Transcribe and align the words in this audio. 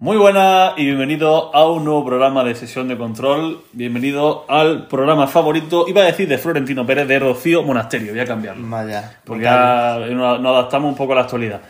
Muy 0.00 0.16
buenas 0.16 0.72
y 0.78 0.86
bienvenido 0.86 1.54
a 1.54 1.70
un 1.70 1.84
nuevo 1.84 2.06
programa 2.06 2.42
de 2.42 2.54
sesión 2.54 2.88
de 2.88 2.96
control. 2.96 3.60
Bienvenido 3.74 4.46
al 4.48 4.86
programa 4.86 5.26
favorito, 5.26 5.84
iba 5.88 6.00
a 6.00 6.06
decir 6.06 6.26
de 6.26 6.38
Florentino 6.38 6.86
Pérez, 6.86 7.06
de 7.06 7.18
Rocío 7.18 7.62
Monasterio. 7.62 8.12
Voy 8.12 8.20
a 8.20 8.24
cambiarlo. 8.24 8.66
Vaya. 8.66 9.18
Porque 9.26 9.44
ya 9.44 9.98
nos 10.08 10.46
adaptamos 10.46 10.88
un 10.88 10.96
poco 10.96 11.12
a 11.12 11.16
la 11.16 11.20
actualidad. 11.20 11.60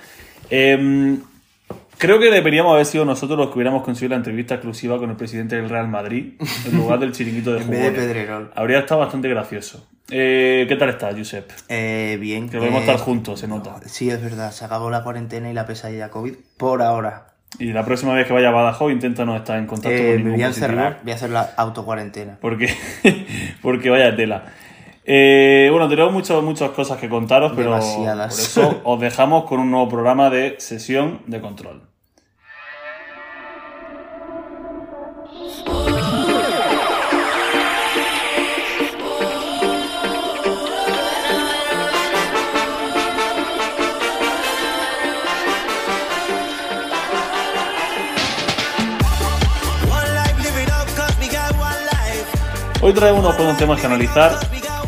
Em, 0.48 1.20
creo 1.98 2.20
que 2.20 2.30
deberíamos 2.30 2.72
haber 2.72 2.86
sido 2.86 3.04
nosotros 3.04 3.36
los 3.36 3.48
que 3.48 3.54
hubiéramos 3.54 3.82
conseguido 3.82 4.10
la 4.10 4.18
entrevista 4.18 4.54
exclusiva 4.54 4.96
con 4.98 5.10
el 5.10 5.16
presidente 5.16 5.56
del 5.56 5.68
Real 5.68 5.88
Madrid 5.88 6.34
en 6.66 6.76
lugar 6.76 7.00
del 7.00 7.10
chiringuito 7.10 7.54
de 7.54 7.62
En 7.62 7.68
vez 7.68 7.82
de. 7.82 7.90
Pedrerol. 7.90 8.52
Habría 8.54 8.78
estado 8.78 9.00
bastante 9.00 9.28
gracioso. 9.28 9.88
Eh, 10.08 10.66
¿Qué 10.68 10.76
tal 10.76 10.90
estás, 10.90 11.16
Josep? 11.16 11.50
Eh, 11.68 12.16
bien. 12.20 12.48
Que 12.48 12.58
podemos 12.58 12.78
eh, 12.78 12.84
estar 12.84 12.98
juntos, 12.98 13.40
se 13.40 13.48
nota. 13.48 13.80
Sí, 13.86 14.08
es 14.08 14.22
verdad. 14.22 14.52
Se 14.52 14.64
acabó 14.64 14.88
la 14.88 15.02
cuarentena 15.02 15.50
y 15.50 15.52
la 15.52 15.66
pesadilla 15.66 16.10
COVID 16.10 16.34
por 16.56 16.80
ahora. 16.80 17.26
Y 17.58 17.72
la 17.72 17.84
próxima 17.84 18.14
vez 18.14 18.26
que 18.26 18.32
vaya 18.32 18.48
a 18.48 18.52
Badajoz, 18.52 18.92
intenta 18.92 19.24
no 19.24 19.36
estar 19.36 19.58
en 19.58 19.66
contacto 19.66 19.90
Eh, 19.96 19.98
con 19.98 20.06
me 20.08 20.16
ningún 20.18 20.32
voy 20.34 20.42
a 20.42 20.46
positivo. 20.48 20.66
encerrar. 20.72 21.00
Voy 21.02 21.12
a 21.12 21.14
hacer 21.16 21.30
la 21.30 21.50
autocuarentena. 21.56 22.38
Porque, 22.40 22.68
porque 23.62 23.90
vaya 23.90 24.14
tela. 24.16 24.44
Eh, 25.04 25.68
bueno, 25.72 25.88
tenemos 25.88 26.12
muchas 26.12 26.42
muchas 26.42 26.70
cosas 26.70 26.98
que 26.98 27.08
contaros, 27.08 27.52
pero 27.56 27.70
Demasiadas. 27.72 28.34
por 28.34 28.40
eso 28.40 28.80
os 28.84 29.00
dejamos 29.00 29.44
con 29.44 29.58
un 29.60 29.70
nuevo 29.70 29.88
programa 29.88 30.30
de 30.30 30.54
sesión 30.58 31.20
de 31.26 31.40
control. 31.40 31.82
Hoy 52.82 52.92
traemos 52.94 53.20
unos 53.20 53.34
cuantos 53.36 53.58
temas 53.58 53.78
que 53.80 53.86
analizar, 53.86 54.32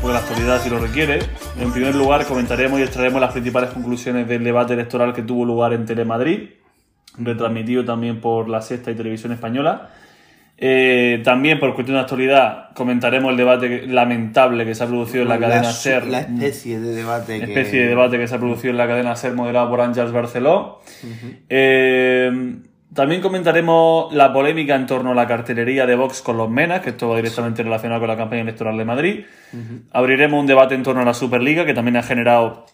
porque 0.00 0.14
la 0.14 0.20
actualidad 0.20 0.56
así 0.56 0.70
lo 0.70 0.78
requiere. 0.78 1.18
En 1.60 1.72
primer 1.72 1.94
lugar, 1.94 2.24
comentaremos 2.26 2.80
y 2.80 2.84
extraeremos 2.84 3.20
las 3.20 3.32
principales 3.32 3.70
conclusiones 3.70 4.26
del 4.26 4.42
debate 4.44 4.72
electoral 4.72 5.12
que 5.12 5.22
tuvo 5.22 5.44
lugar 5.44 5.74
en 5.74 5.84
Telemadrid, 5.84 6.48
retransmitido 7.18 7.84
también 7.84 8.20
por 8.20 8.48
la 8.48 8.62
Sexta 8.62 8.90
y 8.90 8.94
Televisión 8.94 9.32
Española. 9.32 9.90
Eh, 10.56 11.20
también, 11.24 11.58
por 11.60 11.74
cuestión 11.74 11.96
de 11.96 12.02
actualidad, 12.02 12.70
comentaremos 12.74 13.30
el 13.32 13.36
debate 13.36 13.68
que- 13.68 13.86
lamentable 13.88 14.64
que 14.64 14.74
se 14.74 14.84
ha 14.84 14.86
producido 14.86 15.22
en 15.24 15.28
la 15.28 15.38
cadena 15.38 15.64
SER. 15.64 16.06
La 16.06 16.20
especie 16.20 16.78
de 16.80 16.94
debate 16.94 17.40
que... 17.40 17.44
especie 17.44 17.82
de 17.82 17.88
debate 17.88 18.16
que 18.18 18.26
se 18.28 18.34
ha 18.34 18.38
producido 18.38 18.70
en 18.70 18.78
la 18.78 18.86
cadena 18.86 19.16
SER 19.16 19.34
moderado 19.34 19.68
por 19.68 19.80
Ángels 19.82 20.12
Barceló. 20.12 20.80
Eh, 21.50 22.56
también 22.94 23.20
comentaremos 23.20 24.12
la 24.12 24.32
polémica 24.32 24.74
en 24.74 24.86
torno 24.86 25.12
a 25.12 25.14
la 25.14 25.26
cartelería 25.26 25.86
de 25.86 25.94
Vox 25.94 26.22
con 26.22 26.36
los 26.36 26.50
Menas, 26.50 26.80
que 26.80 26.90
esto 26.90 27.08
va 27.08 27.16
directamente 27.16 27.62
relacionado 27.62 28.00
con 28.00 28.08
la 28.08 28.16
campaña 28.16 28.42
electoral 28.42 28.76
de 28.76 28.84
Madrid. 28.84 29.24
Abriremos 29.92 30.40
un 30.40 30.46
debate 30.46 30.74
en 30.74 30.82
torno 30.82 31.02
a 31.02 31.04
la 31.04 31.14
Superliga, 31.14 31.64
que 31.64 31.74
también 31.74 31.96
ha 31.96 32.02
generado 32.02 32.66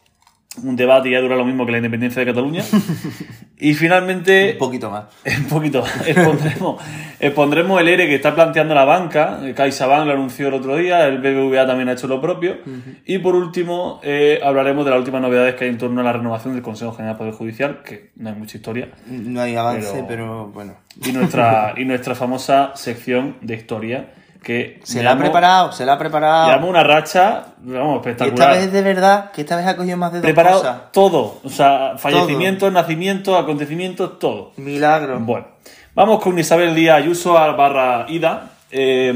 un 0.64 0.77
debate 0.77 1.09
y 1.09 1.12
ya 1.12 1.20
dura 1.20 1.37
lo 1.37 1.45
mismo 1.45 1.64
que 1.67 1.73
la 1.73 1.78
independencia 1.78 2.20
de 2.20 2.27
Cataluña. 2.27 2.62
y 3.59 3.75
finalmente... 3.75 4.53
Un 4.53 4.59
poquito 4.59 4.91
más. 4.91 5.05
Un 5.39 5.45
poquito. 5.47 5.84
Expondremos, 6.06 6.83
expondremos 7.20 7.81
el 7.81 7.89
ERE 7.89 8.06
que 8.06 8.14
está 8.14 8.34
planteando 8.34 8.75
la 8.75 8.84
banca. 8.84 9.41
CaixaBank 9.55 10.06
lo 10.06 10.12
anunció 10.12 10.48
el 10.48 10.55
otro 10.55 10.77
día, 10.77 11.06
el 11.06 11.19
BBVA 11.19 11.67
también 11.67 11.89
ha 11.89 11.92
hecho 11.92 12.06
lo 12.06 12.20
propio. 12.20 12.59
Y 13.06 13.19
por 13.19 13.34
último, 13.34 14.01
eh, 14.03 14.41
hablaremos 14.45 14.84
de 14.84 14.91
las 14.91 14.98
últimas 14.98 15.23
novedades 15.23 15.55
que 15.55 15.64
hay 15.64 15.70
en 15.70 15.79
torno 15.79 16.01
a 16.01 16.05
la 16.05 16.12
renovación 16.12 16.55
del 16.55 16.62
Consejo 16.62 16.92
General 16.92 17.14
del 17.14 17.19
Poder 17.19 17.34
Judicial, 17.34 17.83
que 17.84 18.11
no 18.17 18.29
hay 18.31 18.34
mucha 18.36 18.56
historia. 18.56 18.89
No 19.06 19.41
hay 19.41 19.56
avance, 19.56 19.89
Pero- 19.92 20.06
pero, 20.09 20.48
bueno. 20.48 20.75
Y 21.05 21.12
nuestra, 21.12 21.75
y 21.77 21.84
nuestra 21.84 22.14
famosa 22.14 22.73
sección 22.75 23.36
de 23.41 23.55
historia, 23.55 24.11
que 24.42 24.81
Se 24.84 25.03
la 25.03 25.12
ha 25.12 25.19
preparado, 25.19 25.72
se 25.72 25.84
la 25.84 25.94
ha 25.94 25.98
preparado. 25.98 26.48
llamo 26.50 26.69
una 26.69 26.83
racha, 26.84 27.47
vamos, 27.58 27.97
y 28.06 28.11
esta 28.11 28.25
espectacular. 28.25 28.50
vez 28.53 28.73
de 28.73 28.83
verdad, 28.83 29.30
que 29.33 29.40
esta 29.42 29.57
vez 29.57 29.67
ha 29.67 29.77
cogido 29.77 29.96
más 29.96 30.12
de 30.12 30.18
dos 30.18 30.24
Preparado 30.24 30.58
cosas. 30.61 30.92
todo. 30.92 31.40
O 31.45 31.48
sea, 31.48 31.95
fallecimientos, 31.98 32.73
nacimientos, 32.73 33.39
acontecimientos, 33.39 34.18
todo. 34.18 34.52
Milagro. 34.57 35.18
Bueno, 35.20 35.46
vamos 35.95 36.23
con 36.23 36.39
Isabel 36.39 36.74
Díaz 36.74 36.98
Ayuso 36.98 37.33
barra 37.33 38.07
Ida. 38.08 38.51
Eh, 38.70 39.12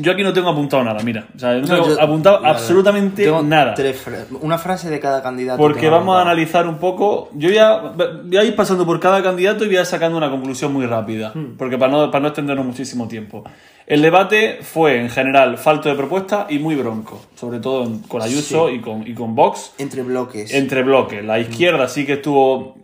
yo 0.00 0.12
aquí 0.12 0.22
no 0.22 0.32
tengo 0.32 0.48
apuntado 0.50 0.82
nada, 0.84 1.02
mira. 1.02 1.26
O 1.34 1.38
sea, 1.38 1.54
yo 1.54 1.60
no 1.60 1.66
tengo 1.66 1.88
yo- 1.88 2.00
apuntado 2.02 2.40
nada. 2.40 2.54
absolutamente 2.54 3.24
Tengo 3.24 3.42
nada. 3.42 3.74
tres 3.74 3.96
fra- 4.00 4.24
una 4.40 4.58
frase 4.58 4.90
de 4.90 5.00
cada 5.00 5.22
candidato. 5.22 5.58
Porque 5.58 5.88
vamos 5.88 6.16
a 6.16 6.22
analizar 6.22 6.66
un 6.66 6.78
poco. 6.78 7.30
Yo 7.34 7.50
ya 7.50 7.78
voy 7.78 8.36
a 8.36 8.44
ir 8.44 8.56
pasando 8.56 8.84
por 8.86 8.98
cada 9.00 9.22
candidato 9.22 9.64
y 9.64 9.68
voy 9.68 9.76
a 9.76 9.80
ir 9.80 9.86
sacando 9.86 10.16
una 10.18 10.30
conclusión 10.30 10.72
muy 10.72 10.86
rápida. 10.86 11.32
Hmm. 11.34 11.56
Porque 11.56 11.78
para 11.78 11.92
no, 11.92 12.10
para 12.10 12.22
no 12.22 12.28
extendernos 12.28 12.64
muchísimo 12.66 13.06
tiempo. 13.08 13.44
El 13.86 14.02
debate 14.02 14.58
fue, 14.62 15.00
en 15.00 15.08
general, 15.08 15.56
falto 15.56 15.88
de 15.88 15.94
propuesta 15.94 16.46
y 16.50 16.58
muy 16.58 16.74
bronco. 16.74 17.22
Sobre 17.34 17.58
todo 17.58 17.90
con 18.06 18.20
Ayuso 18.20 18.68
y, 18.70 18.80
con, 18.82 19.06
y 19.06 19.14
con 19.14 19.34
Vox. 19.34 19.72
Entre 19.78 20.02
bloques. 20.02 20.52
Entre 20.52 20.82
bloques. 20.82 21.24
La 21.24 21.38
izquierda 21.38 21.88
sí 21.88 22.04
que 22.04 22.14
estuvo, 22.14 22.76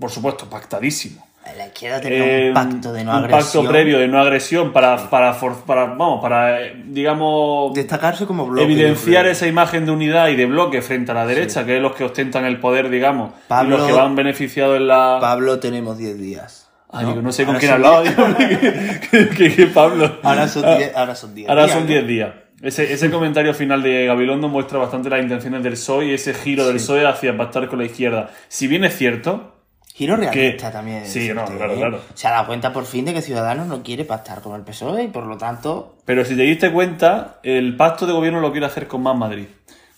por 0.00 0.10
supuesto, 0.10 0.46
pactadísimo. 0.50 1.27
La 1.56 1.66
izquierda 1.66 2.00
tenía 2.00 2.18
Eh, 2.26 2.48
un 2.48 2.54
pacto 2.54 2.92
de 2.92 3.04
no 3.04 3.10
un 3.12 3.16
agresión. 3.24 3.64
pacto 3.64 3.72
previo 3.72 3.98
de 3.98 4.08
no 4.08 4.20
agresión 4.20 4.72
para, 4.72 4.96
para, 5.10 5.32
for- 5.34 5.64
para, 5.64 5.86
vamos, 5.86 6.20
para, 6.22 6.62
eh, 6.62 6.82
digamos, 6.86 7.74
Destacarse 7.74 8.26
como 8.26 8.46
bloque. 8.46 8.64
evidenciar 8.64 9.26
esa 9.26 9.46
imagen 9.46 9.86
de 9.86 9.92
unidad 9.92 10.28
y 10.28 10.36
de 10.36 10.46
bloque 10.46 10.82
frente 10.82 11.12
a 11.12 11.14
la 11.14 11.26
derecha, 11.26 11.64
que 11.66 11.76
es 11.76 11.82
los 11.82 11.94
que 11.94 12.04
ostentan 12.04 12.44
el 12.44 12.58
poder, 12.60 12.90
digamos, 12.90 13.30
y 13.30 13.48
Pablo- 13.48 13.78
los 13.78 13.86
que 13.86 13.92
van 13.92 14.14
beneficiados 14.14 14.76
en 14.76 14.86
la... 14.88 15.18
Pablo, 15.20 15.58
tenemos 15.58 15.98
10 15.98 16.18
días. 16.18 16.68
Ay, 16.90 17.04
digo, 17.06 17.20
no 17.20 17.32
sé 17.32 17.44
con 17.44 17.56
quién 17.56 17.72
hablaba, 17.72 18.02
que, 18.38 19.28
que- 19.36 19.54
que- 19.54 19.66
Pablo. 19.66 20.18
Ahora 20.22 20.48
son 20.48 20.62
10 20.76 20.96
ahora 20.96 21.14
son 21.14 21.34
10 21.34 21.48
Ahora 21.48 21.62
días, 21.64 21.72
son 21.74 21.82
¿no? 21.82 21.88
10 21.88 22.06
días. 22.06 22.30
Ese, 22.62 22.92
ese 22.92 23.10
comentario 23.10 23.54
final 23.54 23.82
de 23.82 24.06
Gabilondo 24.06 24.48
muestra 24.48 24.78
bastante 24.78 25.08
las 25.10 25.20
intenciones 25.22 25.62
del 25.62 25.74
PSOE 25.74 26.06
y 26.06 26.14
ese 26.14 26.34
giro 26.34 26.66
del 26.66 26.76
PSOE 26.76 27.06
hacia 27.06 27.36
pactar 27.36 27.68
con 27.68 27.78
la 27.78 27.84
izquierda. 27.84 28.30
Si 28.48 28.66
bien 28.66 28.84
es 28.84 28.96
cierto, 28.96 29.57
Giro 29.98 30.14
realista 30.16 30.68
Que- 30.68 30.72
también. 30.72 31.04
sí, 31.06 31.28
no, 31.34 31.44
claro, 31.44 31.72
¿eh? 31.74 31.76
claro. 31.76 32.00
Se 32.14 32.28
ha 32.28 32.30
dado 32.30 32.46
cuenta 32.46 32.72
por 32.72 32.86
fin 32.86 33.04
de 33.04 33.12
que 33.12 33.20
Ciudadanos 33.20 33.66
no 33.66 33.82
quiere 33.82 34.04
pactar 34.04 34.40
con 34.40 34.54
el 34.54 34.62
PSOE 34.62 35.02
y 35.04 35.08
por 35.08 35.26
lo 35.26 35.36
tanto. 35.36 35.96
Pero 36.04 36.24
si 36.24 36.36
te 36.36 36.42
diste 36.42 36.70
cuenta, 36.72 37.40
el 37.42 37.76
pacto 37.76 38.06
de 38.06 38.12
gobierno 38.12 38.38
lo 38.40 38.52
quiere 38.52 38.66
hacer 38.66 38.86
con 38.86 39.02
Más 39.02 39.16
Madrid, 39.16 39.46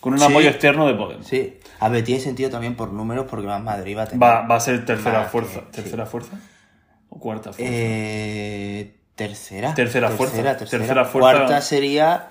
con 0.00 0.15
un 0.15 0.19
Sí. 0.19 0.25
apoyo 0.25 0.49
externo 0.49 0.87
de 0.87 0.94
Podemos. 0.94 1.27
Sí. 1.27 1.59
A 1.81 1.89
ver, 1.91 2.03
tiene 2.03 2.21
sentido 2.22 2.49
también 2.49 2.77
por 2.77 2.93
números 2.93 3.27
porque 3.28 3.47
más 3.47 3.62
Madrid 3.62 3.97
va 3.97 4.03
a 4.05 4.06
tener. 4.06 4.22
Va, 4.22 4.47
va 4.47 4.56
a 4.56 4.60
ser 4.60 4.84
tercera 4.87 5.25
fuerza. 5.25 5.60
sí. 5.60 5.66
¿Tercera 5.83 6.06
fuerza? 6.06 6.33
¿O 7.10 7.19
cuarta 7.21 7.53
fuerza? 7.53 7.65
Eh, 7.71 8.94
tercera. 9.15 9.75
Tercera 9.75 10.09
fuerza. 10.09 10.34
Tercera, 10.37 10.56
tercera. 10.56 10.78
Tercera 10.81 11.05
fuerza. 11.05 11.31
Cuarta 11.39 11.60
sería. 11.60 12.28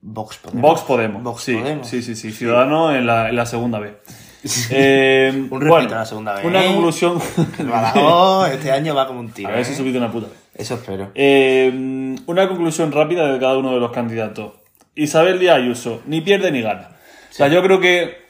Vox 0.00 0.36
Podemos. 0.38 0.62
Vox 0.62 0.80
Podemos. 0.82 1.22
Vox 1.22 1.42
sí, 1.44 1.54
Podemos. 1.56 1.88
sí, 1.88 2.02
sí, 2.02 2.14
sí. 2.16 2.32
Ciudadanos 2.32 2.94
en 2.94 3.06
la, 3.06 3.28
en 3.28 3.36
la 3.36 3.46
segunda 3.46 3.78
vez. 3.78 3.94
Eh, 4.70 5.30
Un 5.34 5.60
respeto 5.60 5.66
bueno, 5.68 5.92
a 5.92 5.98
la 6.00 6.04
segunda 6.06 6.34
vez. 6.34 6.44
Una 6.44 6.64
conclusión. 6.64 7.18
Badajoz 7.58 8.50
este 8.50 8.70
año 8.72 8.94
va 8.94 9.06
como 9.06 9.20
un 9.20 9.30
tiro. 9.30 9.48
a 9.48 9.52
ver 9.52 9.64
si 9.64 9.72
¿eh? 9.72 9.76
subiste 9.76 9.98
una 9.98 10.10
puta 10.12 10.26
vez. 10.28 10.36
Eso 10.54 10.74
espero. 10.74 11.10
Eh, 11.14 12.14
una 12.26 12.48
conclusión 12.48 12.92
rápida 12.92 13.32
de 13.32 13.38
cada 13.38 13.56
uno 13.58 13.72
de 13.74 13.80
los 13.80 13.90
candidatos. 13.90 14.52
Isabel 14.94 15.38
Díaz 15.40 15.56
Ayuso, 15.56 16.02
ni 16.06 16.20
pierde 16.20 16.52
ni 16.52 16.62
gana. 16.62 16.90
O 17.30 17.32
sea, 17.34 17.48
yo 17.48 17.62
creo 17.62 17.80
que 17.80 18.22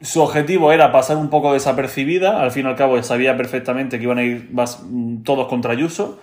su 0.00 0.22
objetivo 0.22 0.72
era 0.72 0.92
pasar 0.92 1.16
un 1.18 1.28
poco 1.28 1.52
desapercibida. 1.52 2.40
Al 2.40 2.50
fin 2.52 2.64
y 2.64 2.68
al 2.70 2.76
cabo, 2.76 3.02
sabía 3.02 3.36
perfectamente 3.36 3.98
que 3.98 4.04
iban 4.04 4.18
a 4.18 4.22
ir 4.22 4.48
vas- 4.52 4.82
mm, 4.88 5.22
todos 5.24 5.48
contra 5.48 5.72
Ayuso. 5.72 6.20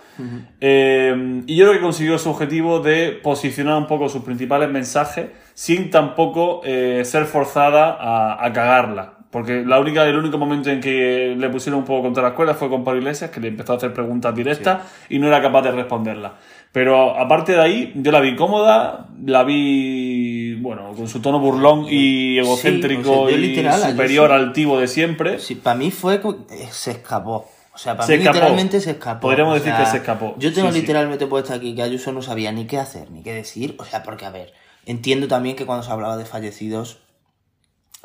Eh, 0.60 1.42
y 1.46 1.56
yo 1.56 1.66
creo 1.66 1.74
que 1.78 1.84
consiguió 1.84 2.18
su 2.18 2.30
objetivo 2.30 2.80
de 2.80 3.12
posicionar 3.22 3.76
un 3.76 3.86
poco 3.86 4.08
sus 4.08 4.22
principales 4.24 4.70
mensajes 4.70 5.26
sin 5.54 5.90
tampoco 5.90 6.62
eh, 6.64 7.02
ser 7.04 7.26
forzada 7.26 7.96
a, 8.00 8.44
a 8.44 8.52
cagarla. 8.52 9.15
Porque 9.36 9.64
la 9.66 9.78
única, 9.78 10.02
el 10.06 10.16
único 10.16 10.38
momento 10.38 10.70
en 10.70 10.80
que 10.80 11.34
le 11.36 11.50
pusieron 11.50 11.80
un 11.80 11.84
poco 11.84 12.04
contra 12.04 12.22
la 12.22 12.30
escuela 12.30 12.54
fue 12.54 12.70
con 12.70 12.82
Pablo 12.84 13.00
Iglesias, 13.02 13.30
que 13.30 13.38
le 13.38 13.48
empezó 13.48 13.74
a 13.74 13.76
hacer 13.76 13.92
preguntas 13.92 14.34
directas 14.34 14.78
y 15.10 15.18
no 15.18 15.26
era 15.26 15.42
capaz 15.42 15.60
de 15.60 15.72
responderlas. 15.72 16.32
Pero 16.72 17.14
aparte 17.18 17.52
de 17.52 17.60
ahí, 17.60 17.92
yo 17.96 18.12
la 18.12 18.20
vi 18.20 18.34
cómoda, 18.34 19.08
la 19.26 19.44
vi, 19.44 20.54
bueno, 20.54 20.92
con 20.96 21.06
su 21.06 21.20
tono 21.20 21.38
burlón 21.38 21.84
y 21.86 22.38
egocéntrico 22.38 23.10
o 23.24 23.28
sea, 23.28 23.36
yo 23.36 23.42
y 23.42 23.48
literal, 23.48 23.82
a 23.82 23.90
superior 23.90 24.30
Ayuso- 24.32 24.46
altivo 24.46 24.78
de 24.80 24.88
siempre. 24.88 25.38
Sí, 25.38 25.54
para 25.56 25.76
mí 25.76 25.90
fue. 25.90 26.14
eh, 26.14 26.68
Se 26.70 26.92
escapó. 26.92 27.46
O 27.74 27.78
sea, 27.78 27.94
para 27.94 28.06
Se 28.06 28.14
mí 28.16 28.20
escapó. 28.22 28.36
literalmente 28.38 28.80
se 28.80 28.92
escapó. 28.92 29.20
Podríamos 29.20 29.52
O 29.52 29.54
decir 29.62 29.74
que 29.74 29.84
se 29.84 29.98
escapó. 29.98 30.34
Yo 30.38 30.50
tengo 30.54 30.68
Sí, 30.68 30.76
sí. 30.76 30.80
literalmente 30.80 31.26
puesto 31.26 31.52
aquí 31.52 31.74
que 31.74 31.82
Ayuso 31.82 32.10
no 32.12 32.22
sabía 32.22 32.50
ni 32.52 32.66
qué 32.66 32.78
hacer, 32.78 33.10
ni 33.10 33.22
qué 33.22 33.34
decir. 33.34 33.76
O 33.78 33.84
sea, 33.84 34.02
porque, 34.02 34.24
a 34.24 34.30
ver, 34.30 34.54
entiendo 34.86 35.28
también 35.28 35.56
que 35.56 35.66
cuando 35.66 35.82
se 35.84 35.90
hablaba 35.92 36.16
de 36.16 36.24
fallecidos 36.24 37.00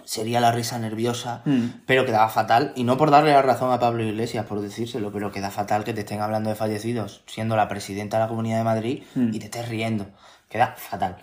sería 0.05 0.39
la 0.39 0.51
risa 0.51 0.77
nerviosa, 0.79 1.41
Mm. 1.45 1.65
pero 1.85 2.05
quedaba 2.05 2.29
fatal. 2.29 2.73
Y 2.75 2.83
no 2.83 2.97
por 2.97 3.11
darle 3.11 3.31
la 3.31 3.41
razón 3.41 3.71
a 3.71 3.79
Pablo 3.79 4.03
Iglesias, 4.03 4.45
por 4.45 4.61
decírselo, 4.61 5.11
pero 5.11 5.31
queda 5.31 5.51
fatal 5.51 5.83
que 5.83 5.93
te 5.93 6.01
estén 6.01 6.21
hablando 6.21 6.49
de 6.49 6.55
fallecidos 6.55 7.23
siendo 7.27 7.55
la 7.55 7.67
presidenta 7.67 8.17
de 8.17 8.23
la 8.23 8.27
Comunidad 8.29 8.57
de 8.57 8.63
Madrid 8.63 9.03
Mm. 9.15 9.33
y 9.33 9.39
te 9.39 9.45
estés 9.45 9.67
riendo. 9.69 10.07
Queda 10.49 10.75
fatal. 10.77 11.17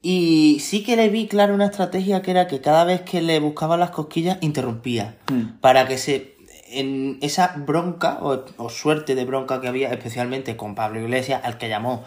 Y 0.00 0.58
sí 0.60 0.82
que 0.82 0.96
le 0.96 1.08
vi, 1.10 1.28
claro, 1.28 1.54
una 1.54 1.66
estrategia 1.66 2.22
que 2.22 2.32
era 2.32 2.48
que 2.48 2.60
cada 2.60 2.84
vez 2.84 3.02
que 3.02 3.22
le 3.22 3.38
buscaba 3.38 3.76
las 3.76 3.90
cosquillas, 3.90 4.38
interrumpía. 4.40 5.14
Mm. 5.30 5.60
Para 5.60 5.86
que 5.86 5.98
se 5.98 6.32
en 6.74 7.18
esa 7.20 7.52
bronca 7.58 8.18
o, 8.22 8.44
o 8.56 8.70
suerte 8.70 9.14
de 9.14 9.26
bronca 9.26 9.60
que 9.60 9.68
había, 9.68 9.90
especialmente 9.90 10.56
con 10.56 10.74
Pablo 10.74 11.00
Iglesias, 11.00 11.42
al 11.44 11.58
que 11.58 11.68
llamó 11.68 12.02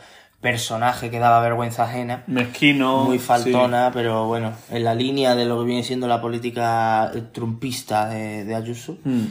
personaje 0.45 1.09
que 1.09 1.17
daba 1.17 1.41
vergüenza 1.41 1.85
ajena, 1.85 2.23
Mezquino. 2.27 3.05
muy 3.05 3.17
sí. 3.17 3.25
faltona, 3.25 3.89
pero 3.91 4.27
bueno, 4.27 4.53
en 4.69 4.83
la 4.83 4.93
línea 4.93 5.33
de 5.33 5.45
lo 5.45 5.57
que 5.59 5.65
viene 5.65 5.83
siendo 5.83 6.07
la 6.07 6.21
política 6.21 7.11
eh, 7.15 7.23
trumpista 7.31 8.07
de, 8.09 8.45
de 8.45 8.53
Ayuso. 8.53 8.99
Mm. 9.03 9.23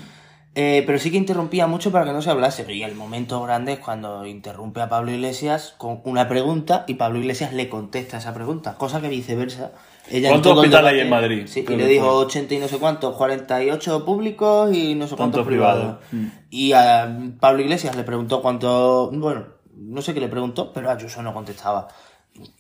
Eh, 0.57 0.83
pero 0.85 0.99
sí 0.99 1.13
que 1.13 1.17
interrumpía 1.17 1.69
mucho 1.69 1.93
para 1.93 2.05
que 2.05 2.13
no 2.13 2.21
se 2.21 2.31
hablase. 2.31 2.67
Y 2.73 2.83
el 2.83 2.97
momento 2.97 3.41
grande 3.43 3.75
es 3.75 3.79
cuando 3.79 4.27
interrumpe 4.27 4.81
a 4.81 4.89
Pablo 4.89 5.13
Iglesias 5.13 5.77
con 5.79 6.01
una 6.03 6.29
pregunta 6.29 6.85
y 6.89 6.95
Pablo 6.95 7.21
Iglesias 7.21 7.53
le 7.53 7.69
contesta 7.69 8.19
esa 8.19 8.35
pregunta, 8.35 8.75
cosa 8.75 9.01
que 9.01 9.09
viceversa. 9.09 9.71
Ella 10.11 10.31
¿Cuántos 10.31 10.59
hospitales 10.59 10.95
hay 10.95 11.01
en 11.01 11.11
Madrid? 11.11 11.45
Sí, 11.47 11.65
y 11.69 11.77
le 11.77 11.87
dijo 11.87 12.07
fue. 12.07 12.27
80 12.27 12.55
y 12.55 12.59
no 12.59 12.67
sé 12.67 12.79
cuántos, 12.79 13.15
48 13.15 14.05
públicos 14.05 14.75
y 14.75 14.97
no 14.97 15.07
sé 15.07 15.15
cuántos 15.15 15.47
privados. 15.47 15.99
Mm. 16.11 16.27
Y 16.51 16.73
a 16.73 17.19
Pablo 17.39 17.63
Iglesias 17.63 17.95
le 17.95 18.03
preguntó 18.03 18.43
cuánto, 18.43 19.11
bueno, 19.13 19.54
no 19.85 20.03
sé 20.03 20.15
qué 20.15 20.21
le 20.21 20.29
preguntó, 20.29 20.73
pero 20.73 20.91
Ayuso 20.91 21.23
no 21.23 21.33
contestaba. 21.35 21.89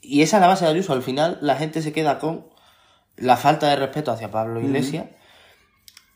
Y 0.02 0.22
esa 0.22 0.36
es 0.36 0.40
la 0.40 0.46
base 0.46 0.64
de 0.64 0.70
Ayuso. 0.70 0.92
Al 0.92 1.02
final 1.02 1.38
la 1.40 1.56
gente 1.56 1.82
se 1.82 1.92
queda 1.92 2.18
con 2.18 2.46
la 3.16 3.36
falta 3.36 3.68
de 3.68 3.76
respeto 3.76 4.10
hacia 4.12 4.30
Pablo 4.30 4.60
Iglesias, 4.60 5.06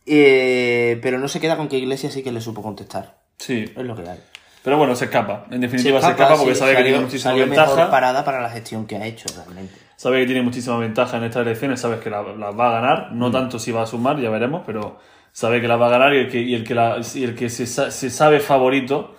eh, 0.06 0.98
pero 1.02 1.18
no 1.18 1.28
se 1.28 1.40
queda 1.40 1.56
con 1.56 1.68
que 1.68 1.78
Iglesias 1.78 2.12
sí 2.12 2.22
que 2.22 2.32
le 2.32 2.40
supo 2.40 2.62
contestar. 2.62 3.18
Sí. 3.38 3.64
Es 3.76 3.84
lo 3.84 3.94
que 3.94 4.08
hay. 4.08 4.18
Pero 4.62 4.76
bueno, 4.76 4.94
se 4.96 5.06
escapa. 5.06 5.46
En 5.50 5.60
definitiva, 5.60 6.00
se 6.00 6.10
escapa, 6.10 6.36
porque 6.36 6.54
sí, 6.54 6.58
sabe 6.60 6.72
que 6.72 6.76
salió- 6.78 6.92
tiene 6.92 7.04
muchísima 7.04 7.34
ventaja. 7.34 7.74
mejor 7.74 7.90
parada 7.90 8.24
para 8.24 8.40
la 8.40 8.50
gestión 8.50 8.86
que 8.86 8.96
ha 8.96 9.06
hecho 9.06 9.26
realmente. 9.36 9.74
Sabe 9.96 10.20
que 10.20 10.26
tiene 10.26 10.42
muchísima 10.42 10.78
ventaja 10.78 11.16
en 11.16 11.24
estas 11.24 11.42
elecciones, 11.46 11.80
sabes 11.80 12.00
que 12.00 12.10
las 12.10 12.24
la 12.36 12.50
va 12.50 12.68
a 12.68 12.80
ganar, 12.80 13.12
Mm. 13.12 13.18
no 13.18 13.30
tanto 13.30 13.58
si 13.58 13.70
va 13.72 13.82
a 13.82 13.86
sumar, 13.86 14.20
ya 14.20 14.30
veremos, 14.30 14.62
pero 14.66 14.98
sabe 15.32 15.60
que 15.60 15.68
la 15.68 15.76
va 15.76 15.86
a 15.86 15.90
ganar 15.90 16.14
y 16.14 16.18
el 16.18 16.28
que, 16.30 16.40
y 16.40 16.54
el 16.54 16.64
que, 16.64 16.74
la- 16.74 16.98
y 17.14 17.24
el 17.24 17.34
que 17.34 17.48
se, 17.50 17.66
se 17.66 18.10
sabe 18.10 18.40
favorito, 18.40 19.16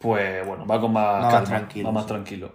pues 0.00 0.46
bueno, 0.46 0.66
va 0.66 0.80
con 0.80 0.92
más 0.92 1.04
Va 1.04 1.20
más 1.20 1.32
calma, 1.34 1.48
tranquilo, 1.48 1.86
va 1.88 1.92
más 1.92 2.02
sí. 2.04 2.08
tranquilo. 2.08 2.52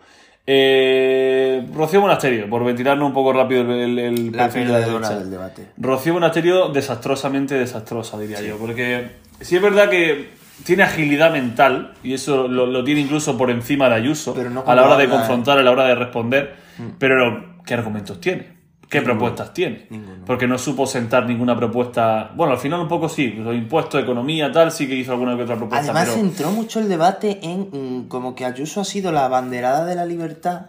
Eh, 0.48 1.68
Rocío 1.74 2.02
Monasterio, 2.02 2.50
por 2.50 2.64
ventilarnos 2.64 3.08
un 3.08 3.14
poco 3.14 3.34
rápido 3.34 3.62
el, 3.62 3.98
el, 4.00 4.32
La 4.32 4.44
perfil 4.44 4.68
de 4.68 4.74
la 4.74 4.80
perdedora 4.80 5.08
derecha. 5.10 5.20
del 5.24 5.32
debate. 5.32 5.68
Rocío 5.78 6.14
Monasterio 6.14 6.70
desastrosamente 6.70 7.56
desastrosa, 7.56 8.20
diría 8.20 8.42
yo, 8.42 8.58
porque 8.58 9.12
sí 9.42 9.56
es 9.56 9.62
verdad 9.62 9.90
que 9.90 10.30
tiene 10.64 10.84
agilidad 10.84 11.32
mental 11.32 11.94
y 12.04 12.14
eso 12.14 12.48
lo, 12.48 12.66
lo 12.68 12.84
tiene 12.84 13.02
incluso 13.02 13.38
por 13.38 13.50
encima 13.52 13.90
de 13.90 13.96
Ayuso 13.96 14.34
Pero 14.34 14.50
no 14.50 14.64
a 14.66 14.74
la 14.76 14.84
hora 14.86 14.98
de 14.98 15.06
¿eh? 15.06 15.10
confrontar, 15.10 15.58
a 15.58 15.64
la 15.64 15.72
hora 15.72 15.86
de 15.86 15.96
responder, 15.96 16.56
pero 17.00 17.56
¿qué 17.66 17.74
argumentos 17.74 18.20
tiene? 18.22 18.55
¿Qué 18.90 19.02
propuestas 19.02 19.54
tiene? 19.54 19.88
Ninguno. 19.90 20.26
Porque 20.26 20.48
no 20.48 20.58
supo 20.58 20.86
sentar 20.86 21.26
ninguna 21.26 21.56
propuesta. 21.58 22.32
Bueno, 22.36 22.54
al 22.54 22.60
final 22.60 22.80
un 22.82 22.88
poco 22.88 23.10
sí, 23.10 23.28
los 23.32 23.56
impuestos, 23.56 24.02
economía, 24.02 24.52
tal, 24.52 24.72
sí 24.72 24.88
que 24.88 24.96
hizo 24.96 25.12
alguna 25.12 25.36
que 25.36 25.44
otra 25.44 25.56
propuesta. 25.56 25.84
Además 25.92 26.06
pero... 26.10 26.16
centró 26.18 26.52
mucho 26.52 26.80
el 26.80 26.88
debate 26.90 27.40
en 27.44 27.70
mm, 27.72 28.08
como 28.08 28.36
que 28.36 28.46
Ayuso 28.46 28.82
ha 28.82 28.86
sido 28.86 29.12
la 29.12 29.26
abanderada 29.26 29.86
de 29.86 29.96
la 29.96 30.06
libertad 30.06 30.68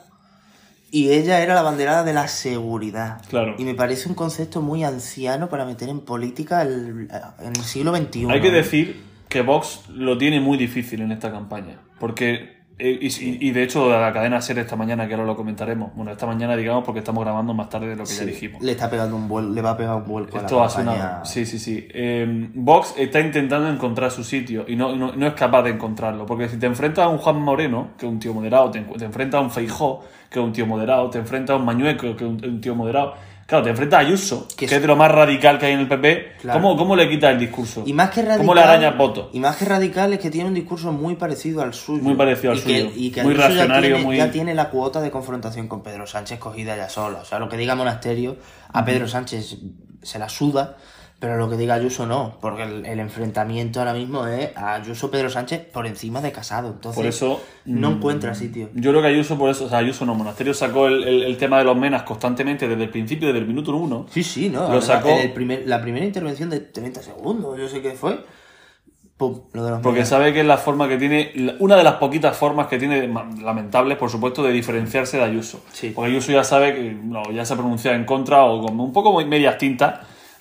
y 0.91 1.11
ella 1.11 1.41
era 1.41 1.55
la 1.55 1.61
abanderada 1.61 2.05
de 2.05 2.15
la 2.15 2.27
seguridad. 2.29 3.21
Claro. 3.29 3.55
Y 3.59 3.65
me 3.65 3.75
parece 3.75 4.09
un 4.09 4.15
concepto 4.15 4.63
muy 4.63 4.83
anciano 4.85 5.49
para 5.49 5.65
meter 5.67 5.89
en 5.89 6.01
política 6.01 6.63
el- 6.63 7.09
en 7.41 7.49
el 7.57 7.65
siglo 7.65 7.95
XXI. 7.95 8.27
Hay 8.31 8.41
que 8.41 8.51
decir 8.53 9.05
que 9.29 9.43
Vox 9.43 9.81
lo 9.91 10.17
tiene 10.17 10.41
muy 10.41 10.57
difícil 10.57 11.03
en 11.03 11.13
esta 11.13 11.31
campaña. 11.31 11.79
Porque, 11.99 12.56
y, 12.79 13.07
y- 13.07 13.39
y 13.41 13.51
de 13.53 13.63
hecho, 13.63 13.89
la 13.91 14.13
cadena 14.13 14.41
SER 14.43 14.59
esta 14.59 14.77
mañana, 14.77 15.09
que 15.09 15.15
ahora 15.15 15.25
lo 15.27 15.35
comentaremos. 15.35 15.95
Bueno, 15.95 16.11
esta 16.13 16.27
mañana, 16.27 16.55
digamos, 16.57 16.85
porque 16.85 16.99
estamos 16.99 17.25
grabando 17.25 17.55
más 17.55 17.69
tarde 17.71 17.89
de 17.89 17.97
lo 17.97 18.05
que 18.05 18.11
ya 18.13 18.25
dijimos. 18.27 18.63
Le 18.63 18.73
está 18.73 18.91
pegando 18.91 19.17
un 19.17 19.27
vuelo, 19.29 19.51
le 19.51 19.63
va 19.63 19.71
a 19.71 19.77
pegar 19.77 19.97
un 19.97 20.05
vuelco 20.05 20.37
Esto 20.37 20.59
a 20.63 20.67
la 20.67 20.69
campaña. 20.75 20.97
sonado. 20.99 21.25
Sí, 21.25 21.47
sí, 21.47 21.59
sí. 21.59 21.89
Eh, 21.91 22.51
Vox 22.55 22.95
está 22.99 23.21
intentando 23.21 23.69
encontrar 23.71 24.11
su 24.11 24.23
sitio 24.25 24.65
y 24.69 24.77
no, 24.77 24.95
no, 24.95 25.13
no 25.17 25.27
es 25.27 25.33
capaz 25.35 25.63
de 25.63 25.71
encontrarlo. 25.71 26.27
Porque 26.27 26.49
si 26.49 26.59
te 26.59 26.67
enfrentas 26.67 27.05
a 27.07 27.09
un 27.09 27.19
Juan 27.19 27.41
Moreno, 27.41 27.89
que 27.99 28.05
es 28.07 28.13
un 28.13 28.19
tío 28.19 28.35
moderado, 28.35 28.71
te, 28.71 28.81
te 28.81 29.05
enfrentas 29.07 29.39
a 29.39 29.43
un 29.43 29.51
Feijó, 29.51 30.05
que 30.29 30.39
es 30.39 30.45
un 30.45 30.53
tío 30.53 30.67
moderado, 30.67 31.09
te 31.09 31.19
enfrentas 31.19 31.55
a 31.55 31.59
un 31.59 31.65
Mañueco, 31.65 32.15
que 32.17 32.25
es 32.25 32.31
un, 32.31 32.45
un 32.45 32.61
tío 32.61 32.75
moderado. 32.75 33.15
Claro, 33.47 33.63
te 33.63 33.71
enfrentas 33.71 33.99
a 33.99 34.01
Ayuso, 34.01 34.49
Que 34.57 34.67
que, 34.67 34.75
es- 34.75 34.81
de 34.83 34.87
lo 34.89 34.97
más 34.97 35.09
radical 35.11 35.59
que 35.59 35.67
hay 35.67 35.73
en 35.75 35.81
el 35.81 35.89
PP. 35.89 36.33
Claro. 36.41 36.61
¿Cómo, 36.61 36.77
¿Cómo 36.77 36.97
le 36.97 37.09
quitas 37.09 37.31
el 37.33 37.39
discurso? 37.39 37.85
Y 37.87 37.93
más 37.93 38.11
que 38.11 38.21
radical. 38.23 38.39
¿Cómo 38.39 38.55
le 38.57 38.61
arañas 38.61 38.97
votos? 38.99 39.29
Y 39.33 39.39
más 39.39 39.57
que 39.57 39.65
radical 39.67 40.13
es 40.13 40.19
que 40.19 40.31
tiene 40.33 40.49
un 40.49 40.55
discurso 40.55 40.91
muy 40.93 41.15
parecido 41.15 41.63
al 41.63 41.73
suyo. 41.73 42.03
Muy 42.03 42.15
parecido 42.17 42.53
al 42.53 42.59
y 42.59 42.63
que- 42.63 42.81
suyo. 42.81 42.93
y 42.97 43.11
que 43.13 43.23
Muy 43.23 43.35
Ayuso 43.35 43.47
reaccionario, 43.49 43.89
ya 43.91 43.95
tiene, 43.95 44.05
muy- 44.05 44.17
ya 44.17 44.31
tiene 44.33 44.55
la 44.55 44.69
cuota 44.71 45.01
de 45.01 45.11
confrontación 45.13 45.69
con 45.69 45.83
Pedro 45.85 46.07
Sánchez 46.09 46.41
cogida 46.41 46.77
ya 46.77 46.89
sola. 46.89 47.21
O 47.21 47.25
sea, 47.25 47.39
lo 47.39 47.49
que 47.49 47.57
diga 47.57 47.77
Monasterio, 47.77 48.37
a 48.73 48.85
Pedro 48.85 49.07
Sánchez 49.07 49.59
se 50.03 50.19
la 50.19 50.29
suda, 50.29 50.77
pero 51.19 51.39
lo 51.39 51.49
que 51.49 51.57
diga 51.57 51.75
Ayuso 51.75 52.07
no. 52.07 52.37
Porque 52.41 52.63
el, 52.65 52.85
el 52.87 53.01
enfrentamiento 53.01 53.79
ahora 53.81 53.95
mismo 53.95 54.27
es 54.27 54.55
a 54.57 54.75
Ayuso-Pedro 54.75 55.31
Sánchez 55.31 55.65
por 55.73 55.87
encima 55.87 56.21
de 56.21 56.31
Casado. 56.33 56.69
Entonces, 56.69 56.97
Por 56.97 57.07
eso, 57.07 57.41
no 57.65 57.91
mm, 57.91 57.95
encuentra 57.95 58.35
sitio. 58.35 58.69
Yo 58.75 58.91
creo 58.91 59.01
que 59.03 59.09
Ayuso, 59.09 59.39
por 59.39 59.49
eso, 59.51 59.65
o 59.65 59.69
sea, 59.69 59.79
Ayuso 59.79 60.05
no, 60.05 60.15
Monasterio 60.15 60.53
sacó 60.55 60.87
el, 60.89 61.03
el- 61.05 61.23
el 61.23 61.37
tema 61.39 61.59
de 61.59 61.65
los 61.65 61.77
menas 61.77 62.03
constantemente 62.03 62.69
desde 62.69 62.85
el 62.85 62.91
principio, 62.91 63.29
desde 63.29 63.41
el 63.41 63.47
minuto 63.47 63.75
uno. 63.75 64.07
Sí, 64.11 64.23
sí, 64.23 64.49
¿no? 64.51 64.61
Lo 64.61 64.67
Además, 64.67 64.85
sacó- 64.85 65.09
en 65.09 65.19
el 65.19 65.33
primer- 65.33 65.63
la 65.67 65.81
primera 65.81 66.05
intervención 66.05 66.51
de 66.51 66.61
30 66.61 67.03
segundos, 67.03 67.59
yo 67.59 67.69
sé 67.69 67.81
qué 67.81 67.93
fue. 67.93 68.19
Pum, 69.17 69.41
lo 69.55 69.65
de 69.65 69.71
los 69.71 69.81
Porque 69.81 70.05
sabe 70.05 70.35
que 70.35 70.41
es 70.41 70.47
la 70.47 70.59
forma 70.59 70.89
que 70.89 70.99
tiene, 70.99 71.33
una 71.61 71.77
de 71.77 71.83
las 71.85 71.95
poquitas 71.95 72.37
formas 72.37 72.67
que 72.67 72.79
tiene, 72.79 73.09
lamentables, 73.43 73.97
por 73.97 74.11
supuesto, 74.11 74.43
de 74.43 74.53
diferenciarse 74.53 75.17
de 75.17 75.23
Ayuso. 75.25 75.63
Sí. 75.73 75.93
Porque 75.95 76.11
Ayuso 76.11 76.33
ya 76.33 76.45
sabe 76.45 76.75
que 76.75 76.93
no, 76.93 77.23
ya 77.33 77.47
se 77.47 77.55
ha 77.55 77.57
pronunciado 77.57 77.97
en 77.97 78.05
contra 78.05 78.45
o 78.45 78.61
como 78.61 78.85
un 78.85 78.93
poco 78.93 79.19
medias 79.25 79.57
tintas 79.57 80.01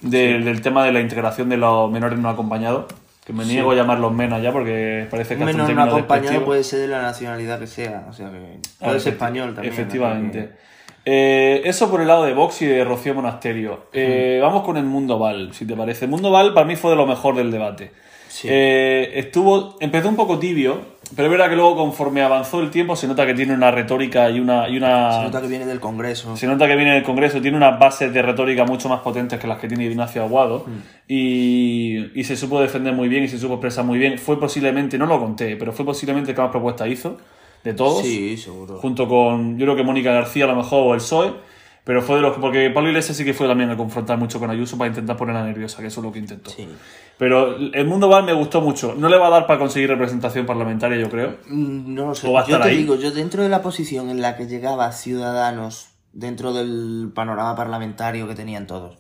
del, 0.10 0.46
del 0.46 0.62
tema 0.62 0.86
de 0.86 0.92
la 0.92 1.02
integración 1.02 1.50
de 1.50 1.58
los 1.58 1.92
menores 1.92 2.18
no 2.20 2.30
acompañados. 2.30 2.86
Que 3.26 3.34
me 3.34 3.44
niego 3.44 3.72
a 3.72 3.76
llamarlos 3.76 4.14
menas 4.14 4.42
ya 4.44 4.52
porque 4.52 5.08
parece 5.10 5.36
que 5.36 5.42
Un 5.42 5.48
menor 5.48 5.74
no 5.74 5.82
acompañado 5.82 6.46
puede 6.46 6.64
ser 6.64 6.82
de 6.82 6.90
la 6.90 7.02
nacionalidad 7.02 7.60
que 7.60 7.66
sea. 7.66 8.06
O 8.08 8.14
sea 8.14 8.30
que 8.30 8.60
puede 8.80 9.00
ser 9.00 9.14
español 9.14 9.56
también. 9.56 9.74
Efectivamente. 9.74 10.52
Eh, 11.06 11.62
eso 11.66 11.90
por 11.90 12.02
el 12.02 12.08
lado 12.08 12.24
de 12.24 12.34
Vox 12.34 12.62
y 12.62 12.68
de 12.68 12.84
Rocío 12.84 13.16
Monasterio. 13.16 13.88
Eh, 13.94 14.40
Vamos 14.42 14.64
con 14.64 14.78
el 14.78 14.84
Mundo 14.84 15.18
Val, 15.18 15.54
si 15.54 15.66
te 15.66 15.76
parece. 15.76 16.06
Mundo 16.06 16.30
Val 16.30 16.54
para 16.54 16.68
mí 16.68 16.76
fue 16.76 16.92
de 16.92 16.98
lo 16.98 17.08
mejor 17.08 17.36
del 17.36 17.52
debate. 17.52 17.92
Sí. 18.36 18.48
Eh, 18.52 19.12
estuvo, 19.16 19.78
empezó 19.80 20.10
un 20.10 20.18
poco 20.18 20.38
tibio, 20.40 20.80
pero 21.16 21.28
es 21.28 21.32
verdad 21.32 21.48
que 21.50 21.56
luego 21.56 21.78
conforme 21.78 22.22
avanzó 22.22 22.60
el 22.60 22.70
tiempo 22.70 22.98
se 22.98 23.08
nota 23.08 23.26
que 23.26 23.34
tiene 23.34 23.54
una 23.54 23.72
retórica 23.72 24.30
y 24.30 24.42
una... 24.42 24.68
Y 24.68 24.76
una 24.76 25.14
Se 25.14 25.24
nota 25.24 25.42
que 25.42 25.48
viene 25.48 25.66
del 25.66 25.80
Congreso. 25.80 26.36
se 26.36 26.46
nota 26.46 26.68
que 26.68 26.76
viene 26.76 26.96
del 26.96 27.04
Congreso, 27.04 27.40
tiene 27.40 27.56
unas 27.56 27.80
bases 27.80 28.12
de 28.14 28.22
retórica 28.22 28.66
mucho 28.66 28.90
más 28.90 29.00
potentes 29.00 29.40
que 29.40 29.48
las 29.48 29.58
que 29.58 29.70
tiene 29.70 29.86
Ignacio 29.86 30.22
Aguado 30.22 30.66
y, 31.08 32.20
y 32.20 32.24
se 32.26 32.36
supo 32.36 32.60
defender 32.62 32.94
muy 32.94 33.08
bien 33.08 33.24
y 33.24 33.28
se 33.30 33.38
supo 33.38 33.54
expresar 33.54 33.86
muy 33.86 33.98
bien. 33.98 34.18
Fue 34.18 34.40
posiblemente, 34.40 34.98
no 34.98 35.06
lo 35.06 35.20
conté, 35.20 35.56
pero 35.56 35.72
fue 35.72 35.86
posiblemente 35.86 36.32
el 36.32 36.36
que 36.36 36.42
más 36.42 36.52
propuestas 36.52 36.90
hizo 36.90 37.18
de 37.64 37.74
todos 37.74 38.02
Sí, 38.04 38.36
seguro. 38.38 38.80
junto 38.80 39.08
con, 39.08 39.58
yo 39.58 39.66
creo 39.66 39.76
que 39.76 39.84
Mónica 39.84 40.12
García 40.12 40.44
a 40.44 40.48
lo 40.48 40.56
mejor 40.56 40.84
o 40.88 40.94
el 40.94 41.00
PSOE, 41.00 41.34
pero 41.86 42.02
fue 42.02 42.18
de 42.18 42.24
los 42.24 42.36
porque 42.38 42.70
Pablo 42.72 42.90
Iglesias 42.90 43.16
sí 43.16 43.24
que 43.24 43.34
fue 43.34 43.48
también 43.48 43.70
a 43.70 43.78
confrontar 43.78 44.18
mucho 44.18 44.40
con 44.40 44.50
Ayuso 44.50 44.78
para 44.78 44.90
intentar 44.90 45.16
ponerla 45.16 45.46
nerviosa, 45.46 45.80
que 45.82 45.88
eso 45.88 46.02
es 46.02 46.06
lo 46.06 46.12
que 46.12 46.20
intentó. 46.20 46.50
Sí. 46.52 46.68
Pero 47.18 47.56
el 47.56 47.88
mundo 47.88 48.10
Val 48.10 48.26
me 48.26 48.34
gustó 48.34 48.60
mucho. 48.60 48.94
No 48.98 49.08
le 49.08 49.18
va 49.18 49.28
a 49.28 49.30
dar 49.30 49.48
para 49.48 49.60
conseguir 49.60 49.90
representación 49.90 50.46
parlamentaria, 50.46 50.98
yo 50.98 51.10
creo. 51.10 51.38
Mm, 51.48 51.94
No 51.94 52.08
lo 52.08 52.16
sé. 52.16 52.28
¿O 52.28 52.34
va 52.34 52.42
a 52.42 52.46
Yo 52.48 52.60
te 52.60 52.68
ahí? 52.70 52.78
digo, 52.80 52.96
yo 52.96 53.12
dentro 53.12 53.42
de 53.44 53.50
la 53.50 53.62
posición 53.62 54.10
en 54.10 54.20
la 54.22 54.36
que 54.36 54.48
llegaba 54.48 54.92
Ciudadanos, 54.92 55.88
dentro 56.12 56.52
del 56.54 57.12
panorama 57.16 57.56
parlamentario 57.56 58.28
que 58.28 58.36
tenían 58.36 58.68
todos, 58.68 58.98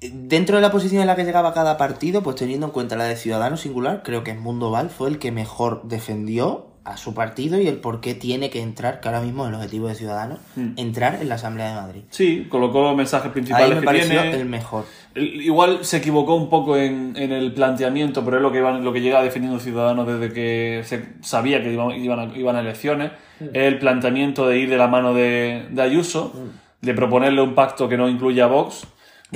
dentro 0.00 0.56
de 0.56 0.62
la 0.62 0.70
posición 0.70 1.00
en 1.00 1.06
la 1.08 1.16
que 1.16 1.24
llegaba 1.24 1.52
cada 1.54 1.76
partido, 1.76 2.22
pues 2.22 2.36
teniendo 2.36 2.66
en 2.66 2.72
cuenta 2.72 2.96
la 2.96 3.04
de 3.04 3.16
Ciudadanos 3.16 3.60
singular, 3.62 4.02
creo 4.04 4.22
que 4.24 4.34
Mundo 4.34 4.70
Val 4.70 4.90
fue 4.90 5.08
el 5.08 5.18
que 5.18 5.32
mejor 5.32 5.82
defendió 5.84 6.67
a 6.92 6.96
su 6.96 7.14
partido 7.14 7.60
y 7.60 7.66
el 7.68 7.76
por 7.76 8.00
qué 8.00 8.14
tiene 8.14 8.50
que 8.50 8.60
entrar, 8.60 9.00
que 9.00 9.08
ahora 9.08 9.20
mismo 9.20 9.44
es 9.44 9.48
el 9.50 9.54
objetivo 9.56 9.88
de 9.88 9.94
Ciudadanos, 9.94 10.38
entrar 10.76 11.16
en 11.20 11.28
la 11.28 11.34
Asamblea 11.36 11.68
de 11.68 11.74
Madrid. 11.80 12.02
Sí, 12.10 12.46
colocó 12.48 12.82
los 12.82 12.96
mensajes 12.96 13.26
Ahí 13.26 13.32
principales 13.32 13.74
me 13.74 13.80
que 13.80 13.84
pareció 13.86 14.20
tiene. 14.22 14.36
el 14.36 14.44
mejor. 14.46 14.84
Igual 15.14 15.84
se 15.84 15.98
equivocó 15.98 16.34
un 16.34 16.48
poco 16.48 16.76
en, 16.76 17.14
en 17.16 17.32
el 17.32 17.52
planteamiento, 17.52 18.24
pero 18.24 18.36
es 18.38 18.42
lo 18.42 18.52
que, 18.52 18.58
iban, 18.58 18.84
lo 18.84 18.92
que 18.92 19.00
llega 19.00 19.22
defendiendo 19.22 19.58
Ciudadanos 19.60 20.06
desde 20.06 20.32
que 20.32 20.82
se 20.84 21.04
sabía 21.22 21.62
que 21.62 21.72
iban, 21.72 21.90
iban, 21.92 22.18
a, 22.20 22.36
iban 22.38 22.56
a 22.56 22.60
elecciones. 22.60 23.12
Es 23.40 23.50
el 23.54 23.78
planteamiento 23.78 24.46
de 24.48 24.58
ir 24.58 24.68
de 24.70 24.76
la 24.76 24.88
mano 24.88 25.14
de, 25.14 25.66
de 25.70 25.82
Ayuso, 25.82 26.32
de 26.80 26.94
proponerle 26.94 27.40
un 27.40 27.54
pacto 27.54 27.88
que 27.88 27.96
no 27.96 28.08
incluya 28.08 28.44
a 28.44 28.48
Vox. 28.48 28.82
Es 28.82 28.88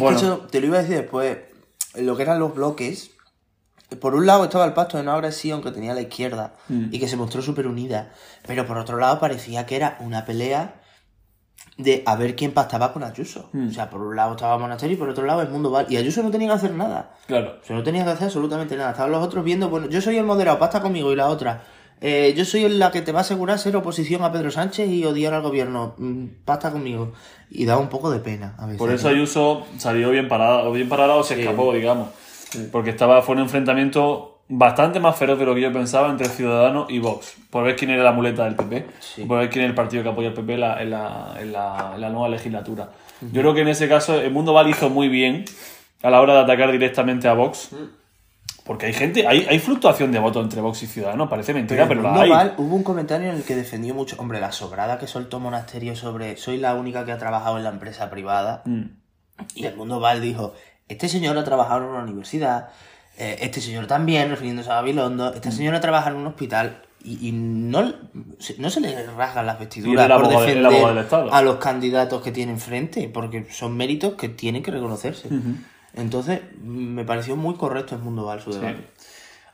Bueno, 0.02 0.18
que 0.18 0.24
eso 0.24 0.36
te 0.50 0.60
lo 0.60 0.66
iba 0.68 0.78
a 0.78 0.82
decir 0.82 0.96
después. 0.96 1.38
Lo 1.96 2.16
que 2.16 2.22
eran 2.22 2.38
los 2.40 2.54
bloques. 2.54 3.11
Por 4.00 4.14
un 4.14 4.26
lado 4.26 4.44
estaba 4.44 4.64
el 4.64 4.72
pacto 4.72 4.96
de 4.96 5.02
no 5.02 5.12
agresión 5.12 5.62
que 5.62 5.70
tenía 5.70 5.94
la 5.94 6.00
izquierda 6.02 6.54
Mm. 6.68 6.86
y 6.92 6.98
que 6.98 7.08
se 7.08 7.16
mostró 7.16 7.42
súper 7.42 7.66
unida. 7.66 8.10
Pero 8.46 8.66
por 8.66 8.78
otro 8.78 8.98
lado 8.98 9.18
parecía 9.20 9.66
que 9.66 9.76
era 9.76 9.96
una 10.00 10.24
pelea 10.24 10.76
de 11.78 12.02
a 12.06 12.16
ver 12.16 12.36
quién 12.36 12.52
pactaba 12.52 12.92
con 12.92 13.02
Ayuso. 13.02 13.48
Mm. 13.52 13.68
O 13.68 13.72
sea, 13.72 13.88
por 13.90 14.00
un 14.02 14.14
lado 14.14 14.32
estaba 14.32 14.58
Monasterio 14.58 14.94
y 14.96 14.98
por 14.98 15.08
otro 15.08 15.24
lado 15.24 15.42
el 15.42 15.48
mundo 15.48 15.70
Val. 15.70 15.86
Y 15.88 15.96
Ayuso 15.96 16.22
no 16.22 16.30
tenía 16.30 16.48
que 16.48 16.54
hacer 16.54 16.72
nada. 16.72 17.14
claro. 17.26 17.58
O 17.62 17.66
sea, 17.66 17.76
no 17.76 17.82
tenía 17.82 18.04
que 18.04 18.10
hacer 18.10 18.26
absolutamente 18.26 18.76
nada. 18.76 18.90
Estaban 18.90 19.10
los 19.12 19.24
otros 19.24 19.42
viendo, 19.44 19.68
bueno, 19.68 19.88
yo 19.88 20.00
soy 20.00 20.16
el 20.18 20.24
moderado, 20.24 20.58
pacta 20.58 20.80
conmigo 20.82 21.12
y 21.12 21.16
la 21.16 21.28
otra. 21.28 21.62
eh, 22.04 22.34
yo 22.36 22.44
soy 22.44 22.68
la 22.68 22.90
que 22.90 23.00
te 23.00 23.12
va 23.12 23.20
a 23.20 23.22
asegurar 23.22 23.60
ser 23.60 23.76
oposición 23.76 24.24
a 24.24 24.32
Pedro 24.32 24.50
Sánchez 24.50 24.88
y 24.90 25.04
odiar 25.04 25.34
al 25.34 25.42
gobierno. 25.42 25.94
Mm, 25.98 26.26
Pacta 26.44 26.72
conmigo. 26.72 27.12
Y 27.48 27.64
da 27.64 27.78
un 27.78 27.88
poco 27.88 28.10
de 28.10 28.18
pena 28.18 28.54
a 28.58 28.64
veces. 28.66 28.78
Por 28.78 28.90
eso 28.90 29.08
Ayuso 29.08 29.64
salió 29.78 30.10
bien 30.10 30.26
parada, 30.28 30.64
o 30.64 30.72
bien 30.72 30.88
parada 30.88 31.14
o 31.14 31.22
se 31.22 31.40
escapó, 31.40 31.72
digamos. 31.72 32.08
Porque 32.70 32.90
estaba, 32.90 33.22
fue 33.22 33.34
un 33.34 33.42
enfrentamiento 33.42 34.40
bastante 34.48 35.00
más 35.00 35.16
feroz 35.16 35.38
de 35.38 35.46
lo 35.46 35.54
que 35.54 35.60
yo 35.62 35.72
pensaba 35.72 36.10
entre 36.10 36.28
Ciudadanos 36.28 36.90
y 36.90 36.98
Vox. 36.98 37.34
Por 37.50 37.64
ver 37.64 37.76
quién 37.76 37.90
era 37.90 38.02
la 38.02 38.12
muleta 38.12 38.44
del 38.44 38.54
PP. 38.56 38.86
Sí. 39.00 39.24
Por 39.24 39.38
ver 39.38 39.48
quién 39.50 39.62
era 39.64 39.70
el 39.70 39.74
partido 39.74 40.02
que 40.02 40.08
apoya 40.10 40.28
al 40.28 40.34
PP 40.34 40.54
en 40.54 40.60
la, 40.60 40.82
en 40.82 40.90
la, 40.90 41.34
en 41.40 41.52
la- 41.52 41.92
en 41.94 42.00
la 42.00 42.08
nueva 42.10 42.28
legislatura. 42.28 42.90
Yo 43.20 43.40
creo 43.40 43.54
que 43.54 43.60
en 43.62 43.68
ese 43.68 43.88
caso 43.88 44.20
el 44.20 44.30
Mundo 44.32 44.52
Val 44.52 44.68
hizo 44.68 44.90
muy 44.90 45.08
bien 45.08 45.44
a 46.02 46.10
la 46.10 46.20
hora 46.20 46.34
de 46.34 46.40
atacar 46.40 46.70
directamente 46.72 47.28
a 47.28 47.32
Vox. 47.34 47.70
Porque 48.64 48.86
hay 48.86 48.92
gente, 48.92 49.26
hay, 49.26 49.44
hay 49.48 49.58
fluctuación 49.58 50.12
de 50.12 50.20
votos 50.20 50.44
entre 50.44 50.60
Vox 50.60 50.84
y 50.84 50.86
Ciudadanos, 50.86 51.28
parece 51.28 51.52
mentira, 51.52 51.88
pero, 51.88 51.98
en 52.00 52.04
la 52.04 52.10
Mundo 52.10 52.22
hay. 52.22 52.30
Val 52.30 52.54
hubo 52.58 52.76
un 52.76 52.84
comentario 52.84 53.28
en 53.30 53.36
el 53.36 53.42
que 53.42 53.56
defendió 53.56 53.92
mucho, 53.92 54.14
hombre, 54.20 54.38
la 54.38 54.52
sobrada 54.52 54.98
que 55.00 55.08
soltó 55.08 55.40
Monasterio 55.40 55.96
sobre 55.96 56.36
soy 56.36 56.58
la 56.58 56.74
única 56.74 57.04
que 57.04 57.10
ha 57.10 57.18
trabajado 57.18 57.56
en 57.58 57.64
la 57.64 57.70
empresa 57.70 58.08
privada. 58.08 58.62
Mm. 58.64 58.82
Y 59.56 59.64
el 59.66 59.74
Mundo 59.76 59.98
Val 59.98 60.20
dijo, 60.20 60.54
este 60.92 61.08
señor 61.08 61.36
ha 61.38 61.44
trabajado 61.44 61.82
en 61.84 61.90
una 61.90 62.02
universidad, 62.02 62.68
eh, 63.18 63.36
este 63.40 63.60
señor 63.60 63.86
también, 63.86 64.30
refiriéndose 64.30 64.70
a 64.70 64.74
Babilondo, 64.76 65.34
este 65.34 65.48
Mm. 65.50 65.52
señor 65.52 65.74
ha 65.74 65.80
trabajado 65.80 66.16
en 66.16 66.22
un 66.22 66.28
hospital 66.28 66.82
y, 67.04 67.28
y 67.28 67.32
no, 67.32 67.92
se- 68.38 68.56
no 68.58 68.70
se 68.70 68.80
le 68.80 69.06
rasgan 69.16 69.44
las 69.46 69.58
vestiduras 69.58 70.08
por 70.10 70.28
defender 70.28 70.66
abogado 70.66 70.88
del 70.94 70.98
Estado. 71.04 71.34
a 71.34 71.42
los 71.42 71.56
candidatos 71.56 72.22
que 72.22 72.30
tiene 72.32 72.52
enfrente, 72.52 73.08
porque 73.12 73.46
son 73.50 73.76
méritos 73.76 74.14
que 74.14 74.28
tienen 74.28 74.62
que 74.62 74.70
reconocerse. 74.70 75.28
Entonces, 75.94 76.40
me 76.62 77.04
pareció 77.04 77.36
muy 77.36 77.54
correcto 77.56 77.94
el 77.96 78.00
Mundo 78.02 78.24
Val 78.24 78.40
su 78.40 78.52
debate. 78.52 78.86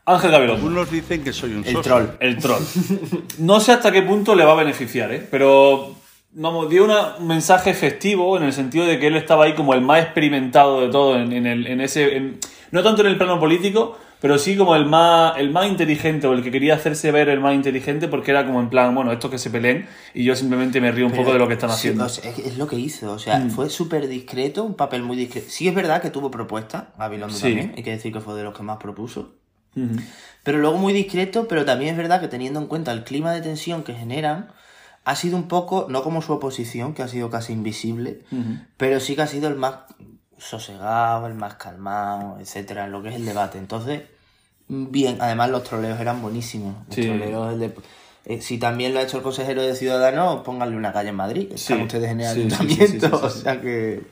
Ángel 0.04 0.30
Gabilondo. 0.30 0.62
Algunos 0.62 0.90
dicen 0.90 1.23
que 1.25 1.33
soy 1.35 1.54
un 1.54 1.64
El 1.66 1.80
troll. 1.83 2.07
El 2.21 2.38
troll. 2.38 2.62
No 3.38 3.61
sé 3.61 3.73
hasta 3.73 3.90
qué 3.92 4.02
punto 4.02 4.35
le 4.35 4.45
va 4.45 4.52
a 4.52 4.57
beneficiar, 4.57 5.12
¿eh? 5.12 5.26
Pero, 5.30 5.95
vamos, 6.38 6.71
dio 6.71 6.85
una- 6.85 7.16
un 7.18 7.26
mensaje 7.26 7.71
efectivo 7.71 8.37
en 8.37 8.45
el 8.45 8.52
sentido 8.52 8.87
de 8.87 8.99
que 8.99 9.09
él 9.09 9.16
estaba 9.16 9.45
ahí 9.45 9.54
como 9.54 9.75
el 9.75 9.80
más 9.80 10.02
experimentado 10.02 10.80
de 10.80 10.88
todo 10.88 11.16
en, 11.18 11.33
en 11.33 11.47
el, 11.47 11.66
en 11.66 11.80
ese... 11.80 12.16
en- 12.16 12.38
no 12.71 12.83
tanto 12.83 13.00
en 13.02 13.09
el 13.09 13.16
plano 13.16 13.40
político, 13.40 13.99
pero 14.21 14.37
sí 14.38 14.57
como 14.57 14.75
el 14.76 14.85
más, 14.85 15.38
el 15.38 15.50
más 15.50 15.66
inteligente 15.66 16.26
o 16.26 16.33
el 16.33 16.42
que 16.42 16.50
quería 16.50 16.75
hacerse 16.75 17.11
ver 17.12 17.28
el 17.28 17.40
más 17.40 17.54
inteligente 17.54 18.09
porque 18.09 18.30
era 18.33 18.45
como 18.45 18.61
en 18.61 18.68
plan, 18.68 18.95
bueno, 18.95 19.11
estos 19.12 19.30
que 19.30 19.38
se 19.38 19.49
peleen 19.50 19.87
y 20.12 20.25
yo 20.25 20.35
simplemente 20.37 20.80
me 20.80 20.90
río 20.92 21.07
un 21.07 21.12
poco 21.12 21.33
de 21.33 21.38
lo 21.38 21.47
que 21.49 21.54
están 21.54 21.71
haciendo. 21.71 22.02
Mm. 22.02 22.07
o 22.07 22.09
sea, 22.11 22.30
es, 22.30 22.38
es 22.40 22.59
lo 22.59 22.66
que 22.66 22.76
hizo, 22.76 23.12
o 23.12 23.18
sea, 23.18 23.40
fue 23.54 23.71
súper 23.71 24.09
discreto, 24.09 24.64
un 24.64 24.75
papel 24.75 25.02
muy 25.02 25.16
discreto. 25.16 25.47
Sí 25.50 25.66
es 25.68 25.75
verdad 25.75 26.02
que 26.02 26.11
tuvo 26.11 26.30
propuestas, 26.30 26.85
Gabilondo 26.99 27.35
Sí. 27.35 27.42
también, 27.42 27.75
hay 27.76 27.83
que 27.83 27.90
decir 27.92 28.12
que 28.12 28.21
fue 28.21 28.35
de 28.35 28.42
los 28.45 28.57
que 28.57 28.62
más 28.62 28.78
propuso. 28.78 29.35
Pero 30.42 30.59
luego 30.59 30.76
muy 30.78 30.92
discreto, 30.92 31.47
pero 31.49 31.64
también 31.64 31.92
es 31.92 31.97
verdad 31.97 32.21
que 32.21 32.26
teniendo 32.28 32.59
en 32.59 32.66
cuenta 32.66 32.90
el 32.92 33.04
clima 33.04 33.33
de 33.33 33.40
tensión 33.42 33.85
que 33.85 33.95
generan, 33.95 34.49
ha 35.11 35.15
sido 35.17 35.37
un 35.37 35.49
poco, 35.49 35.87
no 35.88 36.03
como 36.03 36.21
su 36.23 36.33
oposición, 36.35 36.93
que 36.93 37.03
ha 37.03 37.09
sido 37.09 37.31
casi 37.31 37.53
invisible, 37.55 38.21
pero 38.77 39.00
sí 39.00 39.17
que 39.17 39.23
ha 39.23 39.27
sido 39.27 39.49
el 39.49 39.55
más 39.57 39.75
sosegado, 40.37 41.27
el 41.27 41.35
más 41.35 41.55
calmado, 41.55 42.37
etcétera, 42.41 42.85
en 42.85 42.93
lo 42.93 43.03
que 43.03 43.09
es 43.09 43.15
el 43.17 43.25
debate. 43.25 43.59
Entonces, 43.59 44.03
bien, 44.69 45.17
además 45.21 45.50
los 45.50 45.62
troleos 45.65 45.99
eran 45.99 46.21
buenísimos. 46.21 46.75
Los 46.87 46.95
Sí. 46.95 47.03
troleos, 47.07 47.59
de- 47.59 47.75
eh, 48.27 48.43
si 48.43 48.59
también 48.59 48.93
lo 48.93 49.00
ha 49.00 49.03
hecho 49.03 49.17
el 49.17 49.23
consejero 49.23 49.62
de 49.62 49.75
Ciudadanos, 49.75 50.43
pónganle 50.45 50.77
una 50.77 50.93
calle 50.93 51.09
en 51.09 51.17
Madrid. 51.17 51.50
Están 51.53 51.79
Sí. 51.79 51.83
ustedes 51.85 52.11
en 52.11 52.21
el 52.21 52.27
Sí, 52.35 52.41
ayuntamiento, 52.43 53.21
o 53.23 53.31
sea 53.31 53.61
que... 53.62 54.03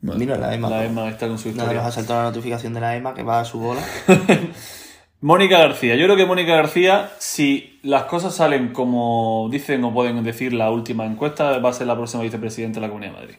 Mira, 0.00 0.36
la 0.38 0.54
EMA. 0.54 0.70
La. 0.70 0.84
Emma 0.84 1.08
está 1.08 1.26
con 1.28 1.36
su 1.38 1.48
Nada, 1.48 1.62
historia. 1.64 1.82
nos 1.82 1.88
ha 1.88 1.92
saltado 1.92 2.20
la 2.22 2.28
notificación 2.28 2.72
de 2.74 2.80
la 2.80 2.96
EMA 2.96 3.12
que 3.14 3.22
va 3.22 3.40
a 3.40 3.44
su 3.44 3.58
bola. 3.58 3.82
Mónica 5.20 5.58
García. 5.58 5.96
Yo 5.96 6.04
creo 6.04 6.16
que 6.16 6.26
Mónica 6.26 6.54
García, 6.54 7.10
si 7.18 7.80
las 7.82 8.04
cosas 8.04 8.34
salen 8.34 8.72
como 8.72 9.48
dicen 9.50 9.82
o 9.84 9.92
pueden 9.92 10.22
decir 10.22 10.52
la 10.52 10.70
última 10.70 11.04
encuesta, 11.06 11.58
va 11.58 11.70
a 11.70 11.72
ser 11.72 11.86
la 11.86 11.96
próxima 11.96 12.22
vicepresidenta 12.22 12.80
de 12.80 12.86
la 12.86 12.88
Comunidad 12.90 13.12
de 13.14 13.18
Madrid. 13.20 13.36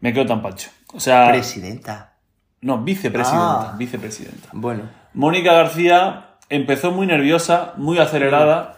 Me 0.00 0.12
quedo 0.12 0.26
tan 0.26 0.42
pancho. 0.42 0.70
O 0.92 1.00
sea, 1.00 1.28
Presidenta. 1.28 2.14
no, 2.60 2.78
vicepresidenta, 2.82 3.70
Ah. 3.72 3.74
vicepresidenta. 3.78 4.48
Bueno. 4.52 4.82
Mónica 5.14 5.52
García 5.52 6.36
empezó 6.48 6.90
muy 6.92 7.06
nerviosa, 7.06 7.72
muy 7.76 7.98
acelerada. 7.98 8.74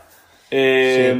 eh, 0.52 1.14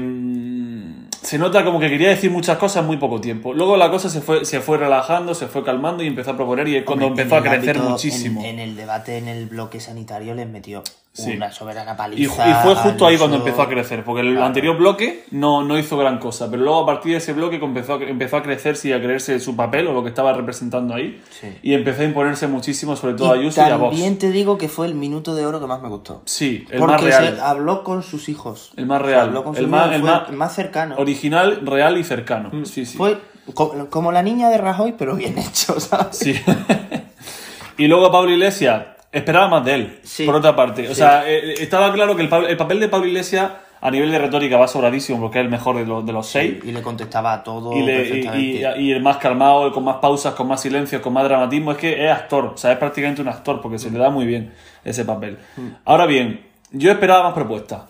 Se 1.22 1.38
nota 1.38 1.64
como 1.64 1.78
que 1.78 1.88
quería 1.88 2.08
decir 2.08 2.30
muchas 2.30 2.58
cosas 2.58 2.82
en 2.82 2.86
muy 2.86 2.96
poco 2.96 3.20
tiempo. 3.20 3.52
Luego 3.52 3.76
la 3.76 3.90
cosa 3.90 4.08
se 4.08 4.20
fue, 4.20 4.44
se 4.44 4.60
fue 4.60 4.78
relajando, 4.78 5.34
se 5.34 5.46
fue 5.46 5.62
calmando 5.64 6.02
y 6.02 6.06
empezó 6.06 6.30
a 6.30 6.36
proponer 6.36 6.66
y 6.68 6.76
es 6.76 6.84
cuando 6.84 7.06
Hombre, 7.06 7.22
empezó 7.22 7.36
a 7.36 7.42
crecer 7.42 7.78
muchísimo. 7.78 8.40
En, 8.40 8.46
en 8.46 8.58
el 8.60 8.76
debate 8.76 9.18
en 9.18 9.28
el 9.28 9.46
bloque 9.46 9.80
sanitario 9.80 10.34
les 10.34 10.48
metió 10.48 10.82
Sí. 11.12 11.32
una 11.32 11.50
soberana 11.50 11.92
Y, 11.92 11.96
paliza. 11.96 12.48
y 12.48 12.54
fue 12.62 12.74
justo 12.76 13.04
ahí 13.04 13.18
cuando 13.18 13.36
empezó 13.38 13.62
a 13.62 13.68
crecer, 13.68 14.04
porque 14.04 14.20
el 14.22 14.30
Claro. 14.30 14.46
anterior 14.46 14.76
bloque 14.76 15.24
no, 15.32 15.64
no 15.64 15.76
hizo 15.76 15.98
gran 15.98 16.18
cosa, 16.18 16.48
pero 16.48 16.62
luego 16.62 16.80
a 16.82 16.86
partir 16.86 17.10
de 17.12 17.18
ese 17.18 17.32
bloque 17.32 17.56
empezó 17.56 17.94
a, 17.94 18.02
empezó 18.04 18.36
a 18.36 18.42
crecerse 18.44 18.88
y 18.88 18.92
a 18.92 19.02
creerse 19.02 19.40
su 19.40 19.56
papel 19.56 19.88
o 19.88 19.92
lo 19.92 20.04
que 20.04 20.08
estaba 20.08 20.32
representando 20.32 20.94
ahí, 20.94 21.20
Sí. 21.40 21.48
y 21.62 21.74
empezó 21.74 22.02
a 22.02 22.04
imponerse 22.04 22.46
muchísimo, 22.46 22.94
sobre 22.94 23.14
todo 23.14 23.32
a 23.32 23.36
Y 23.36 23.40
Ayuso 23.40 23.60
y 23.60 23.64
a 23.70 23.76
Vox. 23.76 23.90
también 23.90 24.18
te 24.18 24.30
digo 24.30 24.56
que 24.56 24.68
fue 24.68 24.86
el 24.86 24.94
minuto 24.94 25.34
de 25.34 25.44
oro 25.46 25.58
que 25.60 25.66
más 25.66 25.82
me 25.82 25.88
gustó. 25.88 26.22
Sí, 26.26 26.64
el 26.70 26.78
Porque 26.78 26.92
más 26.92 27.02
real. 27.02 27.34
se 27.36 27.40
habló 27.42 27.82
con 27.82 28.04
sus 28.04 28.28
hijos. 28.28 28.70
El 28.76 28.86
más 28.86 29.02
real. 29.02 29.20
habló 29.28 29.42
con 29.42 29.56
El 29.56 29.62
sus 29.62 29.68
más- 29.70 29.80
hijos, 29.86 29.94
el 29.96 30.00
fue 30.02 30.10
más- 30.12 30.28
el 30.30 30.36
más 30.36 30.54
cercano. 30.54 30.94
Original, 30.96 31.66
real 31.66 31.98
y 31.98 32.04
cercano. 32.04 32.50
Sí, 32.64 32.86
sí. 32.86 32.96
Fue 32.96 33.18
co- 33.52 33.88
como 33.90 34.12
la 34.12 34.22
niña 34.22 34.48
de 34.48 34.58
Rajoy, 34.58 34.94
pero 34.96 35.16
bien 35.16 35.36
hecho, 35.38 35.80
¿sabes? 35.80 36.16
Sí. 36.16 36.34
y 37.78 37.88
luego 37.88 38.10
Pablo 38.12 38.30
Iglesias, 38.30 38.84
esperaba 39.12 39.48
más 39.48 39.64
de 39.64 39.74
él, 39.74 39.98
Sí. 40.02 40.24
por 40.26 40.36
otra 40.36 40.54
parte. 40.54 40.86
O 40.86 40.88
Sí. 40.90 40.96
sea, 40.96 41.28
eh, 41.28 41.54
estaba 41.58 41.92
claro 41.92 42.14
que 42.16 42.22
el, 42.22 42.32
el 42.48 42.56
papel 42.56 42.80
de 42.80 42.88
Pablo 42.88 43.06
Iglesias 43.06 43.50
a 43.82 43.90
nivel 43.90 44.10
de 44.10 44.18
retórica 44.18 44.58
va 44.58 44.68
sobradísimo 44.68 45.18
porque 45.20 45.38
es 45.38 45.44
el 45.46 45.50
mejor 45.50 45.76
de 45.76 45.86
los, 45.86 46.04
de 46.04 46.12
los 46.12 46.26
seis. 46.26 46.58
Y 46.64 46.70
le 46.72 46.82
contestaba 46.82 47.32
a 47.32 47.42
todo 47.42 47.72
Y, 47.76 47.82
le- 47.82 47.92
y- 47.94 47.96
perfectamente. 47.96 48.78
y- 48.78 48.88
y 48.88 48.92
el 48.92 49.02
más 49.02 49.16
calmado, 49.16 49.66
el 49.66 49.72
con 49.72 49.84
más 49.84 49.96
pausas, 49.96 50.34
con 50.34 50.48
más 50.48 50.60
silencios, 50.60 51.00
con 51.00 51.12
más 51.14 51.24
dramatismo, 51.24 51.72
es 51.72 51.78
que 51.78 52.04
es 52.04 52.10
actor, 52.12 52.44
o 52.44 52.56
sea, 52.58 52.72
es 52.72 52.78
prácticamente 52.78 53.22
un 53.22 53.28
actor 53.28 53.60
porque 53.62 53.78
se 53.78 53.90
le 53.90 53.98
da 53.98 54.10
muy 54.10 54.26
bien 54.26 54.52
ese 54.84 55.04
papel. 55.06 55.38
Mm. 55.56 55.68
Ahora 55.86 56.04
bien, 56.06 56.42
yo 56.72 56.90
esperaba 56.92 57.22
más 57.24 57.32
propuestas. 57.32 57.82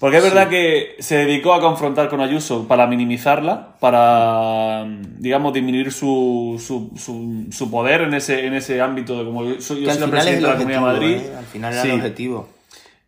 Porque 0.00 0.18
es 0.18 0.22
verdad 0.22 0.48
que 0.48 0.94
se 1.00 1.16
dedicó 1.16 1.54
a 1.54 1.60
confrontar 1.60 2.08
con 2.08 2.20
Ayuso 2.20 2.68
para 2.68 2.86
minimizarla, 2.86 3.70
para, 3.80 4.84
digamos, 5.18 5.52
disminuir 5.52 5.90
su, 5.92 6.62
su, 6.64 6.90
su, 6.96 7.46
su 7.50 7.70
poder 7.70 8.02
en 8.02 8.14
ese, 8.14 8.46
en 8.46 8.54
ese 8.54 8.80
ámbito 8.80 9.18
de 9.18 9.24
como 9.24 9.44
yo 9.44 9.60
soy, 9.60 9.80
la 9.80 10.06
presidenta 10.06 10.28
de 10.28 10.40
la 10.40 10.52
Comunidad 10.54 10.78
de 10.78 10.84
Madrid. 10.86 11.16
¿eh? 11.16 11.32
Al 11.36 11.44
final 11.44 11.72
era 11.72 11.82
Sí. 11.82 11.88
el 11.88 11.94
objetivo. 11.96 12.48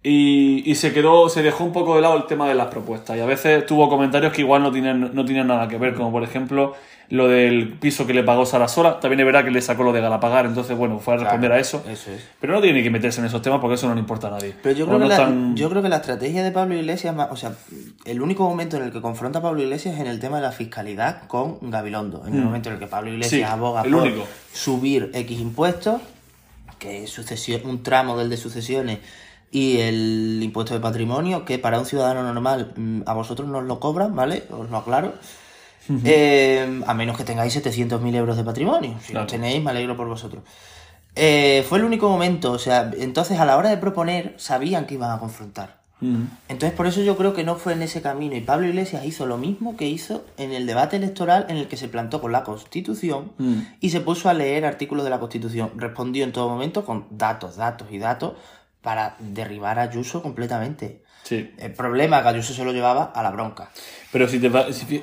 Y, 0.02 0.62
y 0.68 0.74
se 0.76 0.92
quedó, 0.92 1.28
se 1.28 1.42
dejó 1.42 1.62
un 1.62 1.72
poco 1.72 1.94
de 1.94 2.00
lado 2.02 2.16
el 2.16 2.24
tema 2.24 2.48
de 2.48 2.54
las 2.54 2.68
propuestas. 2.68 3.16
Y 3.16 3.20
a 3.20 3.26
veces 3.26 3.66
tuvo 3.66 3.88
comentarios 3.88 4.32
que 4.32 4.40
igual 4.40 4.62
no 4.62 4.72
tienen, 4.72 5.10
no 5.12 5.24
tienen 5.24 5.46
nada 5.46 5.68
que 5.68 5.76
ver, 5.76 5.94
como 5.94 6.10
por 6.10 6.22
ejemplo 6.24 6.74
lo 7.10 7.26
del 7.28 7.72
piso 7.74 8.06
que 8.06 8.14
le 8.14 8.22
pagó 8.22 8.46
Sara 8.46 8.68
Sola. 8.68 9.00
También 9.00 9.20
es 9.20 9.26
verdad 9.26 9.44
que 9.44 9.50
le 9.50 9.60
sacó 9.60 9.82
lo 9.82 9.92
de 9.92 10.00
Galapagar, 10.00 10.46
entonces 10.46 10.76
bueno, 10.76 10.98
fue 11.00 11.14
a 11.14 11.16
responder 11.18 11.50
Claro, 11.50 11.54
a 11.56 11.58
eso. 11.60 11.84
eso 11.88 12.10
es. 12.12 12.22
Pero 12.40 12.54
no 12.54 12.60
tiene 12.60 12.78
ni 12.78 12.84
que 12.84 12.90
meterse 12.90 13.20
en 13.20 13.26
esos 13.26 13.42
temas 13.42 13.60
porque 13.60 13.74
eso 13.74 13.88
no 13.88 13.94
le 13.94 14.00
importa 14.00 14.28
a 14.28 14.30
nadie. 14.30 14.54
Pero 14.62 14.74
yo 14.76 14.86
creo, 14.86 14.98
no 14.98 15.08
que 15.08 15.16
la, 15.16 15.32
yo 15.54 15.68
creo 15.68 15.82
que 15.82 15.88
la 15.88 15.96
estrategia 15.96 16.44
de 16.44 16.52
Pablo 16.52 16.76
Iglesias, 16.76 17.14
o 17.30 17.36
sea, 17.36 17.52
el 18.04 18.22
único 18.22 18.48
momento 18.48 18.76
en 18.76 18.84
el 18.84 18.92
que 18.92 19.00
confronta 19.00 19.40
a 19.40 19.42
Pablo 19.42 19.60
Iglesias 19.60 19.96
es 19.96 20.00
en 20.00 20.06
el 20.06 20.20
tema 20.20 20.36
de 20.36 20.42
la 20.42 20.52
fiscalidad 20.52 21.26
con 21.26 21.58
Gabilondo. 21.70 22.22
En 22.26 22.34
el 22.36 22.42
momento 22.42 22.68
en 22.68 22.74
el 22.76 22.80
que 22.80 22.86
Pablo 22.86 23.10
Iglesias 23.10 23.40
Mm. 23.40 23.44
Sí, 23.44 23.52
aboga 23.52 23.82
por 23.82 23.94
único. 23.94 24.24
subir 24.52 25.10
X 25.12 25.40
impuestos, 25.40 26.00
que 26.78 27.02
es 27.04 27.10
sucesión, 27.10 27.62
un 27.64 27.82
tramo 27.82 28.16
del 28.16 28.30
de 28.30 28.36
sucesiones, 28.36 28.98
y 29.52 29.78
el 29.78 30.38
impuesto 30.42 30.74
de 30.74 30.80
patrimonio, 30.80 31.44
que 31.44 31.58
para 31.58 31.80
un 31.80 31.86
ciudadano 31.86 32.22
normal 32.22 32.72
mm, 32.76 33.00
a 33.04 33.12
vosotros 33.14 33.48
no 33.48 33.58
os 33.58 33.64
lo 33.64 33.80
cobran, 33.80 34.14
¿vale? 34.14 34.44
Os 34.50 34.70
lo 34.70 34.76
aclaro. 34.76 35.14
Eh, 36.04 36.82
a 36.86 36.94
menos 36.94 37.16
que 37.16 37.24
tengáis 37.24 37.54
700.000 37.56 38.14
euros 38.14 38.36
de 38.36 38.44
patrimonio. 38.44 38.96
Si 39.02 39.12
Claro. 39.12 39.24
lo 39.26 39.30
tenéis, 39.30 39.62
me 39.62 39.70
alegro 39.70 39.96
por 39.96 40.06
vosotros. 40.08 40.42
Eh, 41.16 41.64
fue 41.68 41.78
el 41.78 41.84
único 41.84 42.08
momento, 42.08 42.52
o 42.52 42.58
sea, 42.58 42.90
entonces 42.98 43.40
a 43.40 43.44
la 43.44 43.56
hora 43.56 43.70
de 43.70 43.76
proponer 43.76 44.34
sabían 44.36 44.86
que 44.86 44.94
iban 44.94 45.10
a 45.10 45.18
confrontar. 45.18 45.80
Entonces 46.48 46.74
por 46.74 46.86
eso 46.86 47.02
yo 47.02 47.14
creo 47.18 47.34
que 47.34 47.44
no 47.44 47.56
fue 47.56 47.74
en 47.74 47.82
ese 47.82 48.00
camino. 48.00 48.34
Y 48.34 48.40
Pablo 48.40 48.66
Iglesias 48.66 49.04
hizo 49.04 49.26
lo 49.26 49.36
mismo 49.36 49.76
que 49.76 49.86
hizo 49.86 50.24
en 50.38 50.52
el 50.54 50.66
debate 50.66 50.96
electoral 50.96 51.44
en 51.50 51.58
el 51.58 51.68
que 51.68 51.76
se 51.76 51.88
plantó 51.88 52.22
con 52.22 52.32
la 52.32 52.42
Constitución 52.42 53.32
y 53.80 53.90
se 53.90 54.00
puso 54.00 54.30
a 54.30 54.32
leer 54.32 54.64
artículos 54.64 55.04
de 55.04 55.10
la 55.10 55.18
Constitución. 55.20 55.72
Respondió 55.76 56.24
en 56.24 56.32
todo 56.32 56.48
momento 56.48 56.86
con 56.86 57.04
datos, 57.10 57.56
datos 57.56 57.88
y 57.90 57.98
datos 57.98 58.32
para 58.80 59.16
derribar 59.18 59.78
a 59.78 59.82
Ayuso 59.82 60.22
completamente. 60.22 61.02
Sí. 61.24 61.52
El 61.58 61.74
problema 61.74 62.16
es 62.18 62.22
que 62.22 62.28
Ayuso 62.30 62.54
se 62.54 62.64
lo 62.64 62.72
llevaba 62.72 63.12
a 63.14 63.22
la 63.22 63.30
bronca. 63.30 63.70
Pero 64.12 64.28
si 64.28 64.38
te 64.40 64.50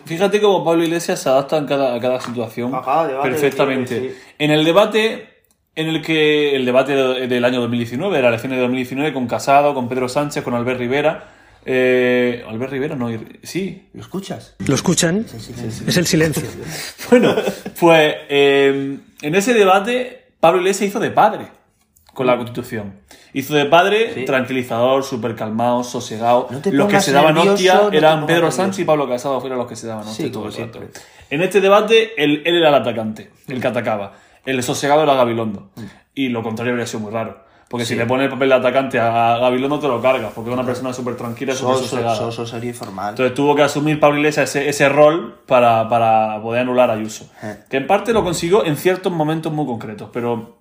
fíjate 0.06 0.42
cómo 0.42 0.66
Pablo 0.66 0.84
Iglesias 0.84 1.20
se 1.22 1.30
adapta 1.30 1.58
en 1.58 1.66
cada, 1.66 1.96
a 1.96 2.00
cada 2.00 2.20
situación 2.20 2.76
A 2.76 2.82
cada 2.82 3.08
debate 3.08 3.30
perfectamente. 3.30 4.00
tiene, 4.00 4.14
sí. 4.14 4.20
En 4.40 4.52
el 4.52 4.66
debate 4.66 5.30
en 5.76 5.88
el 5.88 6.02
que 6.02 6.56
el 6.56 6.66
debate 6.66 6.94
de- 6.96 7.28
del 7.28 7.46
año 7.46 7.62
2019, 7.62 8.16
de 8.18 8.22
las 8.24 8.30
elecciones 8.30 8.58
de 8.58 8.62
2019, 8.64 9.14
con 9.14 9.28
Casado, 9.28 9.74
con 9.74 9.88
Pedro 9.88 10.10
Sánchez, 10.10 10.44
con 10.44 10.56
Albert 10.56 10.80
Rivera. 10.80 11.34
Eh, 11.70 12.44
Albert 12.48 12.72
Rivera, 12.72 12.96
no, 12.96 13.10
sí. 13.44 13.88
¿Lo 13.94 14.02
escuchas? 14.02 14.56
¿Lo 14.66 14.74
escuchan? 14.76 15.26
Es 15.88 15.98
el 15.98 16.06
silencio. 16.08 16.44
Bueno, 17.10 17.36
pues 17.80 18.16
eh, 18.30 18.98
en 19.22 19.36
ese 19.36 19.54
debate 19.54 20.26
Pablo 20.40 20.60
Iglesias 20.62 20.90
hizo 20.90 21.00
de 21.00 21.12
padre 21.12 21.48
con 22.18 22.26
la 22.26 22.36
Constitución. 22.36 22.94
Hizo 23.32 23.54
de 23.54 23.66
padre 23.66 24.12
Sí. 24.16 24.26
tranquilizador, 24.26 25.04
súper 25.04 25.36
calmado, 25.36 25.84
sosegado. 25.84 26.48
No 26.50 26.60
los 26.72 26.88
que 26.88 27.00
se 27.00 27.12
daban 27.12 27.38
hostia 27.38 27.76
no 27.84 27.92
eran 27.92 28.26
Pedro. 28.26 28.50
Sánchez 28.50 28.80
y 28.80 28.86
Pablo 28.86 29.08
Casado 29.08 29.40
fueron 29.40 29.60
los 29.60 29.68
que 29.68 29.76
se 29.76 29.86
daban 29.86 30.08
hostia 30.08 30.26
Sí, 30.26 30.32
todo 30.32 30.48
el 30.48 30.54
rato. 30.56 30.80
En 31.30 31.44
este 31.44 31.62
debate 31.62 32.14
él, 32.18 32.42
él 32.44 32.56
era 32.58 32.70
el 32.70 32.74
atacante, 32.76 33.30
el 33.48 33.62
que 33.62 33.68
atacaba. 33.68 34.14
El 34.46 34.64
sosegado 34.64 35.04
era 35.04 35.14
Gabilondo. 35.14 35.70
y 36.16 36.30
lo 36.30 36.42
contrario 36.42 36.74
habría 36.74 36.88
sido 36.88 37.02
muy 37.02 37.12
raro. 37.12 37.46
Porque 37.70 37.86
si 37.86 37.94
le 37.96 38.08
pones 38.08 38.24
el 38.26 38.32
papel 38.32 38.50
de 38.50 38.56
atacante 38.56 39.00
a 39.00 39.38
Gabilondo 39.38 39.78
te 39.80 39.88
lo 39.88 40.02
cargas, 40.02 40.32
porque 40.34 40.50
es 40.50 40.54
una 40.56 40.66
persona 40.66 40.92
súper 40.94 41.16
tranquila, 41.18 41.54
súper 41.54 41.76
sosegada. 41.76 42.16
Soso 42.16 42.48
sería 42.48 42.70
informal. 42.72 43.10
Entonces 43.12 43.36
tuvo 43.36 43.54
que 43.56 43.62
asumir 43.62 44.00
Pablo 44.00 44.18
Iglesias 44.18 44.50
ese, 44.56 44.68
ese 44.70 44.90
rol 44.90 45.42
para, 45.46 45.88
para 45.88 46.42
poder 46.42 46.62
anular 46.62 46.90
a 46.90 46.94
Ayuso. 46.94 47.30
Eh. 47.44 47.58
Que 47.70 47.78
en 47.78 47.86
parte 47.86 48.12
lo 48.14 48.24
consiguió 48.24 48.66
en 48.66 48.76
ciertos 48.78 49.12
momentos 49.14 49.52
muy 49.54 49.68
concretos, 49.68 50.10
pero 50.12 50.58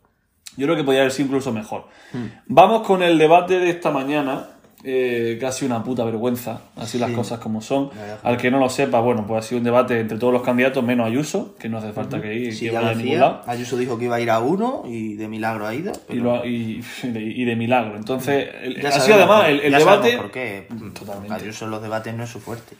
yo 0.57 0.67
creo 0.67 0.77
que 0.77 0.85
podría 0.85 1.03
haber 1.03 1.13
sido 1.13 1.27
incluso 1.27 1.53
mejor. 1.53 1.85
Hmm. 2.13 2.27
Vamos 2.47 2.87
con 2.87 3.03
el 3.03 3.19
debate 3.19 3.59
de 3.59 3.71
esta 3.71 3.91
mañana, 3.91 4.49
eh, 4.85 5.39
casi 5.41 5.65
una 5.65 5.83
puta 5.83 6.05
vergüenza, 6.05 6.61
así 6.77 6.99
las 6.99 7.11
cosas 7.11 7.41
como 7.41 7.61
son. 7.61 7.91
Al 8.23 8.37
que 8.37 8.51
no 8.51 8.59
lo 8.61 8.69
sepa, 8.69 9.01
bueno, 9.01 9.27
pues 9.27 9.45
ha 9.45 9.49
sido 9.49 9.59
un 9.59 9.65
debate 9.65 9.99
entre 9.99 10.17
todos 10.19 10.33
los 10.33 10.43
candidatos, 10.43 10.85
menos 10.85 11.07
Ayuso, 11.09 11.57
que 11.59 11.69
no 11.69 11.79
hace 11.79 11.93
falta 11.93 12.21
que 12.23 12.35
ir, 12.35 12.55
Sí, 12.55 12.67
que 12.67 12.73
ya 12.73 12.81
vaya 12.81 12.93
a 12.93 12.95
ningún 12.95 13.19
lado. 13.19 13.43
Ayuso 13.47 13.77
dijo 13.77 13.99
que 13.99 14.05
iba 14.05 14.17
a 14.17 14.21
ir 14.21 14.31
a 14.31 14.39
uno 14.39 14.85
y 14.87 15.15
de 15.15 15.27
milagro 15.29 15.67
ha 15.67 15.75
ido. 15.75 15.93
Y, 16.09 16.15
lo 16.17 16.45
y, 16.47 16.85
y 17.03 17.45
de 17.45 17.57
milagro. 17.57 17.97
Entonces, 17.97 18.49
el- 18.63 18.81
ya 18.81 18.91
ha 18.91 18.93
sido 19.01 19.17
además 19.17 19.49
el, 19.49 19.61
el 19.61 19.73
debate. 19.75 20.17
por 20.17 20.31
qué. 20.31 20.69
Totalmente. 20.97 21.35
Ayuso 21.35 21.65
en 21.65 21.71
los 21.73 21.83
debates 21.83 22.15
no 22.15 22.23
es 22.25 22.31
su 22.31 22.39
fuerte. 22.39 22.77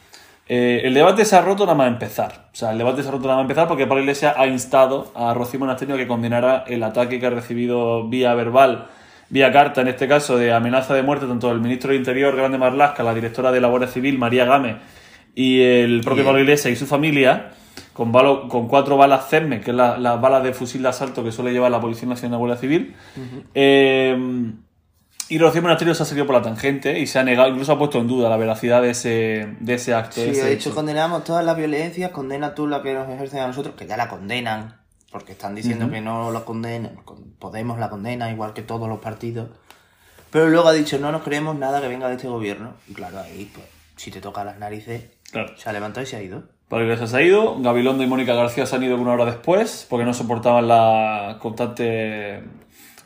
Eh, 0.49 0.83
el 0.85 0.95
debate 0.95 1.25
se 1.25 1.35
ha 1.37 1.41
roto 1.43 1.65
nada 1.65 1.77
más 1.77 1.89
empezar. 1.89 2.47
O 2.53 2.57
sea, 2.57 2.71
el 2.73 2.79
debate 2.79 3.03
se 3.03 3.09
ha 3.09 3.13
roto 3.13 3.25
nada 3.25 3.37
más 3.39 3.45
empezar 3.45 3.67
porque 3.67 3.87
Pablo 3.87 4.03
Iglesias 4.03 4.35
ha 4.37 4.47
instado 4.47 5.11
a 5.15 5.35
Rocío 5.35 5.59
Monasterio 5.59 5.97
a 5.97 5.99
que 5.99 6.07
condenara 6.07 6.65
el 6.69 6.83
ataque 6.83 7.19
que 7.19 7.27
ha 7.27 7.31
recibido 7.31 8.07
vía 8.09 8.33
verbal, 8.35 8.87
vía 9.29 9.51
carta, 9.51 9.81
en 9.81 9.89
este 9.89 10.07
caso, 10.07 10.37
de 10.37 10.53
amenaza 10.53 10.95
de 10.95 11.03
muerte, 11.03 11.27
tanto 11.27 11.51
el 11.51 11.61
ministro 11.61 11.91
de 11.91 11.97
Interior, 11.97 12.37
Grande 12.37 12.59
Marlasca, 12.59 13.03
la 13.03 13.13
directora 13.15 13.51
de 13.51 13.61
la 13.61 13.67
Guardia 13.69 13.89
Civil, 13.89 14.19
María 14.19 14.45
Gámez, 14.45 14.77
y 15.35 15.61
el 15.63 16.01
propio 16.03 16.25
Pablo 16.25 16.41
Iglesias 16.41 16.73
y 16.73 16.77
su 16.77 16.87
familia, 16.87 17.51
con, 17.93 18.13
balo- 18.13 18.47
con 18.49 18.69
cuatro 18.69 18.97
balas 18.97 19.29
CERME, 19.29 19.61
que 19.61 19.73
es 19.73 19.77
la- 19.77 19.99
las 19.99 20.21
balas 20.21 20.45
de 20.45 20.53
fusil 20.55 20.83
de 20.83 20.91
asalto 20.91 21.25
que 21.25 21.33
suele 21.33 21.53
llevar 21.53 21.73
la 21.73 21.81
Policía 21.81 22.09
Nacional 22.09 22.31
y 22.31 22.35
la 22.35 22.39
Guardia 22.39 22.57
Civil. 22.57 22.95
Eh, 23.53 24.17
y 25.29 25.39
Rocío 25.39 25.63
Monasterio 25.63 25.95
se 25.95 26.03
ha 26.03 26.07
salido 26.07 26.27
por 26.27 26.35
la 26.37 26.43
tangente 26.43 26.99
y 26.99 27.07
se 27.07 27.19
ha 27.19 27.25
negado, 27.25 27.49
incluso 27.49 27.73
ha 27.73 27.79
puesto 27.79 27.99
en 27.99 28.07
duda 28.07 28.29
la 28.29 28.37
veracidad 28.37 28.83
de 28.83 28.91
ese, 28.91 29.55
de 29.61 29.75
ese 29.75 29.95
acto. 29.95 30.21
de 30.21 30.27
Sí, 30.27 30.33
ese 30.33 30.43
ha 30.43 30.47
dicho 30.47 30.69
hecho. 30.71 30.75
condenamos 30.75 31.25
todas 31.25 31.45
las 31.45 31.57
violencias, 31.57 32.11
condena 32.13 32.55
tú 32.55 32.67
la 32.67 32.83
que 32.83 32.95
nos 32.95 33.09
ejercen 33.09 33.41
a 33.41 33.47
nosotros, 33.49 33.75
que 33.77 33.87
ya 33.87 33.97
la 33.97 34.09
condenan, 34.09 34.77
porque 35.11 35.33
están 35.33 35.55
diciendo 35.55 35.91
que 35.91 36.01
no 36.01 36.31
la 36.31 36.41
condenan, 36.41 36.97
con- 37.05 37.25
Podemos 37.39 37.79
la 37.79 37.91
condena, 37.91 38.31
igual 38.31 38.53
que 38.55 38.63
todos 38.63 38.89
los 38.89 38.99
partidos. 39.01 39.49
Pero 40.31 40.49
luego 40.49 40.69
ha 40.69 40.73
dicho, 40.73 40.99
no 40.99 41.13
nos 41.13 41.23
creemos 41.23 41.57
nada 41.57 41.81
que 41.81 41.89
venga 41.89 42.09
de 42.09 42.15
este 42.17 42.29
gobierno. 42.29 42.75
Y 42.89 42.95
claro, 42.95 43.21
ahí, 43.21 43.51
pues, 43.55 43.67
si 43.97 44.11
te 44.11 44.21
toca 44.21 44.45
las 44.45 44.59
narices, 44.59 45.05
Claro. 45.31 45.57
se 45.57 45.69
ha 45.69 45.73
levantado 45.73 46.03
y 46.05 46.07
se 46.07 46.17
ha 46.17 46.23
ido. 46.23 46.45
Pablo 46.69 46.85
Iglesias 46.87 47.11
se 47.11 47.17
ha 47.19 47.23
ido, 47.23 47.61
Gabilondo 47.61 48.03
y 48.03 48.07
Mónica 48.09 48.35
García 48.35 48.67
se 48.67 48.75
han 48.75 48.83
ido 48.83 48.97
una 48.97 49.13
hora 49.13 49.25
después 49.25 49.87
porque 49.89 50.05
no 50.05 50.13
soportaban 50.15 50.67
las 50.67 51.37
constantes 51.37 52.43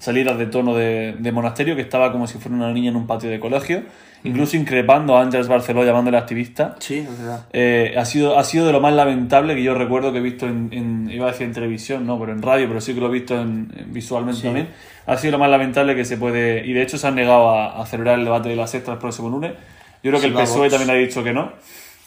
salidas 0.00 0.36
de 0.38 0.46
tono 0.46 0.74
de, 0.74 1.14
de 1.18 1.30
monasterio, 1.32 1.76
que 1.76 1.82
estaba 1.82 2.10
como 2.10 2.26
si 2.26 2.38
fuera 2.38 2.56
una 2.56 2.72
niña 2.72 2.90
en 2.90 2.96
un 2.96 3.06
patio 3.06 3.30
de 3.30 3.38
colegio, 3.38 3.82
incluso 4.24 4.56
increpando 4.56 5.16
a 5.16 5.22
Ángeles 5.22 5.46
Barceló 5.46 5.84
llamándole 5.84 6.16
activista. 6.18 6.74
Sí, 6.80 6.98
es 6.98 7.18
verdad. 7.18 7.46
Eh, 7.52 7.94
ha, 7.96 8.04
sido, 8.04 8.38
ha 8.38 8.42
sido 8.44 8.66
de 8.66 8.72
lo 8.72 8.80
más 8.80 8.92
lamentable 8.94 9.54
que 9.54 9.62
yo 9.62 9.74
recuerdo 9.74 10.10
que 10.12 10.18
he 10.18 10.22
visto 10.22 10.46
en, 10.48 10.70
en- 10.72 11.10
iba 11.12 11.28
a 11.28 11.30
decir 11.30 11.46
en 11.46 11.52
televisión, 11.52 12.06
no, 12.06 12.18
pero 12.18 12.32
en 12.32 12.42
radio, 12.42 12.66
pero 12.66 12.80
sí 12.80 12.94
que 12.94 13.00
lo 13.00 13.06
he 13.06 13.12
visto 13.12 13.34
en, 13.40 13.70
en- 13.76 13.92
visualmente 13.92 14.42
también. 14.42 14.68
Ha 15.06 15.16
sido 15.16 15.32
lo 15.32 15.38
más 15.38 15.50
lamentable 15.50 15.94
que 15.94 16.04
se 16.04 16.16
puede, 16.16 16.66
y 16.66 16.72
de 16.72 16.82
hecho 16.82 16.98
se 16.98 17.06
han 17.06 17.14
negado 17.14 17.50
a, 17.50 17.80
a 17.80 17.86
celebrar 17.86 18.18
el 18.18 18.24
debate 18.24 18.48
de 18.48 18.56
la 18.56 18.66
sexta 18.66 18.92
el 18.92 18.98
próximo 18.98 19.28
lunes. 19.28 19.52
Yo 20.02 20.10
creo 20.10 20.14
que 20.20 20.28
Sí, 20.28 20.32
el 20.32 20.34
PSOE 20.34 20.70
también 20.70 20.90
ha 20.90 20.94
dicho 20.94 21.22
que 21.22 21.32
no. 21.32 21.52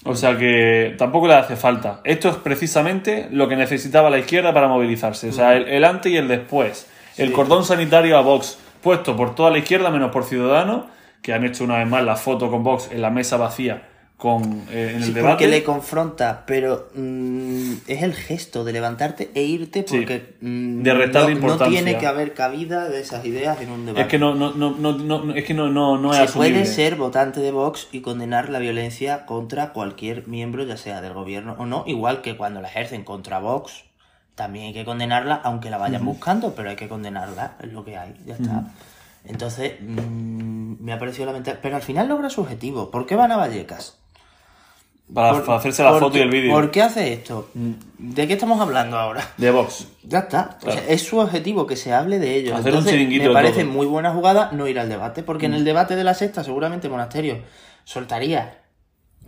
O 0.06 0.16
sea 0.16 0.38
que 0.38 0.96
tampoco 0.98 1.28
le 1.28 1.36
hace 1.36 1.56
falta. 1.56 2.02
Esto 2.04 2.28
es 2.30 2.36
precisamente 2.38 3.28
lo 3.32 3.48
que 3.48 3.56
necesitaba 3.56 4.10
la 4.10 4.18
izquierda 4.20 4.54
para 4.54 4.68
movilizarse. 4.68 5.30
O 5.30 5.32
sea, 5.32 5.56
el, 5.56 5.68
el 5.70 5.86
antes 5.86 6.12
y 6.12 6.18
el 6.18 6.28
después. 6.28 6.88
El 7.18 7.32
cordón 7.32 7.64
sanitario 7.64 8.18
a 8.18 8.22
Vox 8.22 8.58
puesto 8.82 9.16
por 9.16 9.36
toda 9.36 9.50
la 9.52 9.58
izquierda 9.60 9.90
menos 9.90 10.12
por 10.12 10.24
Ciudadanos, 10.26 10.86
que 11.22 11.34
han 11.34 11.46
hecho 11.46 11.64
una 11.64 11.78
vez 11.78 11.88
más 11.88 12.04
la 12.04 12.16
foto 12.16 12.50
con 12.50 12.64
Vox 12.64 12.90
en 12.92 13.02
la 13.02 13.10
mesa 13.10 13.38
vacía 13.38 13.88
con, 14.18 14.64
eh, 14.72 14.92
en 14.92 14.98
el 14.98 15.04
Sí, 15.04 15.12
debate. 15.12 15.34
porque 15.34 15.48
le 15.50 15.64
confronta, 15.64 16.44
pero 16.48 16.88
mm, 16.96 17.74
es 17.88 18.04
el 18.04 18.14
gesto 18.14 18.64
de 18.64 18.72
levantarte 18.72 19.32
e 19.36 19.44
irte 19.44 19.84
Sí. 19.86 19.98
porque 19.98 20.36
mm, 20.40 20.82
De 20.84 20.94
no, 21.42 21.58
tiene 21.68 21.98
que 21.98 22.08
haber 22.08 22.34
cabida 22.34 22.88
de 22.88 23.02
esas 23.02 23.26
ideas 23.26 23.60
en 23.60 23.70
un 23.72 23.86
debate. 23.86 24.02
Es 24.04 24.08
que 24.08 24.20
no, 24.20 24.34
no, 24.34 24.54
no, 24.54 24.72
no, 24.78 24.94
no- 24.98 25.34
es 25.36 25.44
que 25.44 25.54
no, 25.54 25.70
no, 25.70 25.98
no 25.98 26.12
es 26.12 26.18
Se 26.18 26.24
asumible. 26.24 26.60
puede 26.60 26.66
ser 26.66 26.96
votante 26.96 27.42
de 27.42 27.52
Vox 27.52 27.90
y 27.92 28.00
condenar 28.00 28.48
la 28.50 28.60
violencia 28.60 29.26
contra 29.26 29.74
cualquier 29.74 30.26
miembro, 30.28 30.64
ya 30.64 30.78
sea 30.78 31.02
del 31.02 31.12
gobierno 31.14 31.56
o 31.60 31.66
no, 31.66 31.84
igual 31.86 32.22
que 32.22 32.38
cuando 32.38 32.62
la 32.62 32.70
ejercen 32.70 33.04
contra 33.04 33.40
Vox, 33.40 33.84
también 34.36 34.68
hay 34.68 34.74
que 34.74 34.86
condenarla, 34.86 35.42
aunque 35.44 35.70
la 35.70 35.78
vayan 35.78 36.06
buscando, 36.06 36.56
pero 36.56 36.70
hay 36.70 36.76
que 36.76 36.88
condenarla, 36.90 37.54
es 37.62 37.72
lo 37.72 37.86
que 37.86 37.98
hay, 37.98 38.16
ya 38.26 38.36
está. 38.36 38.64
Entonces, 39.26 39.74
mm, 39.82 40.84
me 40.84 40.92
ha 40.94 41.00
parecido 41.00 41.28
lamentable, 41.28 41.60
pero 41.62 41.76
al 41.76 41.82
final 41.82 42.08
logra 42.08 42.30
su 42.30 42.42
objetivo. 42.42 42.92
¿Por 42.92 43.06
qué 43.06 43.16
van 43.16 43.32
a 43.32 43.38
Vallecas? 43.38 43.98
Para, 45.14 45.42
Por- 45.44 45.56
hacerse 45.56 45.84
la 45.84 45.92
¿por 45.92 46.00
foto 46.00 46.18
y 46.18 46.22
el 46.22 46.30
vídeo. 46.30 46.52
¿Por 46.54 46.72
qué 46.72 46.82
hace 46.82 47.14
esto? 47.14 47.50
¿De 47.54 48.26
qué 48.28 48.34
estamos 48.34 48.60
hablando 48.60 48.98
ahora? 48.98 49.22
De 49.38 49.52
Vox. 49.52 49.88
Ya 50.04 50.20
está. 50.20 50.58
O 50.66 50.72
sea, 50.72 50.84
es 50.88 51.04
su 51.06 51.20
objetivo 51.20 51.68
que 51.68 51.76
se 51.76 51.94
hable 51.94 52.20
de 52.20 52.36
ellos. 52.36 52.58
Hacer 52.60 52.74
un 52.76 52.86
chiringuito 52.86 53.28
me 53.28 53.34
parece 53.34 53.62
todo. 53.62 53.72
Mm. 53.72 53.76
muy 53.76 53.86
buena 53.86 54.12
jugada 54.12 54.50
no 54.54 54.68
ir 54.68 54.80
al 54.80 54.90
debate, 54.90 55.22
porque 55.22 55.46
en 55.46 55.54
el 55.54 55.66
debate 55.66 55.96
de 55.96 56.04
la 56.04 56.14
sexta 56.16 56.44
seguramente 56.44 56.90
Monasterio 56.90 57.38
soltaría 57.84 58.63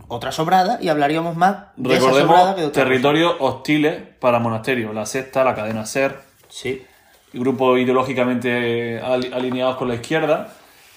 otra 0.08 0.32
sobrada 0.32 0.78
y 0.80 0.88
hablaríamos 0.88 1.36
más 1.36 1.56
de 1.76 1.94
esa 1.96 2.00
sobrada 2.10 2.54
que 2.54 2.60
de 2.62 2.66
Recordemos 2.66 2.68
otra 2.68 2.84
territorios 2.84 3.34
hostiles 3.40 4.02
para 4.20 4.38
monasterio. 4.38 4.92
La 4.92 5.06
sexta, 5.06 5.44
la 5.44 5.54
cadena 5.54 5.84
SER, 5.86 6.20
Sí. 6.48 6.82
grupos 7.32 7.78
ideológicamente 7.80 9.00
ali- 9.00 9.30
alineados 9.32 9.76
con 9.76 9.88
la 9.88 9.94
izquierda. 9.94 10.48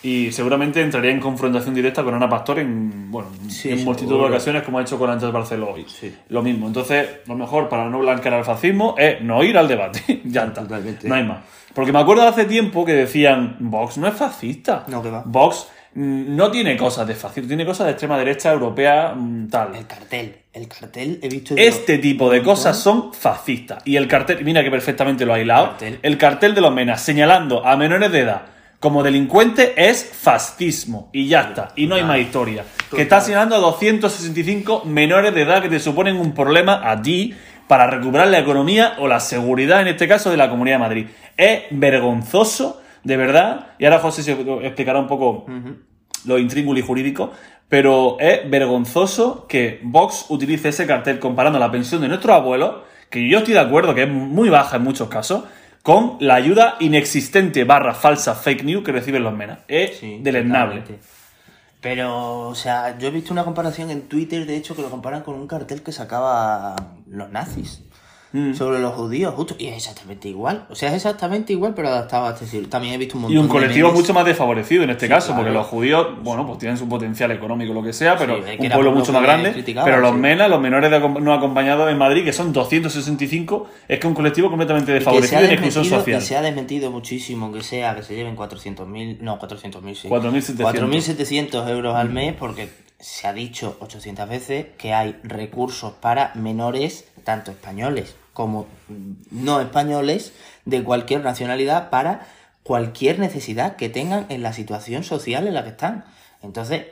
Y 0.02 0.32
seguramente 0.32 0.82
entraría 0.82 1.12
en 1.12 1.19
confrontación 1.19 1.76
directa 1.76 2.04
con 2.06 2.13
Ana 2.13 2.30
Pastor 2.30 2.60
en, 2.60 3.12
bueno, 3.12 3.28
Sí, 3.50 3.69
en 3.69 3.84
multitud 3.84 4.12
seguro. 4.12 4.30
de 4.30 4.34
ocasiones, 4.36 4.63
como 4.63 4.80
ha 4.80 4.82
hecho 4.82 4.98
con 4.98 5.10
Ángel 5.10 5.34
Barceló 5.34 5.72
hoy. 5.74 5.86
Sí. 5.89 6.15
Lo 6.30 6.41
mismo. 6.41 6.67
Entonces, 6.67 7.06
lo 7.26 7.36
mejor 7.36 7.67
para 7.67 7.89
no 7.89 8.00
blanquear 8.00 8.36
al 8.36 8.45
fascismo 8.45 8.95
es 8.98 9.22
no 9.22 9.43
ir 9.43 9.58
al 9.58 9.67
debate. 9.67 10.22
ya 10.24 10.45
está. 10.45 10.62
Totalmente. 10.62 11.06
No 11.10 11.15
hay 11.15 11.26
más. 11.26 11.39
Porque 11.74 11.91
me 11.91 12.00
acuerdo 12.00 12.26
hace 12.26 12.45
tiempo 12.45 12.86
que 12.86 12.93
decían, 12.93 13.58
Vox 13.60 13.98
no 13.98 14.08
es 14.08 14.13
fascista. 14.13 14.86
No, 14.88 15.02
que 15.04 15.10
va. 15.12 15.24
Vox 15.26 15.67
no 15.95 16.52
tiene 16.52 16.78
cosas 16.78 17.08
de 17.08 17.15
fascismo, 17.15 17.47
tiene 17.47 17.65
cosas 17.65 17.88
de 17.88 17.91
extrema 17.91 18.17
derecha 18.17 18.52
europea 18.52 19.13
mm, 19.15 19.49
tal. 19.49 19.75
El 19.75 19.88
cartel. 19.88 20.36
El 20.54 20.67
cartel 20.67 21.19
he 21.21 21.30
visto 21.30 21.56
Este 21.58 21.97
tipo 21.97 22.30
de 22.30 22.41
cosas 22.43 22.78
son 22.78 23.13
fascistas. 23.13 23.82
Y 23.86 23.95
el 23.95 24.08
cartel, 24.08 24.43
mira 24.43 24.63
que 24.63 24.71
perfectamente 24.71 25.25
lo 25.25 25.34
ha 25.34 25.39
hilado. 25.39 25.69
Cartel. 25.69 25.99
El 26.02 26.17
cartel 26.17 26.56
de 26.56 26.62
los 26.62 26.73
menas 26.73 27.02
señalando 27.02 27.65
a 27.65 27.75
menores 27.75 28.12
de 28.12 28.19
edad 28.19 28.41
como 28.80 29.04
delincuentes 29.04 29.71
es 29.75 30.04
fascismo. 30.04 31.10
Y 31.12 31.28
ya 31.28 31.41
está. 31.41 31.69
Y 31.75 31.88
no 31.88 31.95
hay 31.95 32.04
más 32.04 32.19
historia. 32.19 32.63
Que 32.89 33.02
está 33.02 33.21
señalando 33.21 33.56
a 33.56 33.60
265 33.60 34.86
menores 34.86 35.34
de 35.34 35.41
edad 35.41 35.62
que 35.62 35.69
te 35.69 35.80
suponen 35.80 36.15
un 36.15 36.34
problema 36.34 36.89
a 36.89 37.02
ti 37.02 37.36
para 37.67 37.88
recuperar 37.88 38.28
la 38.30 38.39
economía 38.39 38.95
o 38.99 39.08
la 39.08 39.19
seguridad, 39.19 39.82
en 39.82 39.89
este 39.89 40.08
caso, 40.08 40.32
de 40.32 40.38
la 40.38 40.49
Comunidad 40.49 40.78
de 40.78 40.80
Madrid. 40.80 41.08
Es 41.38 41.63
vergonzoso, 41.71 42.79
de 43.04 43.18
verdad. 43.18 43.68
Y 43.80 43.86
ahora 43.86 44.00
José 44.00 44.24
se 44.24 44.34
explicará 44.34 45.00
un 45.00 45.08
poco 45.08 45.46
lo 46.26 46.38
intríngulo 46.38 46.80
y 46.80 46.84
jurídico, 46.84 47.32
pero 47.68 48.18
es 48.20 48.50
vergonzoso 48.50 49.46
que 49.48 49.80
Vox 49.84 50.26
utilice 50.30 50.70
ese 50.70 50.88
cartel 50.88 51.20
comparando 51.20 51.60
la 51.60 51.72
pensión 51.72 52.02
de 52.02 52.08
nuestros 52.08 52.36
abuelos, 52.36 52.84
que 53.10 53.28
yo 53.30 53.40
estoy 53.40 53.54
de 53.54 53.60
acuerdo 53.60 53.96
que 53.96 54.04
es 54.04 54.10
muy 54.10 54.50
baja 54.50 54.78
en 54.78 54.84
muchos 54.84 55.10
casos, 55.10 55.44
con 55.84 56.18
la 56.20 56.36
ayuda 56.36 56.76
inexistente 56.80 57.64
barra 57.64 57.94
falsa 57.94 58.36
fake 58.36 58.64
news 58.64 58.84
que 58.84 58.92
reciben 58.92 59.24
los 59.24 59.34
menas. 59.34 59.60
Es 59.68 59.98
Sí, 59.98 60.20
deleznable. 60.22 60.84
Pero, 61.82 62.50
o 62.50 62.56
sea, 62.56 62.98
yo 62.98 63.08
he 63.08 63.12
visto 63.12 63.32
una 63.32 63.46
comparación 63.46 63.90
en 63.90 64.02
Twitter, 64.10 64.46
de 64.46 64.58
hecho, 64.58 64.76
que 64.76 64.82
lo 64.82 64.90
comparan 64.90 65.22
con 65.22 65.36
un 65.36 65.48
cartel 65.48 65.82
que 65.82 65.94
sacaba 65.94 66.76
los 67.08 67.30
nazis 67.32 67.84
Mm. 68.32 68.54
sobre 68.54 68.78
los 68.80 68.94
judíos, 68.94 69.34
justo. 69.34 69.56
Y 69.58 69.68
es 69.68 69.78
exactamente 69.78 70.30
igual. 70.30 70.65
O 70.70 70.76
sea, 70.76 70.89
es 70.89 70.96
exactamente 70.96 71.52
igual, 71.52 71.74
pero 71.76 71.88
adaptado 71.88 72.28
a 72.28 72.34
este 72.34 72.46
siglo. 72.46 72.70
También 72.70 72.94
he 72.94 72.98
visto 73.00 73.15
un 73.15 73.24
montón 73.24 73.36
Y 73.36 73.39
un 73.39 73.48
colectivo 73.48 73.92
mucho 73.92 74.13
más 74.13 74.24
desfavorecido 74.24 74.84
en 74.84 74.92
este 74.92 75.08
caso, 75.08 75.28
claro. 75.28 75.42
porque 75.42 75.54
los 75.54 75.65
judíos, 75.65 76.08
bueno, 76.22 76.46
pues 76.46 76.60
tienen 76.60 76.78
su 76.78 76.88
potencial 76.88 77.32
económico, 77.32 77.74
lo 77.74 77.82
que 77.82 77.92
sea, 77.92 78.18
pero 78.18 78.44
que 78.44 78.58
un 78.60 78.70
pueblo 78.70 78.92
mucho 78.92 79.08
que 79.08 79.12
más 79.13 79.24
grande. 79.24 79.63
Pero 79.65 80.00
los 80.00 80.12
sí. 80.12 80.18
menas, 80.18 80.48
los 80.48 80.62
menores 80.62 80.92
de 80.92 81.00
no 81.00 81.34
acompañados 81.34 81.89
en 81.89 81.98
Madrid, 81.98 82.24
que 82.24 82.32
son 82.32 82.54
265, 82.54 83.68
es 83.88 84.00
que 84.00 84.06
un 84.06 84.13
colectivo 84.13 84.50
completamente 84.50 84.92
que 84.92 84.96
desfavorecido 84.96 85.42
y 85.42 85.46
en 85.46 85.52
exclusión 85.52 85.86
social. 85.86 86.22
y 86.22 86.26
se 86.26 86.38
ha 86.38 86.42
desmentido 86.44 86.92
muchísimo 86.92 87.52
que 87.52 87.63
sea 87.63 87.96
que 87.96 88.04
se 88.04 88.15
lleven 88.15 88.36
400.000, 88.38 89.22
no, 89.22 89.39
400.000, 89.39 89.96
sí. 89.96 90.08
4.700. 90.08 90.58
4.700 90.58 91.70
euros 91.70 91.96
al 91.96 92.10
mes 92.12 92.36
porque 92.38 92.70
se 93.00 93.28
ha 93.28 93.34
dicho 93.34 93.78
800 93.80 94.30
veces 94.30 94.68
que 94.78 94.94
hay 94.94 95.15
recursos 95.24 95.94
para 95.94 96.32
menores, 96.36 97.06
tanto 97.24 97.50
españoles 97.50 98.18
como 98.39 98.67
no 99.32 99.60
españoles, 99.60 100.32
de 100.63 100.82
cualquier 100.82 101.21
nacionalidad, 101.25 101.89
para 101.89 102.25
cualquier 102.63 103.19
necesidad 103.19 103.75
que 103.75 103.89
tengan 103.89 104.28
en 104.30 104.43
la 104.43 104.54
situación 104.54 105.04
social 105.04 105.45
en 105.45 105.56
la 105.56 105.65
que 105.65 105.71
están. 105.71 106.06
Entonces, 106.41 106.86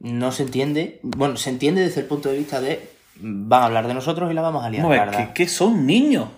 no 0.00 0.32
se 0.32 0.44
entiende, 0.44 0.98
bueno, 1.02 1.36
se 1.36 1.50
entiende 1.50 1.82
desde 1.82 2.00
el 2.00 2.06
punto 2.06 2.30
de 2.30 2.38
vista 2.38 2.62
de 2.62 2.88
van 3.20 3.62
a 3.62 3.66
hablar 3.66 3.88
de 3.88 3.92
nosotros 3.92 4.30
y 4.30 4.34
la 4.34 4.40
vamos 4.40 4.64
a 4.64 4.70
liar. 4.70 4.88
Parda. 4.88 5.18
¿qué, 5.18 5.32
qué 5.34 5.48
son 5.50 5.84
niños? 5.84 6.28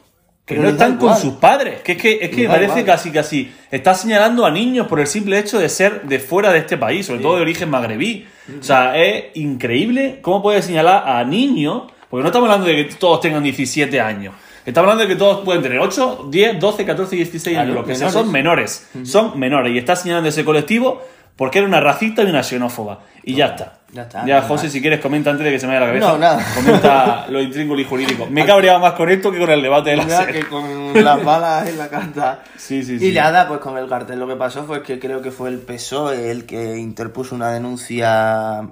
Que 0.44 0.56
Pero 0.56 0.62
no 0.62 0.68
están 0.70 0.96
con 0.96 1.16
sus 1.16 1.34
padres. 1.34 1.82
Que 1.82 1.92
es 1.92 2.02
que, 2.02 2.18
es 2.20 2.30
que 2.30 2.48
parece 2.48 2.80
igual. 2.80 2.84
casi 2.84 3.12
casi. 3.12 3.54
Está 3.70 3.94
señalando 3.94 4.44
a 4.44 4.50
niños 4.50 4.88
por 4.88 4.98
el 4.98 5.06
simple 5.06 5.38
hecho 5.38 5.60
de 5.60 5.68
ser 5.68 6.02
de 6.02 6.18
fuera 6.18 6.50
de 6.50 6.58
este 6.58 6.76
país, 6.76 7.06
sobre 7.06 7.20
todo 7.20 7.36
de 7.36 7.42
origen 7.42 7.70
magrebí. 7.70 8.26
O 8.58 8.62
sea, 8.64 8.98
es 8.98 9.26
increíble 9.34 10.18
cómo 10.20 10.42
puede 10.42 10.62
señalar 10.62 11.04
a 11.06 11.22
niños. 11.22 11.92
Porque 12.10 12.22
no 12.22 12.28
estamos 12.28 12.48
hablando 12.48 12.66
de 12.66 12.88
que 12.88 12.94
todos 12.96 13.20
tengan 13.20 13.44
17 13.44 14.00
años. 14.00 14.34
Estamos 14.66 14.90
hablando 14.90 15.02
de 15.08 15.08
que 15.14 15.18
todos 15.18 15.44
pueden 15.44 15.62
tener 15.62 15.78
8, 15.78 16.28
10, 16.30 16.60
12, 16.60 16.84
14, 16.84 17.16
16 17.16 17.58
años. 17.58 17.74
Los 17.74 17.86
que 17.86 17.94
sea, 17.94 18.08
menores. 18.08 18.12
son 18.22 18.32
menores. 18.32 18.88
Son 19.04 19.38
menores. 19.40 19.72
Y 19.74 19.78
está 19.78 19.96
señalando 19.96 20.28
ese 20.28 20.44
colectivo 20.44 21.02
porque 21.36 21.58
era 21.58 21.68
una 21.68 21.80
racista 21.80 22.22
y 22.22 22.26
una 22.26 22.42
xenófoba. 22.42 23.00
Y 23.22 23.34
ya 23.34 23.46
está. 23.46 23.74
Ya 23.92 24.02
está, 24.02 24.26
Ya, 24.26 24.42
José, 24.42 24.64
más. 24.64 24.72
si 24.72 24.82
quieres, 24.82 25.00
comenta 25.00 25.30
antes 25.30 25.44
de 25.46 25.52
que 25.52 25.58
se 25.58 25.66
me 25.66 25.72
vaya 25.72 25.86
la 25.86 25.92
cabeza. 25.92 26.12
No, 26.12 26.18
nada. 26.18 26.44
Comenta 26.54 27.26
lo 27.30 27.40
intríngulo 27.40 27.80
y 27.80 27.84
jurídico. 27.84 28.26
Me 28.28 28.42
he 28.42 28.46
cabreado 28.46 28.80
más 28.80 28.92
con 28.92 29.08
esto 29.08 29.30
que 29.32 29.38
con 29.38 29.48
el 29.48 29.62
debate 29.62 29.90
de 29.90 29.96
la 29.96 30.08
serie. 30.08 30.42
que 30.42 30.48
con 30.48 30.92
las 31.02 31.24
balas 31.24 31.66
en 31.68 31.78
la 31.78 31.88
carta. 31.88 32.42
Sí, 32.56 32.82
sí, 32.82 32.96
Y 32.96 32.98
sí. 32.98 33.12
nada, 33.12 33.48
pues 33.48 33.60
con 33.60 33.78
el 33.78 33.88
cartel 33.88 34.18
lo 34.18 34.26
que 34.28 34.36
pasó 34.36 34.64
fue 34.64 34.82
que 34.82 34.98
creo 34.98 35.22
que 35.22 35.30
fue 35.30 35.48
el 35.48 35.58
PSOE 35.60 36.30
el 36.30 36.44
que 36.44 36.76
interpuso 36.76 37.34
una 37.34 37.50
denuncia 37.50 38.68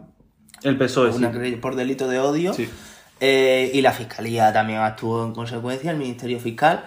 El 0.63 0.77
PSOE, 0.77 1.13
sí. 1.13 1.19
una 1.19 1.33
querella 1.33 1.61
por 1.63 1.77
delito 1.77 2.09
de 2.09 2.19
odio. 2.19 2.53
Sí. 2.53 2.69
Eh, 3.21 3.71
y 3.73 3.81
la 3.81 3.93
fiscalía 3.93 4.53
también 4.53 4.81
actuó 4.81 5.25
en 5.25 5.33
consecuencia, 5.33 5.91
el 5.91 5.97
Ministerio 5.97 6.39
Fiscal. 6.39 6.85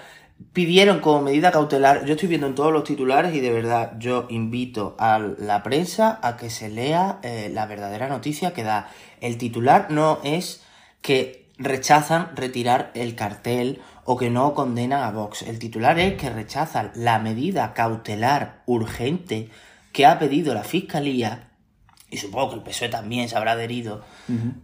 Pidieron 0.54 1.00
como 1.02 1.22
medida 1.22 1.52
cautelar, 1.52 2.06
yo 2.06 2.14
estoy 2.14 2.30
viendo 2.30 2.48
en 2.48 2.56
todos 2.56 2.72
los 2.72 2.86
titulares 2.86 3.36
y 3.36 3.42
de 3.42 3.52
verdad 3.52 3.94
yo 4.00 4.26
invito 4.30 4.96
a 4.98 5.20
la 5.20 5.64
prensa 5.64 6.18
a 6.22 6.38
que 6.38 6.50
se 6.50 6.70
lea 6.70 7.20
eh, 7.24 7.50
la 7.54 7.66
verdadera 7.66 8.08
noticia 8.08 8.54
que 8.54 8.64
da. 8.64 8.90
El 9.20 9.38
titular 9.38 9.88
no 9.90 10.20
es 10.24 10.64
que 11.02 11.50
rechazan 11.58 12.36
retirar 12.38 12.92
el 12.94 13.16
cartel 13.16 13.82
o 14.06 14.16
que 14.16 14.30
no 14.30 14.54
condenan 14.54 15.04
a 15.04 15.12
Vox. 15.12 15.42
El 15.42 15.60
titular 15.60 16.00
es 16.00 16.16
que 16.16 16.30
rechazan 16.30 16.92
la 16.96 17.20
medida 17.20 17.74
cautelar 17.74 18.62
urgente 18.66 19.50
que 19.92 20.06
ha 20.06 20.20
pedido 20.20 20.54
la 20.54 20.64
Fiscalía 20.64 21.49
y 22.12 22.18
supongo 22.18 22.50
que 22.50 22.56
el 22.56 22.64
PSOE 22.64 22.90
también 22.90 23.30
se 23.30 23.38
habrá 23.38 23.54
adherido, 23.54 24.02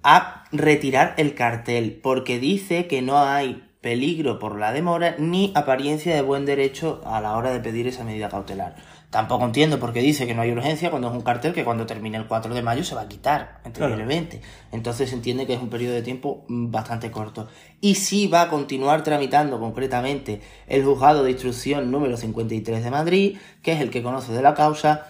a 0.04 0.44
retirar 0.52 1.14
el 1.18 1.36
cartel, 1.36 2.00
porque 2.02 2.40
dice 2.40 2.88
que 2.88 3.02
no 3.02 3.20
hay 3.20 3.64
peligro 3.82 4.40
por 4.40 4.58
la 4.58 4.72
demora 4.72 5.16
ni 5.20 5.52
apariencia 5.54 6.16
de 6.16 6.22
buen 6.22 6.46
derecho 6.46 7.02
a 7.06 7.22
la 7.22 7.38
hora 7.38 7.52
de 7.52 7.60
pedir 7.60 7.86
esa 7.86 8.04
medida 8.04 8.30
cautelar. 8.30 8.76
Tampoco 9.12 9.46
entiendo 9.46 9.80
por 9.80 9.94
qué 9.94 10.02
dice 10.02 10.28
que 10.28 10.34
no 10.34 10.42
hay 10.42 10.52
urgencia 10.52 10.90
cuando 10.90 11.08
es 11.08 11.14
un 11.14 11.22
cartel 11.22 11.54
que 11.54 11.64
cuando 11.64 11.86
termine 11.86 12.18
el 12.18 12.26
4 12.26 12.54
de 12.54 12.62
mayo 12.62 12.84
se 12.84 12.96
va 12.96 13.04
a 13.04 13.08
quitar, 13.08 13.62
entendiblemente. 13.64 14.42
Entonces 14.72 15.10
se 15.10 15.16
entiende 15.16 15.46
que 15.46 15.54
es 15.54 15.62
un 15.62 15.70
periodo 15.70 15.94
de 15.94 16.02
tiempo 16.02 16.44
mm, 16.48 16.72
bastante 16.72 17.12
corto. 17.12 17.48
Y 17.80 17.96
sí 17.96 18.28
va 18.28 18.42
a 18.42 18.50
continuar 18.50 19.04
tramitando 19.04 19.60
concretamente 19.60 20.42
el 20.68 20.84
juzgado 20.84 21.24
de 21.24 21.32
instrucción 21.32 21.92
número 21.92 22.18
53 22.18 22.84
de 22.84 22.92
Madrid, 22.92 23.38
que 23.62 23.72
es 23.72 23.80
el 23.80 23.90
que 23.90 24.04
conoce 24.04 24.34
de 24.34 24.42
la 24.42 24.54
causa, 24.54 25.08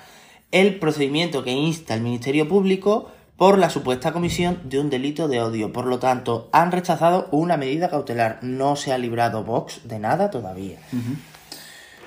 el 0.55 0.75
procedimiento 0.75 1.43
que 1.43 1.51
insta 1.51 1.95
el 1.95 2.01
Ministerio 2.01 2.47
Público 2.47 3.11
por 3.35 3.57
la 3.57 3.69
supuesta 3.69 4.13
comisión 4.13 4.61
de 4.63 4.79
un 4.79 4.89
delito 4.89 5.27
de 5.27 5.41
odio. 5.41 5.73
Por 5.73 5.85
lo 5.85 5.99
tanto, 5.99 6.47
han 6.53 6.71
rechazado 6.71 7.27
una 7.31 7.57
medida 7.57 7.89
cautelar. 7.89 8.39
No 8.41 8.77
se 8.77 8.93
ha 8.93 8.97
librado 8.97 9.43
Vox 9.43 9.85
de 9.85 9.99
nada 9.99 10.29
todavía. 10.29 10.77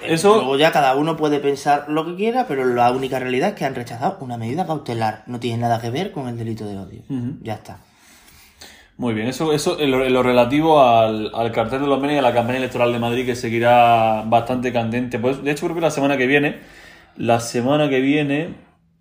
Eso, 0.02 0.36
Luego 0.36 0.56
ya 0.56 0.72
cada 0.72 0.96
uno 0.96 1.18
puede 1.18 1.40
pensar 1.40 1.84
lo 1.90 2.06
que 2.06 2.14
quiera, 2.16 2.46
pero 2.48 2.64
la 2.64 2.90
única 2.90 3.18
realidad 3.18 3.50
es 3.50 3.54
que 3.54 3.66
han 3.66 3.74
rechazado 3.74 4.16
una 4.20 4.38
medida 4.38 4.66
cautelar. 4.66 5.24
No 5.26 5.38
tiene 5.38 5.58
nada 5.58 5.78
que 5.78 5.90
ver 5.90 6.10
con 6.12 6.26
el 6.26 6.38
delito 6.38 6.66
de 6.66 6.78
odio. 6.78 7.02
Ya 7.42 7.52
está. 7.52 7.80
muy 8.96 9.12
bien, 9.12 9.26
eso, 9.26 9.52
eso 9.52 9.78
en 9.78 9.90
lo, 9.90 10.06
en 10.06 10.14
lo 10.14 10.22
relativo 10.22 10.80
al, 10.80 11.30
al 11.34 11.52
cartel 11.52 11.82
de 11.82 11.86
los 11.86 12.00
medios 12.00 12.14
y 12.16 12.18
a 12.20 12.22
la 12.22 12.32
campaña 12.32 12.56
electoral 12.60 12.94
de 12.94 12.98
Madrid 12.98 13.26
que 13.26 13.36
seguirá 13.36 14.22
bastante 14.22 14.72
candente. 14.72 15.18
Pues, 15.18 15.44
de 15.44 15.50
hecho, 15.50 15.66
creo 15.66 15.74
que 15.74 15.82
la 15.82 15.90
semana 15.90 16.16
que 16.16 16.26
viene, 16.26 16.77
la 17.18 17.40
semana 17.40 17.88
que 17.90 18.00
viene 18.00 18.54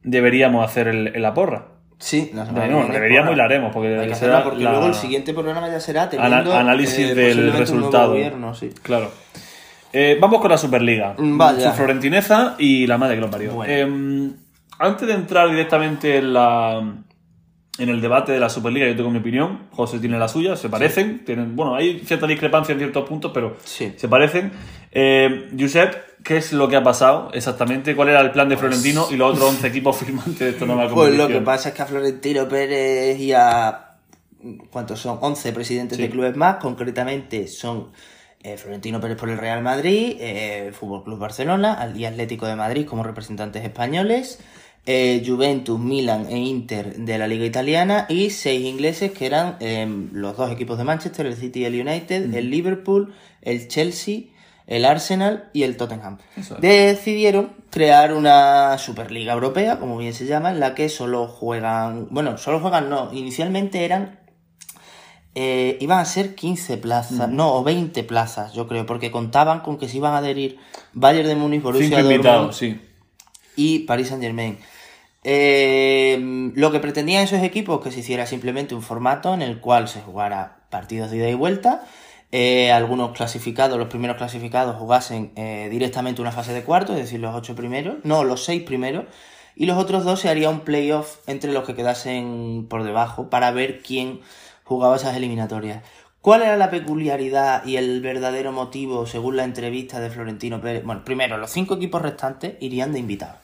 deberíamos 0.03 0.65
hacer 0.65 0.88
el, 0.89 1.08
el 1.15 1.21
la 1.21 1.34
porra. 1.34 1.67
Sí, 1.99 2.30
la 2.34 2.45
semana 2.45 2.65
Bueno, 2.65 2.77
que 2.77 2.82
viene, 2.84 2.93
deberíamos 2.95 3.25
porra. 3.30 3.34
y 3.34 3.38
la 3.38 3.43
haremos, 3.45 3.73
porque 3.73 3.88
Hay 3.99 4.08
que 4.10 4.15
será 4.15 4.38
hacerla 4.38 4.43
porque 4.43 4.63
la- 4.63 4.71
luego 4.71 4.88
el 4.88 4.93
siguiente 4.93 5.34
programa 5.34 5.67
ya 5.69 5.80
será 5.80 6.03
Ana- 6.03 6.10
teniendo 6.12 6.53
análisis 6.53 6.99
eh, 7.10 7.15
del 7.15 7.38
un 7.39 7.43
nuevo 7.45 7.60
resultado. 7.60 8.10
gobierno, 8.12 8.53
sí. 8.53 8.69
Claro. 8.84 9.12
Eh, 9.93 10.17
vamos 10.21 10.41
con 10.41 10.51
la 10.51 10.58
Superliga. 10.58 11.15
Mm, 11.17 11.38
vaya. 11.38 11.71
Su 11.71 11.77
florentineza 11.77 12.56
y 12.60 12.86
la 12.88 12.97
madre 12.97 13.15
que 13.15 13.21
lo 13.21 13.32
parió. 13.32 13.53
Bueno. 13.53 13.73
Eh, 13.73 14.32
antes 14.80 15.08
de 15.08 15.13
entrar 15.15 15.49
directamente 15.49 16.17
en 16.17 16.34
la 16.34 16.82
en 17.80 17.89
el 17.89 18.01
debate 18.01 18.32
de 18.32 18.39
la 18.39 18.49
Superliga, 18.49 18.88
yo 18.88 18.95
tengo 18.95 19.10
mi 19.12 19.19
opinión. 19.19 19.67
José 19.71 19.99
tiene 19.99 20.17
la 20.17 20.27
suya, 20.27 20.56
se 20.56 20.67
parecen. 20.67 21.23
Tienen, 21.25 21.56
bueno, 21.56 21.75
hay 21.75 21.99
cierta 21.99 22.25
discrepancia 22.25 22.73
en 22.73 22.80
ciertos 22.80 23.08
puntos, 23.08 23.32
pero 23.34 23.56
Sí. 23.63 23.93
se 23.95 24.08
parecen. 24.08 24.51
Eh, 24.99 25.49
Josep, 25.60 25.93
¿qué 26.23 26.38
es 26.38 26.53
lo 26.53 26.67
que 26.67 26.75
ha 26.75 26.81
pasado 26.83 27.29
exactamente? 27.33 27.95
¿Cuál 27.95 28.10
era 28.10 28.21
el 28.21 28.31
plan 28.31 28.49
de 28.49 28.57
Florentino 28.57 29.05
y 29.12 29.15
los 29.15 29.33
otros 29.36 29.49
11 29.51 29.67
equipos 29.67 29.95
firmantes 29.97 30.39
de 30.39 30.49
esta 30.49 30.65
nueva 30.65 30.83
Pues 30.86 30.93
competición? 30.93 31.31
lo 31.33 31.39
que 31.39 31.45
pasa 31.45 31.69
es 31.69 31.75
que 31.75 31.81
a 31.83 31.86
Florentino 31.86 32.47
Pérez 32.47 33.19
y 33.19 33.31
a. 33.33 33.83
¿Cuántos 34.71 34.99
son? 34.99 35.19
11 35.21 35.53
presidentes 35.53 35.97
Sí. 35.97 36.01
de 36.01 36.10
clubes 36.10 36.36
más, 36.36 36.55
concretamente 36.57 37.47
son 37.47 37.91
eh, 38.43 38.57
Florentino 38.57 38.99
Pérez 38.99 39.17
por 39.17 39.29
el 39.29 39.38
Real 39.38 39.62
Madrid, 39.62 40.15
eh, 40.19 40.71
Fútbol 40.73 41.03
Club 41.03 41.19
Barcelona 41.19 41.91
y 41.95 42.05
Atlético 42.05 42.47
de 42.47 42.55
Madrid 42.55 42.86
como 42.88 43.03
representantes 43.03 43.63
españoles, 43.63 44.39
eh, 44.88 45.21
Juventus, 45.25 45.79
Milan 45.79 46.27
e 46.29 46.38
Inter 46.38 46.95
de 46.95 47.17
la 47.19 47.27
Liga 47.27 47.45
Italiana 47.45 48.05
y 48.10 48.29
seis 48.29 48.63
ingleses 48.65 49.12
que 49.12 49.25
eran 49.27 49.57
eh, 49.60 49.88
los 50.13 50.38
dos 50.38 50.51
equipos 50.51 50.77
de 50.79 50.86
Manchester, 50.86 51.25
el 51.27 51.36
City 51.36 51.62
y 51.62 51.65
el 51.65 51.81
United, 51.88 52.33
el 52.33 52.49
Liverpool, 52.49 53.13
el 53.41 53.67
Chelsea, 53.67 54.21
el 54.67 54.86
Arsenal 54.86 55.49
y 55.53 55.63
el 55.63 55.77
Tottenham. 55.77 56.17
Es. 56.36 56.53
Decidieron 56.60 57.53
crear 57.69 58.13
una 58.13 58.77
Superliga 58.77 59.34
Europea, 59.34 59.80
como 59.80 59.97
bien 59.97 60.13
se 60.13 60.25
llama, 60.25 60.51
en 60.51 60.60
la 60.60 60.75
que 60.75 60.89
solo 60.89 61.27
juegan, 61.27 62.08
bueno, 62.12 62.38
solo 62.38 62.60
juegan 62.60 62.89
no, 62.89 63.12
inicialmente 63.13 63.86
eran 63.86 64.19
eh, 65.39 65.77
iban 65.82 65.99
a 65.99 66.06
ser 66.06 66.34
15 66.34 66.77
plazas, 66.77 67.30
no, 67.30 67.53
o 67.53 67.63
20 67.63 68.03
plazas, 68.06 68.53
yo 68.53 68.67
creo, 68.67 68.88
porque 68.88 69.12
contaban 69.12 69.60
con 69.60 69.77
que 69.77 69.88
se 69.88 69.97
iban 69.97 70.15
a 70.15 70.17
adherir 70.17 70.58
Bayern 70.93 71.27
de 71.27 71.36
Múnich, 71.36 71.62
Borussia 71.62 72.01
Dortmund 72.01 72.53
sí. 72.53 72.82
y 73.56 73.80
Paris 73.80 74.08
Saint 74.08 74.23
Germain. 74.23 74.58
Eh, 75.23 76.51
lo 76.56 76.71
que 76.71 76.80
pretendían 76.80 77.23
esos 77.23 77.43
equipos 77.43 77.84
que 77.84 77.91
se 77.91 77.99
hiciera 77.99 78.25
simplemente 78.25 78.73
un 78.73 78.82
formato 78.82 79.36
en 79.36 79.43
el 79.43 79.60
cual 79.60 79.88
se 79.88 80.01
jugara 80.01 80.65
partidos 80.71 81.12
de 81.12 81.17
ida 81.17 81.30
y 81.30 81.36
vuelta. 81.36 81.84
Eh, 82.32 82.72
algunos 82.72 83.12
clasificados, 83.12 83.78
los 83.78 83.88
primeros 83.88 84.18
clasificados 84.18 84.76
jugasen 84.76 85.32
eh, 85.36 85.70
directamente 85.72 86.22
una 86.22 86.32
fase 86.32 86.54
de 86.54 86.63
cuarto, 86.63 86.94
es 86.94 87.00
decir, 87.00 87.20
los 87.20 87.34
ocho 87.34 87.56
primeros, 87.56 87.98
no, 88.04 88.24
los 88.24 88.44
seis 88.44 88.63
primeros, 88.63 89.06
y 89.56 89.66
los 89.66 89.78
otros 89.78 90.04
dos 90.04 90.20
se 90.20 90.30
haría 90.30 90.50
un 90.50 90.62
playoff 90.62 91.18
entre 91.28 91.52
los 91.52 91.66
que 91.66 91.74
quedasen 91.74 92.68
por 92.70 92.84
debajo 92.84 93.30
para 93.30 93.52
ver 93.52 93.82
quién 93.82 94.20
jugaba 94.63 94.98
esas 94.98 95.16
eliminatorias. 95.16 95.84
¿Cuál 96.22 96.42
era 96.42 96.58
la 96.58 96.70
peculiaridad 96.70 97.66
y 97.66 97.78
el 97.78 98.02
verdadero 98.02 98.52
motivo, 98.52 99.06
según 99.06 99.38
la 99.38 99.46
entrevista 99.46 100.02
de 100.02 100.10
Florentino 100.10 100.60
Pérez? 100.60 100.84
Bueno, 100.84 101.06
primero, 101.06 101.38
los 101.38 101.52
cinco 101.52 101.76
equipos 101.76 102.02
restantes 102.02 102.56
irían 102.60 102.92
de 102.92 103.00
invitados. 103.00 103.38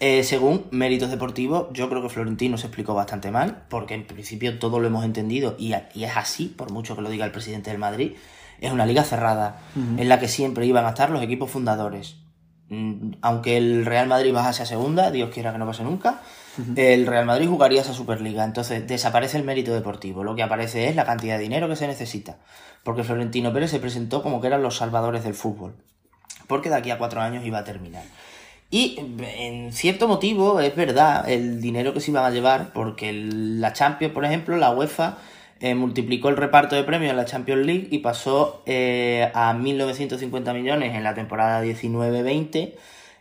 Eh, 0.00 0.22
según 0.22 0.66
méritos 0.70 1.10
deportivos, 1.10 1.66
yo 1.72 1.88
creo 1.88 2.02
que 2.02 2.08
Florentino 2.08 2.56
se 2.56 2.68
explicó 2.68 2.94
bastante 2.94 3.32
mal, 3.32 3.64
porque 3.68 3.94
en 3.94 4.06
principio 4.06 4.58
todo 4.58 4.78
lo 4.78 4.86
hemos 4.86 5.04
entendido 5.04 5.56
y, 5.58 5.74
y 5.94 6.04
es 6.04 6.16
así, 6.16 6.46
por 6.46 6.70
mucho 6.70 6.94
que 6.94 7.02
lo 7.02 7.10
diga 7.10 7.24
el 7.24 7.32
presidente 7.32 7.70
del 7.70 7.80
Madrid. 7.80 8.12
Es 8.60 8.72
una 8.72 8.86
liga 8.86 9.04
cerrada, 9.04 9.60
en 9.76 10.08
la 10.08 10.18
que 10.18 10.26
siempre 10.26 10.66
iban 10.66 10.84
a 10.84 10.88
estar 10.90 11.10
los 11.10 11.22
equipos 11.22 11.50
fundadores. 11.50 12.16
Mm, 12.68 13.12
Aunque 13.22 13.56
el 13.56 13.86
Real 13.86 14.08
Madrid 14.08 14.32
bajase 14.32 14.62
a 14.64 14.66
segunda, 14.66 15.10
Dios 15.10 15.30
quiera 15.30 15.52
que 15.52 15.58
no 15.58 15.66
pase 15.66 15.84
nunca, 15.84 16.22
el 16.74 17.06
Real 17.06 17.24
Madrid 17.24 17.48
jugaría 17.48 17.82
esa 17.82 17.94
Superliga. 17.94 18.44
Entonces 18.44 18.86
desaparece 18.86 19.36
el 19.38 19.44
mérito 19.44 19.72
deportivo. 19.72 20.24
Lo 20.24 20.34
que 20.34 20.42
aparece 20.42 20.88
es 20.88 20.96
la 20.96 21.04
cantidad 21.04 21.36
de 21.36 21.44
dinero 21.44 21.68
que 21.68 21.76
se 21.76 21.86
necesita. 21.86 22.38
Porque 22.82 23.04
Florentino 23.04 23.52
Pérez 23.52 23.70
se 23.70 23.78
presentó 23.78 24.22
como 24.22 24.40
que 24.40 24.48
eran 24.48 24.62
los 24.62 24.76
salvadores 24.76 25.22
del 25.22 25.34
fútbol. 25.34 25.76
Porque 26.48 26.68
de 26.68 26.76
aquí 26.76 26.90
a 26.90 26.98
cuatro 26.98 27.20
años 27.20 27.44
iba 27.44 27.58
a 27.58 27.64
terminar. 27.64 28.02
Y 28.70 28.98
en 28.98 29.72
cierto 29.72 30.08
motivo 30.08 30.60
es 30.60 30.76
verdad 30.76 31.28
el 31.28 31.60
dinero 31.60 31.94
que 31.94 32.00
se 32.00 32.10
iban 32.10 32.24
a 32.24 32.30
llevar, 32.30 32.72
porque 32.74 33.12
la 33.12 33.72
Champions, 33.72 34.12
por 34.12 34.26
ejemplo, 34.26 34.56
la 34.58 34.70
UEFA 34.70 35.16
eh, 35.60 35.74
multiplicó 35.74 36.28
el 36.28 36.36
reparto 36.36 36.76
de 36.76 36.84
premios 36.84 37.10
en 37.10 37.16
la 37.16 37.24
Champions 37.24 37.64
League 37.64 37.88
y 37.90 37.98
pasó 37.98 38.62
eh, 38.66 39.30
a 39.34 39.54
1.950 39.54 40.54
millones 40.54 40.94
en 40.94 41.02
la 41.02 41.14
temporada 41.14 41.64
19-20, 41.64 42.74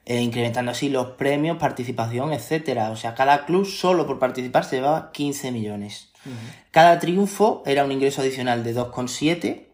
eh, 0.06 0.22
incrementando 0.22 0.72
así 0.72 0.90
los 0.90 1.12
premios, 1.12 1.58
participación, 1.58 2.34
etcétera. 2.34 2.92
O 2.92 2.98
sea, 2.98 3.16
cada 3.16 3.46
club 3.46 3.66
solo 3.66 4.06
por 4.06 4.20
participar 4.20 4.66
se 4.66 4.78
llevaba 4.78 5.12
15 5.12 5.52
millones. 5.52 6.12
Cada 6.72 7.00
triunfo 7.00 7.64
era 7.66 7.86
un 7.86 7.92
ingreso 7.94 8.20
adicional 8.20 8.62
de 8.66 8.76
2,7 8.76 9.66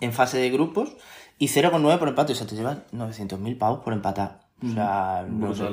en 0.00 0.12
fase 0.12 0.38
de 0.38 0.50
grupos 0.50 0.96
y 1.38 1.46
0,9 1.46 1.98
por 1.98 2.08
empate. 2.08 2.32
O 2.32 2.34
sea, 2.34 2.46
te 2.48 2.56
llevan 2.56 2.84
900.000 2.92 3.56
pavos 3.56 3.84
por 3.84 3.92
empatar. 3.92 4.45
O 4.64 4.72
sea, 4.72 5.26
no 5.28 5.54
sé. 5.54 5.64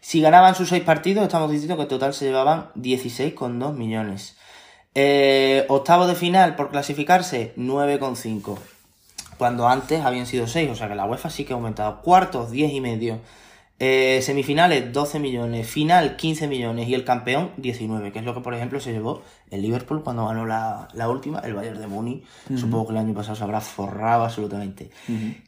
Si 0.00 0.20
ganaban 0.20 0.54
sus 0.54 0.68
6 0.68 0.84
partidos, 0.84 1.24
estamos 1.24 1.50
diciendo 1.50 1.76
que 1.76 1.82
en 1.82 1.88
total 1.88 2.14
se 2.14 2.26
llevaban 2.26 2.68
16,2 2.74 3.72
millones. 3.74 4.36
Eh, 4.94 5.66
octavo 5.68 6.06
de 6.06 6.14
final 6.14 6.56
por 6.56 6.70
clasificarse, 6.70 7.52
9,5. 7.56 8.56
cuando 9.36 9.68
antes 9.68 10.02
habían 10.04 10.26
sido 10.26 10.46
6, 10.46 10.70
o 10.70 10.74
sea 10.74 10.88
que 10.88 10.94
la 10.94 11.04
UEFA 11.04 11.28
sí 11.28 11.44
que 11.44 11.52
ha 11.52 11.56
aumentado. 11.56 12.00
Cuartos, 12.02 12.50
10 12.50 12.72
y 12.72 12.80
medio. 12.80 13.18
Eh, 13.78 14.20
semifinales, 14.22 14.90
12 14.92 15.18
millones. 15.18 15.68
Final, 15.68 16.16
15 16.16 16.48
millones. 16.48 16.88
Y 16.88 16.94
el 16.94 17.04
campeón, 17.04 17.50
19, 17.58 18.10
que 18.12 18.20
es 18.20 18.24
lo 18.24 18.34
que, 18.34 18.40
por 18.40 18.54
ejemplo, 18.54 18.80
se 18.80 18.92
llevó 18.92 19.22
el 19.50 19.60
Liverpool 19.60 20.02
cuando 20.02 20.26
ganó 20.26 20.46
la, 20.46 20.88
la 20.94 21.08
última, 21.08 21.40
el 21.40 21.54
Bayern 21.54 21.80
de 21.80 21.86
Múnich. 21.86 22.24
Supongo 22.56 22.86
que 22.86 22.92
el 22.92 22.98
año 22.98 23.14
pasado 23.14 23.36
se 23.36 23.44
habrá 23.44 23.60
forrado 23.60 24.24
absolutamente. 24.24 24.90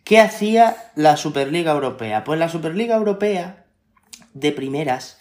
¿Qué 0.04 0.20
hacía 0.20 0.76
la 0.94 1.16
Superliga 1.16 1.72
Europea? 1.72 2.24
Pues 2.24 2.38
la 2.38 2.50
Superliga 2.50 2.96
Europea, 2.96 3.64
de 4.34 4.52
primeras, 4.52 5.18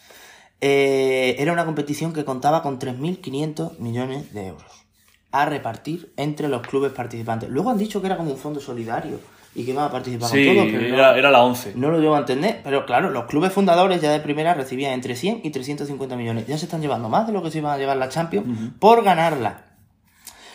eh, 0.60 1.36
era 1.40 1.54
una 1.54 1.66
competición 1.66 2.12
que 2.12 2.26
contaba 2.26 2.62
con 2.62 2.78
3.500 2.78 3.80
millones 3.80 4.34
de 4.34 4.48
euros 4.48 4.88
a 5.32 5.46
repartir 5.46 6.12
entre 6.18 6.48
los 6.48 6.62
clubes 6.66 6.92
participantes. 6.92 7.50
Luego 7.50 7.70
han 7.70 7.78
dicho 7.78 8.02
que 8.02 8.08
era 8.08 8.18
como 8.18 8.32
un 8.32 8.38
fondo 8.38 8.60
solidario 8.60 9.20
y 9.58 9.66
que 9.66 9.72
iban 9.72 9.86
a 9.86 9.90
participar 9.92 10.30
Sí, 10.30 10.46
con 10.46 10.56
todos, 10.56 10.68
pero 10.72 10.88
no- 10.88 10.94
era, 10.96 11.18
era 11.18 11.32
la 11.32 11.42
11. 11.44 11.74
no 11.76 11.90
lo 11.90 12.00
llevo 12.00 12.16
a 12.16 12.20
entender, 12.20 12.62
pero 12.64 12.86
claro, 12.86 13.10
los 13.10 13.26
clubes 13.26 13.52
fundadores 13.52 14.00
ya 14.02 14.12
de 14.12 14.20
primera 14.20 14.54
recibían 14.54 14.94
entre 14.94 15.16
100 15.16 15.42
y 15.44 15.50
350 15.50 16.16
millones. 16.16 16.46
Ya 16.46 16.58
se 16.60 16.66
están 16.66 16.82
llevando 16.82 17.10
más 17.10 17.26
de 17.26 17.34
lo 17.34 17.42
que 17.42 17.50
se 17.50 17.58
iban 17.58 17.72
a 17.74 17.78
llevar 17.78 17.98
la 17.98 18.08
Champions 18.10 18.74
por 18.80 19.04
ganarla. 19.04 19.66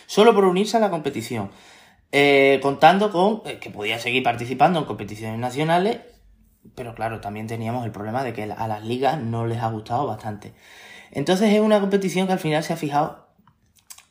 Solo 0.05 0.33
por 0.33 0.45
unirse 0.45 0.77
a 0.77 0.79
la 0.79 0.89
competición. 0.89 1.51
Eh, 2.13 2.59
contando 2.61 3.11
con 3.11 3.41
eh, 3.45 3.57
que 3.59 3.69
podía 3.71 3.99
seguir 3.99 4.23
participando 4.23 4.79
en 4.79 4.85
competiciones 4.85 5.37
nacionales, 5.39 5.97
pero 6.75 6.95
claro, 6.95 7.19
también 7.19 7.47
teníamos 7.47 7.83
el 7.85 7.91
problema 7.91 8.23
de 8.23 8.31
que 8.31 8.43
a 8.43 8.67
las 8.67 8.85
ligas 8.85 9.19
no 9.21 9.45
les 9.47 9.59
ha 9.59 9.67
gustado 9.69 10.05
bastante. 10.07 10.53
Entonces 11.11 11.53
es 11.53 11.59
una 11.59 11.79
competición 11.81 12.27
que 12.27 12.33
al 12.33 12.39
final 12.39 12.63
se 12.63 12.71
ha 12.71 12.77
fijado 12.77 13.27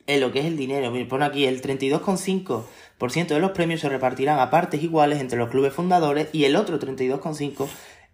en 0.06 0.20
lo 0.20 0.32
que 0.32 0.40
es 0.40 0.46
el 0.46 0.56
dinero. 0.56 0.90
Mira, 0.90 1.08
pone 1.08 1.24
aquí 1.24 1.46
el 1.46 1.62
32,5% 1.62 2.62
de 3.10 3.40
los 3.40 3.50
premios 3.50 3.80
se 3.80 3.88
repartirán 3.88 4.38
a 4.38 4.50
partes 4.50 4.82
iguales 4.82 5.20
entre 5.20 5.38
los 5.38 5.50
clubes 5.50 5.72
fundadores 5.72 6.28
y 6.32 6.44
el 6.44 6.54
otro 6.54 6.78
32,5% 6.78 7.66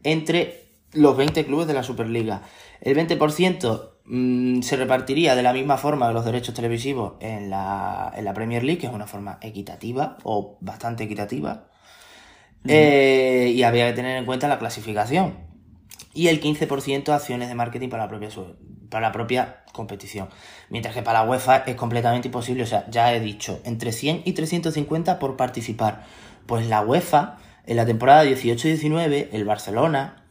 entre 0.02 0.68
los 0.92 1.16
20 1.16 1.44
clubes 1.44 1.66
de 1.66 1.74
la 1.74 1.82
Superliga. 1.82 2.42
El 2.80 2.96
20% 2.96 3.90
mm, 4.06 4.62
se 4.62 4.76
repartiría 4.76 5.34
de 5.34 5.42
la 5.42 5.52
misma 5.52 5.76
forma 5.76 6.08
de 6.08 6.14
los 6.14 6.24
derechos 6.24 6.54
televisivos 6.54 7.14
en 7.20 7.50
la, 7.50 8.12
en 8.16 8.24
la 8.24 8.32
Premier 8.32 8.64
League, 8.64 8.80
que 8.80 8.86
es 8.86 8.92
una 8.92 9.06
forma 9.06 9.38
equitativa 9.42 10.16
o 10.22 10.56
bastante 10.60 11.04
equitativa. 11.04 11.68
Eh, 12.66 13.52
y 13.54 13.62
había 13.62 13.88
que 13.88 13.94
tener 13.94 14.16
en 14.16 14.24
cuenta 14.24 14.48
la 14.48 14.58
clasificación 14.58 15.34
y 16.12 16.28
el 16.28 16.40
15% 16.40 17.10
acciones 17.10 17.48
de 17.48 17.54
marketing 17.54 17.88
para 17.88 18.04
la 18.04 18.08
propia 18.08 18.30
para 18.88 19.08
la 19.08 19.12
propia 19.12 19.62
competición. 19.72 20.28
Mientras 20.70 20.94
que 20.94 21.02
para 21.02 21.22
la 21.22 21.28
UEFA 21.28 21.58
es 21.58 21.76
completamente 21.76 22.28
imposible, 22.28 22.62
o 22.62 22.66
sea, 22.66 22.84
ya 22.90 23.14
he 23.14 23.20
dicho, 23.20 23.60
entre 23.64 23.92
100 23.92 24.22
y 24.24 24.32
350 24.32 25.18
por 25.18 25.36
participar. 25.36 26.04
Pues 26.46 26.66
la 26.66 26.80
UEFA, 26.80 27.38
en 27.66 27.76
la 27.76 27.86
temporada 27.86 28.24
18-19, 28.24 29.28
el 29.32 29.44
Barcelona, 29.44 30.24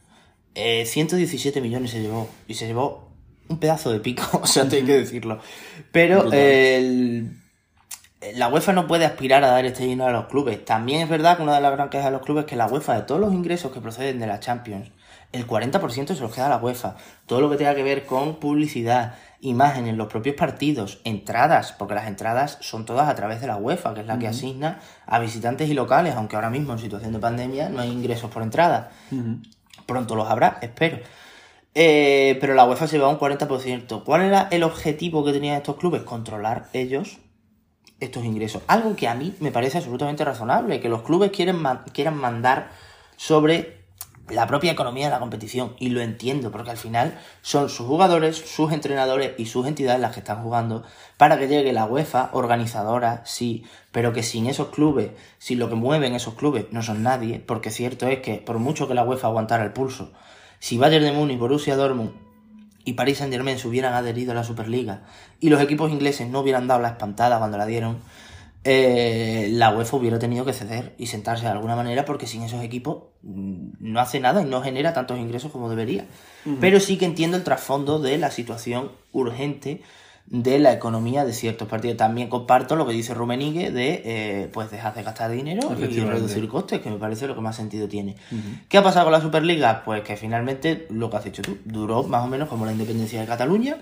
eh, 0.54 0.84
117 0.86 1.60
millones 1.60 1.92
se 1.92 2.00
llevó, 2.00 2.28
y 2.46 2.54
se 2.54 2.66
llevó 2.66 3.08
un 3.48 3.58
pedazo 3.58 3.92
de 3.92 4.00
pico, 4.00 4.22
o 4.42 4.46
sea, 4.46 4.68
tengo 4.68 4.86
que 4.86 4.98
decirlo. 4.98 5.40
Pero 5.92 6.32
el, 6.32 7.38
la 8.34 8.48
UEFA 8.48 8.72
no 8.72 8.86
puede 8.86 9.04
aspirar 9.04 9.44
a 9.44 9.48
dar 9.48 9.64
este 9.64 9.84
dinero 9.84 10.08
a 10.08 10.12
los 10.12 10.26
clubes. 10.26 10.64
También 10.64 11.02
es 11.02 11.08
verdad 11.08 11.36
que 11.36 11.42
una 11.42 11.54
de 11.54 11.60
las 11.60 11.72
grandes 11.72 11.92
quejas 11.92 12.06
de 12.06 12.12
los 12.12 12.22
clubes 12.22 12.44
es 12.44 12.50
que 12.50 12.56
la 12.56 12.66
UEFA, 12.66 12.96
de 12.96 13.02
todos 13.02 13.20
los 13.20 13.32
ingresos 13.32 13.72
que 13.72 13.80
proceden 13.80 14.18
de 14.18 14.26
la 14.26 14.40
Champions, 14.40 14.90
el 15.32 15.46
40% 15.46 16.14
se 16.14 16.20
los 16.20 16.34
queda 16.34 16.46
a 16.46 16.50
la 16.50 16.56
UEFA. 16.56 16.96
Todo 17.26 17.40
lo 17.40 17.50
que 17.50 17.56
tenga 17.56 17.74
que 17.74 17.82
ver 17.82 18.06
con 18.06 18.36
publicidad, 18.36 19.14
imágenes, 19.40 19.96
los 19.96 20.08
propios 20.08 20.36
partidos, 20.36 21.00
entradas, 21.04 21.72
porque 21.72 21.94
las 21.94 22.08
entradas 22.08 22.58
son 22.60 22.86
todas 22.86 23.08
a 23.08 23.14
través 23.14 23.40
de 23.40 23.46
la 23.46 23.56
UEFA, 23.56 23.94
que 23.94 24.00
es 24.00 24.06
la 24.06 24.18
que 24.18 24.28
asigna 24.28 24.80
a 25.06 25.18
visitantes 25.18 25.68
y 25.68 25.74
locales, 25.74 26.14
aunque 26.14 26.36
ahora 26.36 26.50
mismo 26.50 26.72
en 26.72 26.78
situación 26.78 27.12
de 27.12 27.18
pandemia 27.18 27.68
no 27.68 27.80
hay 27.80 27.90
ingresos 27.90 28.30
por 28.30 28.42
entrada. 28.42 28.90
Pronto 29.86 30.16
los 30.16 30.28
habrá, 30.28 30.58
espero. 30.62 30.98
Eh, 31.74 32.38
pero 32.40 32.54
la 32.54 32.64
UEFA 32.64 32.88
se 32.88 32.98
va 32.98 33.06
a 33.06 33.10
un 33.10 33.18
40%. 33.18 34.02
¿Cuál 34.04 34.22
era 34.22 34.48
el 34.50 34.62
objetivo 34.62 35.24
que 35.24 35.32
tenían 35.32 35.56
estos 35.56 35.76
clubes? 35.76 36.02
Controlar 36.02 36.68
ellos 36.72 37.18
estos 38.00 38.24
ingresos. 38.24 38.62
Algo 38.66 38.96
que 38.96 39.08
a 39.08 39.14
mí 39.14 39.34
me 39.40 39.52
parece 39.52 39.78
absolutamente 39.78 40.24
razonable, 40.24 40.80
que 40.80 40.88
los 40.88 41.02
clubes 41.02 41.30
quieren 41.32 41.62
quieran 41.92 42.16
mandar 42.16 42.70
sobre 43.16 43.77
la 44.30 44.46
propia 44.46 44.72
economía 44.72 45.06
de 45.06 45.12
la 45.12 45.20
competición. 45.20 45.74
Y 45.78 45.90
lo 45.90 46.00
entiendo, 46.00 46.50
porque 46.50 46.70
al 46.70 46.76
final 46.76 47.18
son 47.42 47.68
sus 47.68 47.86
jugadores, 47.86 48.36
sus 48.36 48.72
entrenadores 48.72 49.32
y 49.38 49.46
sus 49.46 49.66
entidades 49.66 50.00
las 50.00 50.12
que 50.12 50.20
están 50.20 50.42
jugando 50.42 50.84
para 51.16 51.38
que 51.38 51.48
llegue 51.48 51.72
la 51.72 51.86
UEFA, 51.86 52.30
organizadora, 52.32 53.22
sí, 53.24 53.64
pero 53.92 54.12
que 54.12 54.22
sin 54.22 54.46
esos 54.46 54.68
clubes, 54.68 55.10
sin 55.38 55.58
lo 55.58 55.68
que 55.68 55.74
mueven 55.74 56.14
esos 56.14 56.34
clubes, 56.34 56.66
no 56.70 56.82
son 56.82 57.02
nadie, 57.02 57.40
porque 57.40 57.70
cierto 57.70 58.06
es 58.06 58.20
que 58.20 58.36
por 58.36 58.58
mucho 58.58 58.86
que 58.86 58.94
la 58.94 59.04
UEFA 59.04 59.28
aguantara 59.28 59.64
el 59.64 59.72
pulso, 59.72 60.12
si 60.60 60.78
Bayern 60.78 61.04
de 61.04 61.12
Múnich, 61.12 61.38
Borussia 61.38 61.76
Dortmund 61.76 62.12
y 62.84 62.94
Paris 62.94 63.18
Saint 63.18 63.32
Germain 63.32 63.58
se 63.58 63.68
hubieran 63.68 63.94
adherido 63.94 64.32
a 64.32 64.34
la 64.34 64.44
Superliga 64.44 65.02
y 65.40 65.50
los 65.50 65.60
equipos 65.60 65.90
ingleses 65.90 66.28
no 66.28 66.40
hubieran 66.40 66.66
dado 66.66 66.80
la 66.80 66.88
espantada 66.88 67.38
cuando 67.38 67.58
la 67.58 67.66
dieron, 67.66 67.98
eh, 68.70 69.48
la 69.50 69.70
UEFA 69.70 69.96
hubiera 69.96 70.18
tenido 70.18 70.44
que 70.44 70.52
ceder 70.52 70.94
y 70.98 71.06
sentarse 71.06 71.44
de 71.44 71.50
alguna 71.50 71.74
manera 71.74 72.04
porque 72.04 72.26
sin 72.26 72.42
esos 72.42 72.62
equipos 72.62 73.04
mm, 73.22 73.68
no 73.80 73.98
hace 73.98 74.20
nada 74.20 74.42
y 74.42 74.44
no 74.44 74.60
genera 74.60 74.92
tantos 74.92 75.18
ingresos 75.18 75.50
como 75.50 75.70
debería. 75.70 76.04
Pero 76.60 76.78
sí 76.78 76.98
que 76.98 77.06
entiendo 77.06 77.38
el 77.38 77.44
trasfondo 77.44 77.98
de 77.98 78.18
la 78.18 78.30
situación 78.30 78.92
urgente 79.12 79.80
de 80.26 80.58
la 80.58 80.72
economía 80.72 81.24
de 81.24 81.32
ciertos 81.32 81.66
partidos. 81.66 81.96
También 81.96 82.28
comparto 82.28 82.76
lo 82.76 82.86
que 82.86 82.92
dice 82.92 83.14
Rumenigue 83.14 83.70
de 83.70 84.02
eh, 84.04 84.50
pues 84.52 84.70
dejar 84.70 84.94
de 84.94 85.02
gastar 85.02 85.30
dinero 85.30 85.74
y 85.78 86.00
reducir 86.00 86.46
costes, 86.48 86.80
que 86.80 86.90
me 86.90 86.98
parece 86.98 87.26
lo 87.26 87.34
que 87.34 87.40
más 87.40 87.56
sentido 87.56 87.88
tiene. 87.88 88.16
¿Qué 88.68 88.76
ha 88.76 88.82
pasado 88.82 89.06
con 89.06 89.12
la 89.12 89.22
Superliga? 89.22 89.82
Pues 89.82 90.02
que 90.02 90.16
finalmente, 90.18 90.86
lo 90.90 91.08
que 91.08 91.16
has 91.16 91.24
dicho 91.24 91.40
tú, 91.40 91.56
duró 91.64 92.02
más 92.02 92.22
o 92.22 92.28
menos 92.28 92.50
como 92.50 92.66
la 92.66 92.72
independencia 92.72 93.18
de 93.18 93.26
Cataluña. 93.26 93.78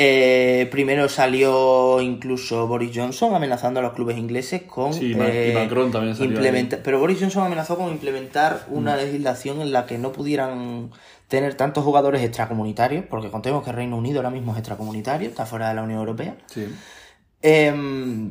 Eh, 0.00 0.68
primero 0.70 1.08
salió 1.08 2.00
incluso 2.00 2.68
Boris 2.68 2.92
Johnson 2.94 3.34
amenazando 3.34 3.80
a 3.80 3.82
los 3.82 3.94
clubes 3.94 4.16
ingleses 4.16 4.62
con 4.62 4.92
Sí, 4.94 5.10
y 5.10 5.52
Macron 5.52 5.90
también 5.90 6.14
salió 6.14 6.36
implementa- 6.36 6.78
Pero 6.84 7.00
Boris 7.00 7.18
Johnson 7.18 7.42
amenazó 7.44 7.76
con 7.76 7.88
implementar 7.90 8.64
una 8.68 8.94
legislación 8.96 9.60
en 9.60 9.72
la 9.72 9.86
que 9.86 9.98
no 9.98 10.12
pudieran 10.12 10.90
tener 11.26 11.54
tantos 11.56 11.82
jugadores 11.82 12.22
extracomunitarios, 12.22 13.06
porque 13.10 13.28
contemos 13.30 13.64
que 13.64 13.72
Reino 13.72 13.96
Unido 13.96 14.18
ahora 14.20 14.30
mismo 14.30 14.52
es 14.52 14.58
extracomunitario, 14.58 15.28
está 15.28 15.46
fuera 15.46 15.68
de 15.70 15.74
la 15.74 15.82
Unión 15.82 15.98
Europea. 15.98 16.36
Sí. 16.46 16.68
Em, 17.42 18.30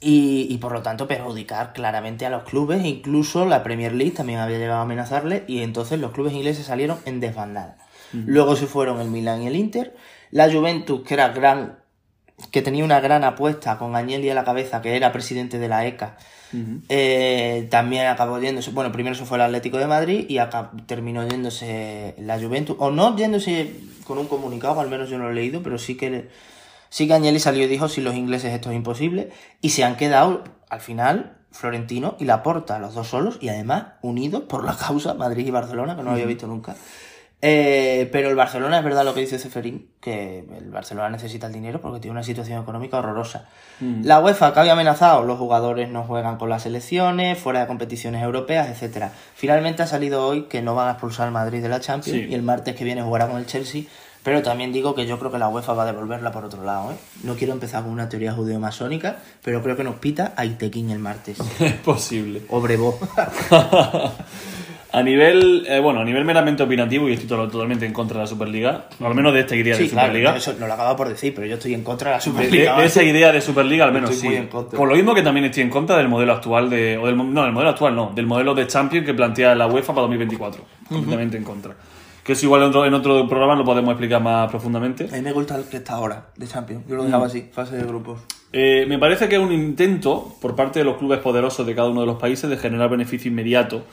y, 0.00 0.46
y 0.50 0.58
por 0.58 0.70
lo 0.72 0.82
tanto 0.82 1.08
perjudicar 1.08 1.72
claramente 1.72 2.24
a 2.26 2.30
los 2.30 2.44
clubes, 2.44 2.84
incluso 2.84 3.44
la 3.44 3.62
Premier 3.64 3.92
League 3.92 4.12
también 4.12 4.38
había 4.38 4.58
llegado 4.58 4.78
a 4.78 4.82
amenazarle 4.82 5.42
y 5.48 5.62
entonces 5.62 5.98
los 5.98 6.12
clubes 6.12 6.32
ingleses 6.32 6.64
salieron 6.66 6.98
en 7.06 7.18
desbandada. 7.18 7.76
Luego 8.12 8.56
se 8.56 8.66
fueron 8.66 9.00
el 9.00 9.08
Milan 9.08 9.42
y 9.42 9.46
el 9.46 9.54
Inter, 9.54 9.94
la 10.30 10.50
Juventus 10.50 11.02
que 11.02 11.14
era 11.14 11.28
gran, 11.28 11.78
que 12.50 12.62
tenía 12.62 12.84
una 12.84 13.00
gran 13.00 13.24
apuesta 13.24 13.78
con 13.78 13.96
Agnelli 13.96 14.30
a 14.30 14.34
la 14.34 14.44
cabeza, 14.44 14.82
que 14.82 14.96
era 14.96 15.12
presidente 15.12 15.58
de 15.58 15.68
la 15.68 15.86
ECA, 15.86 16.16
eh, 16.88 17.68
también 17.70 18.08
acabó 18.08 18.40
yéndose, 18.40 18.72
bueno, 18.72 18.90
primero 18.90 19.14
se 19.14 19.24
fue 19.24 19.38
el 19.38 19.42
Atlético 19.42 19.78
de 19.78 19.86
Madrid 19.86 20.26
y 20.28 20.38
acá 20.38 20.72
terminó 20.86 21.26
yéndose 21.26 22.14
la 22.18 22.40
Juventus, 22.40 22.76
o 22.80 22.90
no 22.90 23.16
yéndose 23.16 23.72
con 24.04 24.18
un 24.18 24.26
comunicado, 24.26 24.80
al 24.80 24.90
menos 24.90 25.08
yo 25.08 25.18
no 25.18 25.24
lo 25.24 25.30
he 25.30 25.34
leído, 25.34 25.62
pero 25.62 25.78
sí 25.78 25.96
que 25.96 26.28
Sí 26.90 27.06
que 27.06 27.14
Agnelli 27.14 27.38
salió 27.38 27.64
y 27.64 27.68
dijo, 27.68 27.88
si 27.88 28.00
los 28.00 28.16
ingleses 28.16 28.52
esto 28.52 28.70
es 28.70 28.76
imposible, 28.76 29.30
y 29.60 29.70
se 29.70 29.84
han 29.84 29.96
quedado, 29.96 30.42
al 30.68 30.80
final, 30.80 31.38
Florentino 31.52 32.16
y 32.18 32.24
Laporta, 32.24 32.80
los 32.80 32.94
dos 32.94 33.06
solos, 33.06 33.38
y 33.40 33.48
además 33.48 33.92
unidos 34.02 34.42
por 34.48 34.64
la 34.64 34.76
causa 34.76 35.14
Madrid 35.14 35.46
y 35.46 35.50
Barcelona, 35.52 35.96
que 35.96 36.02
no 36.02 36.10
había 36.10 36.26
visto 36.26 36.48
nunca. 36.48 36.74
Eh, 37.42 38.08
pero 38.12 38.28
el 38.28 38.36
Barcelona 38.36 38.78
es 38.78 38.84
verdad 38.84 39.02
lo 39.02 39.14
que 39.14 39.20
dice 39.20 39.38
Ceferín, 39.38 39.86
que 40.00 40.44
el 40.58 40.70
Barcelona 40.70 41.08
necesita 41.08 41.46
el 41.46 41.54
dinero 41.54 41.80
porque 41.80 41.98
tiene 41.98 42.12
una 42.12 42.22
situación 42.22 42.60
económica 42.62 42.98
horrorosa. 42.98 43.46
La 44.02 44.20
UEFA 44.20 44.52
que 44.52 44.60
había 44.60 44.72
amenazado, 44.74 45.22
los 45.24 45.38
jugadores 45.38 45.88
no 45.88 46.02
juegan 46.02 46.36
con 46.36 46.50
las 46.50 46.64
selecciones, 46.64 47.38
fuera 47.38 47.60
de 47.60 47.66
competiciones 47.66 48.22
europeas, 48.22 48.68
etcétera. 48.68 49.10
Finalmente 49.34 49.82
ha 49.82 49.86
salido 49.86 50.26
hoy 50.26 50.42
que 50.50 50.60
no 50.60 50.74
van 50.74 50.88
a 50.88 50.90
expulsar 50.92 51.28
al 51.28 51.32
Madrid 51.32 51.62
de 51.62 51.70
la 51.70 51.80
Champions 51.80 52.18
Sí. 52.20 52.26
y 52.28 52.34
el 52.34 52.42
martes 52.42 52.76
que 52.76 52.84
viene 52.84 53.00
jugará 53.02 53.26
con 53.26 53.38
el 53.38 53.46
Chelsea. 53.46 53.84
Pero 54.22 54.42
también 54.42 54.70
digo 54.70 54.94
que 54.94 55.06
yo 55.06 55.18
creo 55.18 55.32
que 55.32 55.38
la 55.38 55.48
UEFA 55.48 55.72
va 55.72 55.84
a 55.84 55.86
devolverla 55.86 56.30
por 56.30 56.44
otro 56.44 56.62
lado. 56.62 56.92
¿eh? 56.92 56.96
No 57.24 57.36
quiero 57.36 57.54
empezar 57.54 57.84
con 57.84 57.90
una 57.92 58.10
teoría 58.10 58.32
judeo-masónica, 58.34 59.16
pero 59.42 59.62
creo 59.62 59.76
que 59.78 59.84
nos 59.84 59.94
pita 59.94 60.34
a 60.36 60.44
Itequín 60.44 60.90
el 60.90 60.98
martes. 60.98 61.38
Es 61.60 61.72
posible. 61.76 62.42
O 62.50 62.60
Brevó. 62.60 62.98
A 64.92 65.02
nivel, 65.02 65.66
eh, 65.68 65.78
bueno, 65.80 66.00
a 66.00 66.04
nivel 66.04 66.24
meramente 66.24 66.62
opinativo, 66.62 67.08
y 67.08 67.12
estoy 67.12 67.28
to- 67.28 67.48
totalmente 67.48 67.86
en 67.86 67.92
contra 67.92 68.16
de 68.18 68.24
la 68.24 68.26
Superliga, 68.26 68.86
al 69.00 69.14
menos 69.14 69.32
de 69.32 69.40
esta 69.40 69.54
idea 69.54 69.76
Sí, 69.76 69.84
de 69.84 69.88
claro, 69.90 70.08
Superliga. 70.08 70.36
eso 70.36 70.54
no 70.58 70.66
lo 70.66 70.72
acabo 70.74 70.96
por 70.96 71.08
decir, 71.08 71.32
pero 71.34 71.46
yo 71.46 71.54
estoy 71.54 71.74
en 71.74 71.84
contra 71.84 72.10
de 72.10 72.16
la 72.16 72.20
Superliga. 72.20 72.76
de- 72.80 72.86
esa 72.86 73.02
idea 73.02 73.30
de 73.32 73.40
Superliga, 73.40 73.84
al 73.84 73.92
menos 73.92 74.10
Estoy 74.10 74.36
sí. 74.36 74.48
Por 74.50 74.88
lo 74.88 74.94
mismo 74.96 75.14
que 75.14 75.22
también 75.22 75.46
estoy 75.46 75.62
en 75.62 75.70
contra 75.70 75.96
del 75.96 76.08
modelo 76.08 76.32
actual 76.32 76.68
de. 76.70 76.98
O 76.98 77.06
del, 77.06 77.16
no, 77.16 77.42
del 77.44 77.52
modelo 77.52 77.70
actual 77.70 77.94
no, 77.94 78.10
del 78.14 78.26
modelo 78.26 78.54
de 78.54 78.66
Champions 78.66 79.06
que 79.06 79.14
plantea 79.14 79.54
la 79.54 79.66
UEFA 79.68 79.92
para 79.94 80.02
2024. 80.02 80.62
Completamente 80.88 81.36
en 81.36 81.44
contra. 81.44 81.74
Que 82.24 82.32
eso 82.32 82.44
igual 82.46 82.62
en 82.62 82.68
otro, 82.68 82.84
en 82.84 82.92
otro 82.94 83.26
programa 83.28 83.54
lo 83.56 83.64
podemos 83.64 83.92
explicar 83.92 84.20
más 84.22 84.50
profundamente. 84.50 85.04
A 85.10 85.16
mí 85.16 85.22
me 85.22 85.32
gusta 85.32 85.56
el 85.56 85.64
que 85.64 85.78
está 85.78 85.94
ahora, 85.94 86.26
de 86.36 86.46
Champions. 86.46 86.84
Yo 86.88 86.96
lo 86.96 87.04
dejaba 87.04 87.26
así, 87.26 87.48
fase 87.52 87.76
de 87.76 87.84
grupos. 87.84 88.20
Eh, 88.52 88.84
me 88.88 88.98
parece 88.98 89.28
que 89.28 89.36
es 89.36 89.40
un 89.40 89.52
intento 89.52 90.34
por 90.42 90.54
parte 90.56 90.80
de 90.80 90.84
los 90.84 90.96
clubes 90.98 91.20
poderosos 91.20 91.66
de 91.66 91.74
cada 91.74 91.88
uno 91.88 92.00
de 92.00 92.06
los 92.06 92.16
países 92.18 92.50
de 92.50 92.56
generar 92.56 92.90
beneficio 92.90 93.30
inmediato 93.30 93.84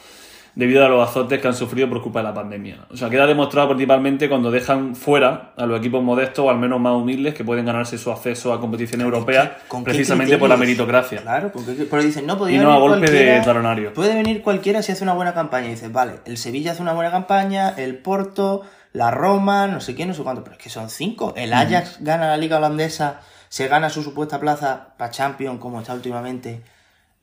debido 0.58 0.84
a 0.84 0.90
los 0.90 1.08
azotes 1.08 1.40
que 1.40 1.48
han 1.48 1.54
sufrido 1.54 1.88
por 1.88 2.02
culpa 2.02 2.20
de 2.20 2.24
la 2.24 2.34
pandemia. 2.34 2.88
O 2.90 2.98
sea, 2.98 3.12
queda 3.12 3.28
demostrado 3.28 3.70
principalmente 3.70 4.28
cuando 4.28 4.50
dejan 4.50 4.96
fuera 4.96 5.54
a 5.56 5.68
los 5.68 5.78
equipos 5.80 6.04
modestos 6.04 6.46
o 6.46 6.50
al 6.50 6.58
menos 6.58 6.80
más 6.80 6.94
humildes 6.94 7.36
que 7.36 7.44
pueden 7.44 7.64
ganarse 7.64 8.00
su 8.00 8.12
acceso 8.12 8.52
a 8.52 8.60
competición 8.60 9.02
europea 9.02 9.60
¿Con 9.68 9.84
qué 9.84 9.92
precisamente 9.92 10.36
por 10.40 10.50
la 10.50 10.58
meritocracia. 10.58 11.22
Claro, 11.22 11.52
porque 11.52 11.86
pero 11.88 12.02
dicen, 12.02 12.26
no, 12.26 12.40
podría 12.40 12.58
Y 12.58 12.64
no 12.64 12.72
a 12.72 12.80
venir 12.80 12.90
golpe 12.90 13.12
de 13.12 13.42
talonario. 13.42 13.94
Puede 13.94 14.16
venir 14.16 14.42
cualquiera 14.42 14.82
si 14.82 14.92
hace 14.92 15.04
una 15.04 15.14
buena 15.14 15.36
campaña. 15.36 15.68
Y 15.68 15.72
dices, 15.72 15.92
vale, 15.92 16.14
el 16.26 16.38
Sevilla 16.38 16.72
hace 16.72 16.82
una 16.82 16.94
buena 16.94 17.12
campaña, 17.12 17.70
el 17.78 18.00
Porto, 18.00 18.64
la 18.94 19.12
Roma, 19.12 19.68
no 19.68 19.80
sé 19.80 19.94
qué, 19.94 20.08
no 20.08 20.16
sé 20.16 20.24
cuánto, 20.24 20.44
pero 20.44 20.56
es 20.56 20.64
que 20.64 20.72
son 20.72 20.90
cinco. 20.90 21.34
El 21.38 21.54
Ajax 21.54 21.98
gana 22.00 22.30
la 22.30 22.38
liga 22.38 22.58
holandesa, 22.58 23.22
se 23.50 23.68
gana 23.68 23.92
su 23.92 24.02
supuesta 24.02 24.40
plaza 24.40 24.88
para 24.98 25.12
Champions, 25.12 25.60
como 25.60 25.80
está 25.80 25.94
últimamente. 25.94 26.64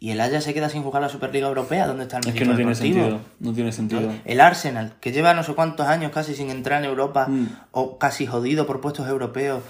Y 0.05 0.11
el 0.11 0.21
Ajax 0.21 0.45
se 0.45 0.53
queda 0.53 0.69
sin 0.69 0.83
jugar 0.83 1.01
la 1.01 1.09
Superliga 1.09 1.49
Europea, 1.49 1.87
¿dónde 1.87 2.03
está 2.03 2.19
el 2.19 2.29
Es 2.29 2.35
que 2.35 2.45
no 2.45 2.55
tiene 2.57 2.73
deportivo? 2.73 2.99
sentido. 3.05 3.21
No 3.41 3.53
tiene 3.55 3.73
sentido. 3.73 4.13
El 4.27 4.39
Arsenal, 4.43 4.93
que 5.01 5.13
lleva 5.13 5.33
no 5.33 5.43
sé 5.43 5.55
cuántos 5.55 5.87
años 5.87 6.13
casi 6.13 6.35
sin 6.35 6.51
entrar 6.51 6.85
en 6.85 6.91
Europa 6.91 7.27
Mm. 7.27 7.47
o 7.71 7.97
casi 7.97 8.27
jodido 8.27 8.67
por 8.67 8.83
puestos 8.83 9.09
europeos, 9.09 9.63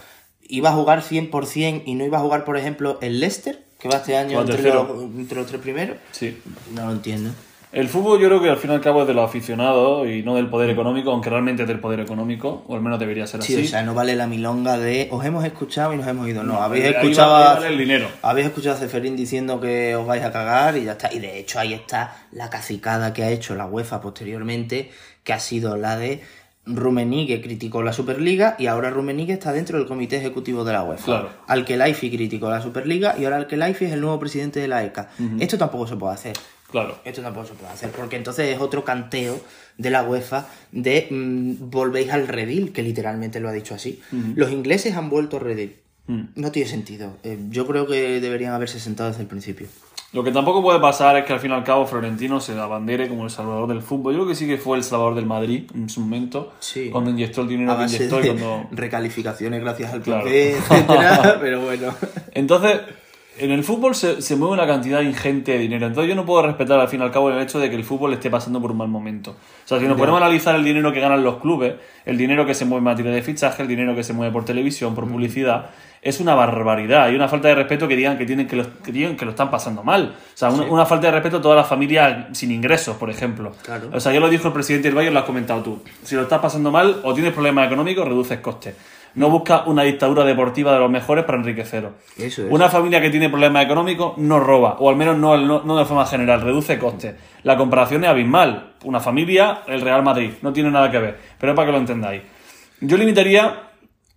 iba 0.43 0.71
a 0.71 0.73
jugar 0.73 1.03
100% 1.03 1.83
y 1.87 1.95
no 1.95 2.05
iba 2.05 2.19
a 2.19 2.21
jugar, 2.21 2.45
por 2.45 2.57
ejemplo, 2.57 2.99
el 3.01 3.21
Leicester, 3.21 3.65
que 3.79 3.89
va 3.89 3.99
este 3.99 4.17
año 4.17 4.41
entre 4.41 4.61
los, 4.75 5.03
entre 5.05 5.39
los 5.39 5.47
tres 5.47 5.61
primeros. 5.61 5.99
Sí. 6.11 6.37
No 6.75 6.87
lo 6.87 6.93
entiendo. 6.95 7.31
El 7.75 7.89
fútbol 7.89 8.21
yo 8.21 8.29
creo 8.29 8.41
que 8.41 8.49
al 8.49 8.57
fin 8.57 8.71
y 8.71 8.75
al 8.75 8.81
cabo 8.81 9.03
es 9.03 9.09
de 9.09 9.15
los 9.15 9.25
aficionados 9.29 10.07
y 10.09 10.23
no 10.23 10.37
del 10.37 10.49
poder 10.49 10.71
económico, 10.71 11.11
aunque 11.11 11.29
realmente 11.29 11.63
es 11.63 11.69
del 11.69 11.81
poder 11.81 12.01
económico, 12.01 12.65
o 12.69 12.75
al 12.77 12.81
menos 12.81 12.99
debería 13.01 13.27
ser 13.27 13.43
Sí, 13.43 13.55
así. 13.55 13.65
o 13.67 13.69
sea, 13.69 13.83
no 13.83 13.95
vale 13.95 14.15
la 14.15 14.27
milonga 14.27 14.79
de 14.79 15.09
os 15.11 15.25
hemos 15.25 15.45
escuchado 15.45 15.93
y 15.93 15.97
nos 15.97 16.07
hemos 16.07 16.29
ido. 16.29 16.43
No, 16.45 16.63
habéis 16.63 16.85
ahí 16.87 16.91
escuchado 16.93 17.33
vale- 17.33 17.67
a, 17.67 17.69
el 17.69 17.77
dinero. 17.79 18.09
habéis 18.23 18.47
escuchado 18.47 18.77
a 18.77 18.79
Ceferín 18.79 19.17
diciendo 19.17 19.61
que 19.61 19.97
os 19.97 20.07
vais 20.07 20.23
a 20.25 20.31
cagar 20.33 20.77
y 20.77 20.85
ya 20.85 20.93
está. 20.93 21.13
Y 21.13 21.19
de 21.19 21.39
hecho 21.41 21.59
ahí 21.59 21.75
está 21.75 22.17
la 22.33 22.49
cacicada 22.49 23.13
que 23.13 23.25
ha 23.25 23.31
hecho 23.31 23.55
la 23.55 23.67
UEFA 23.67 24.01
posteriormente, 24.01 24.91
que 25.25 25.33
ha 25.33 25.41
sido 25.41 25.77
la 25.77 25.97
de 25.97 26.23
Rummenigge 26.67 27.43
criticó 27.43 27.83
la 27.83 27.93
Superliga 27.93 28.57
y 28.59 28.69
ahora 28.69 28.89
Rummenigge 28.89 29.35
está 29.35 29.53
dentro 29.53 29.77
del 29.79 29.87
comité 29.87 30.17
ejecutivo 30.17 30.65
de 30.65 30.73
la 30.73 30.83
UEFA. 30.83 31.05
Claro. 31.05 31.29
Al-Khelaifi 31.47 32.11
criticó 32.11 32.49
la 32.49 32.63
Superliga 32.63 33.15
y 33.19 33.25
ahora 33.25 33.37
Al-Khelaifi 33.37 33.85
es 33.85 33.93
el 33.93 34.01
nuevo 34.01 34.19
presidente 34.19 34.61
de 34.61 34.69
la 34.69 34.83
ECA. 34.83 35.11
Esto 35.41 35.59
tampoco 35.59 35.87
se 35.87 35.97
puede 35.97 36.15
hacer. 36.15 36.33
Claro. 36.75 36.99
Esto 37.05 37.23
tampoco 37.23 37.47
se 37.47 37.55
puede 37.55 37.73
hacer, 37.73 37.91
porque 37.93 38.17
entonces 38.17 38.53
es 38.53 38.61
otro 38.61 38.83
canteo 38.83 39.41
de 39.79 39.91
la 39.91 40.03
UEFA 40.03 40.49
de 40.73 41.07
mm, 41.09 41.71
volvéis 41.71 42.11
al 42.11 42.27
redil, 42.27 42.73
que 42.73 42.83
literalmente 42.83 43.39
lo 43.39 43.49
ha 43.49 43.53
dicho 43.53 43.77
así. 43.77 44.03
Los 44.35 44.51
ingleses 44.51 44.97
han 44.97 45.09
vuelto 45.09 45.37
al 45.37 45.45
redil. 45.45 45.77
Mm. 46.09 46.23
No 46.35 46.51
tiene 46.51 46.69
sentido. 46.69 47.13
Eh, 47.23 47.39
yo 47.51 47.65
creo 47.69 47.87
que 47.87 48.21
deberían 48.21 48.55
haberse 48.55 48.81
sentado 48.81 49.11
desde 49.11 49.23
el 49.23 49.29
principio. 49.29 49.69
Lo 50.13 50.25
que 50.25 50.33
tampoco 50.33 50.63
puede 50.63 50.81
pasar 50.81 51.17
es 51.17 51.25
que 51.25 51.33
al 51.33 51.39
fin 51.39 51.53
y 51.53 51.55
al 51.55 51.63
cabo 51.63 51.87
Florentino 51.87 52.41
se 52.41 52.59
abandere 52.59 53.09
como 53.09 53.23
el 53.25 53.31
salvador 53.31 53.69
del 53.69 53.81
fútbol. 53.81 54.13
Yo 54.15 54.19
creo 54.21 54.29
que 54.31 54.35
sí 54.35 54.49
que 54.49 54.59
fue 54.59 54.77
el 54.77 54.83
salvador 54.83 55.15
del 55.15 55.27
Madrid 55.27 55.71
en 55.77 55.89
su 55.89 56.01
momento, 56.01 56.53
Sí. 56.59 56.91
cuando 56.91 57.11
inyectó 57.11 57.43
el 57.43 57.49
dinero 57.49 57.71
A 57.73 57.79
que 57.79 57.85
inyectó. 57.85 58.19
y 58.19 58.23
de 58.25 58.29
cuando... 58.31 58.69
recalificaciones 58.73 59.61
gracias 59.61 59.93
al 59.93 60.03
Claro. 60.03 60.25
PP, 60.25 60.51
etcétera, 60.57 61.39
pero 61.41 61.61
bueno. 61.63 61.95
Entonces, 62.33 62.81
en 63.39 63.51
el 63.51 63.65
fútbol 63.65 63.95
se, 63.95 64.23
se 64.23 64.37
mueve 64.37 64.55
una 64.55 64.67
cantidad 64.67 65.01
ingente 65.01 65.53
de 65.53 65.59
dinero. 65.59 65.87
Entonces 65.87 66.09
yo 66.09 66.15
no 66.15 66.25
puedo 66.25 66.43
respetar 66.43 66.79
al 66.79 66.89
fin 66.89 67.01
y 67.01 67.03
al 67.03 67.11
cabo 67.11 67.31
el 67.31 67.41
hecho 67.41 67.59
de 67.59 67.69
que 67.69 67.77
el 67.77 67.85
fútbol 67.85 68.13
esté 68.13 68.31
pasando 68.31 68.61
por 68.61 68.71
un 68.71 68.79
mal 68.79 68.89
momento. 68.89 69.33
O 69.33 69.69
sea, 69.69 69.79
si 69.79 69.87
nos 69.87 69.99
ponemos 69.99 70.21
a 70.21 70.25
analizar 70.25 70.55
el 70.55 70.65
dinero 70.65 70.93
que 70.93 71.01
ganan 71.01 71.25
los 71.25 71.39
clubes, 71.39 71.75
el 72.05 72.17
dinero 72.17 72.47
que 72.47 72.55
se 72.55 72.65
mueve 72.65 72.79
en 72.79 72.85
materia 72.85 73.13
de 73.13 73.23
fichaje, 73.23 73.63
el 73.63 73.69
dinero 73.69 73.95
que 73.95 74.05
se 74.05 74.13
mueve 74.13 74.33
por 74.33 74.45
televisión, 74.45 74.95
por 74.95 75.09
publicidad, 75.09 75.71
es 76.01 76.21
una 76.21 76.35
barbaridad. 76.35 77.11
Y 77.11 77.17
una 77.17 77.29
falta 77.29 77.49
de 77.49 77.57
respeto 77.57 77.89
que 77.89 77.97
digan 77.97 78.19
que, 78.19 78.27
tienen 78.27 78.47
que, 78.47 78.57
lo, 78.57 78.83
que, 78.83 78.93
digan 78.93 79.17
que 79.17 79.25
lo 79.25 79.33
están 79.33 79.51
pasando 79.51 79.83
mal. 79.83 80.15
O 80.35 80.37
sea, 80.37 80.51
una, 80.51 80.65
una 80.65 80.87
falta 80.87 81.09
de 81.09 81.15
respeto 81.15 81.39
a 81.39 81.43
todas 81.43 81.57
las 81.57 81.67
familias 81.67 82.27
sin 82.33 82.53
ingresos, 82.53 82.97
por 82.97 83.11
ejemplo. 83.11 83.53
Claro. 83.63 83.89
O 83.93 83.99
sea, 83.99 84.13
ya 84.13 84.21
lo 84.21 84.29
dijo 84.29 84.47
el 84.49 84.55
presidente 84.55 84.89
del 84.89 84.95
Bayern, 84.95 85.15
lo 85.15 85.21
has 85.21 85.27
comentado 85.27 85.63
tú. 85.63 85.83
Si 86.05 86.15
lo 86.15 86.23
estás 86.23 86.41
pasando 86.41 86.71
mal 86.71 87.01
o 87.03 87.15
tienes 87.15 87.33
problemas 87.33 87.67
económicos, 87.67 88.07
reduces 88.07 88.39
costes. 88.41 88.75
No 89.15 89.31
busca 89.31 89.65
una 89.67 89.83
dictadura 89.83 90.25
deportiva 90.25 90.73
de 90.73 90.81
los 90.81 90.91
mejores 90.91 91.25
para 91.25 91.39
enriqueceros. 91.39 91.93
Eso 92.19 92.47
es. 92.47 92.51
Una 92.51 92.69
familia 92.69 93.01
que 93.01 93.11
tiene 93.11 93.29
problemas 93.29 93.65
económicos 93.65 94.19
no 94.19 94.41
roba, 94.41 94.77
o 94.81 94.91
al 94.91 94.97
menos 94.97 95.17
no, 95.17 95.37
no, 95.37 95.63
no 95.63 95.77
de 95.77 95.85
forma 95.85 96.05
general, 96.07 96.41
reduce 96.41 96.79
costes. 96.79 97.15
La 97.43 97.57
comparación 97.57 98.03
es 98.05 98.11
abismal. 98.11 98.75
Una 98.85 99.01
familia, 99.01 99.63
el 99.69 99.81
Real 99.81 100.03
Madrid, 100.03 100.33
no 100.43 100.53
tiene 100.53 100.71
nada 100.71 100.91
que 100.91 100.99
ver, 100.99 101.19
pero 101.39 101.53
es 101.53 101.57
para 101.57 101.67
que 101.67 101.73
lo 101.73 101.79
entendáis. 101.79 102.23
Yo 102.81 102.97
limitaría, 102.97 103.63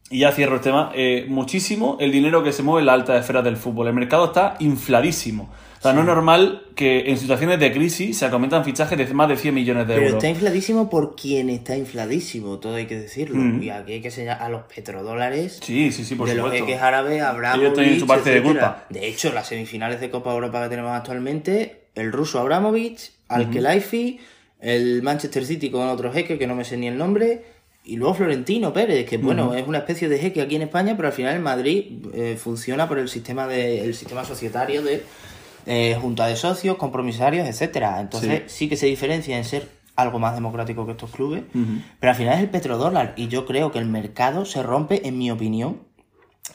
y 0.09 0.19
ya 0.19 0.31
cierro 0.31 0.55
el 0.55 0.61
tema, 0.61 0.91
eh, 0.95 1.25
muchísimo 1.29 1.97
el 1.99 2.11
dinero 2.11 2.43
que 2.43 2.51
se 2.51 2.63
mueve 2.63 2.81
en 2.81 2.87
las 2.87 2.95
altas 2.95 3.19
esferas 3.21 3.43
del 3.43 3.57
fútbol. 3.57 3.87
El 3.87 3.93
mercado 3.93 4.25
está 4.25 4.55
infladísimo. 4.59 5.49
O 5.79 5.81
sea, 5.81 5.93
no 5.93 6.01
es 6.01 6.05
normal 6.07 6.63
que 6.75 7.09
en 7.09 7.17
situaciones 7.17 7.59
de 7.59 7.71
crisis 7.71 8.17
se 8.17 8.25
acometan 8.25 8.65
fichajes 8.65 8.97
de 8.97 9.13
más 9.13 9.29
de 9.29 9.37
100 9.37 9.53
millones 9.53 9.87
de 9.87 9.93
Pero 9.93 10.07
euros. 10.07 10.23
está 10.23 10.29
infladísimo 10.29 10.89
por 10.89 11.15
quien 11.15 11.49
está 11.49 11.77
infladísimo, 11.77 12.57
todo 12.59 12.75
hay 12.75 12.85
que 12.87 12.99
decirlo. 12.99 13.35
Mm. 13.37 13.63
Y 13.63 13.69
aquí 13.69 13.93
hay 13.93 14.01
que 14.01 14.11
señalar 14.11 14.41
a 14.43 14.49
los 14.49 14.63
petrodólares 14.63 15.59
Sí, 15.63 15.91
sí, 15.91 16.03
sí, 16.03 16.15
por 16.15 16.27
de 16.27 16.35
los 16.35 16.45
supuesto. 16.45 16.65
jeques 16.65 16.81
árabes, 16.81 17.21
Abramovich, 17.21 17.61
Ellos 17.65 17.73
tienen 17.77 17.99
su 17.99 18.07
parte 18.07 18.29
de 18.31 18.41
culpa. 18.41 18.85
De 18.89 19.07
hecho, 19.07 19.31
las 19.33 19.47
semifinales 19.47 20.01
de 20.01 20.09
Copa 20.09 20.33
Europa 20.33 20.63
que 20.63 20.69
tenemos 20.69 20.91
actualmente, 20.91 21.83
el 21.95 22.11
ruso 22.11 22.39
Abramovich, 22.39 23.11
Al-Khelaifi, 23.27 24.19
el 24.59 25.03
Manchester 25.03 25.45
City 25.45 25.69
con 25.69 25.87
otro 25.87 26.11
jeque 26.11 26.37
que 26.37 26.47
no 26.47 26.55
me 26.55 26.65
sé 26.65 26.77
ni 26.77 26.87
el 26.87 26.97
nombre, 26.97 27.43
y 27.85 27.95
luego 27.95 28.15
Florentino 28.15 28.73
Pérez, 28.73 29.05
que 29.07 29.17
bueno, 29.17 29.53
es 29.53 29.65
una 29.65 29.77
especie 29.77 30.09
de 30.09 30.17
jeque 30.19 30.41
aquí 30.41 30.55
en 30.57 30.63
España, 30.63 30.95
pero 30.97 31.07
al 31.07 31.13
final 31.13 31.35
el 31.35 31.41
Madrid 31.41 31.85
eh, 32.13 32.35
funciona 32.37 32.87
por 32.87 32.99
el 32.99 33.07
sistema 33.07 33.47
de 33.47 33.85
el 33.85 33.93
sistema 33.93 34.25
societario 34.25 34.81
de 34.81 35.03
eh, 35.67 35.97
junta 36.01 36.25
de 36.27 36.35
socios, 36.35 36.77
compromisarios, 36.77 37.47
etcétera. 37.47 37.99
Entonces 37.99 38.43
sí. 38.47 38.69
que 38.69 38.77
se 38.77 38.85
diferencia 38.85 39.37
en 39.37 39.43
ser 39.43 39.69
algo 39.95 40.19
más 40.19 40.33
democrático 40.35 40.85
que 40.85 40.91
estos 40.91 41.11
clubes, 41.11 41.43
pero 41.99 42.11
al 42.11 42.15
final 42.15 42.35
es 42.35 42.41
el 42.41 42.49
petrodólar 42.49 43.13
y 43.17 43.27
yo 43.29 43.45
creo 43.45 43.71
que 43.71 43.79
el 43.79 43.87
mercado 43.87 44.45
se 44.45 44.61
rompe, 44.61 45.07
en 45.07 45.17
mi 45.17 45.31
opinión, 45.31 45.81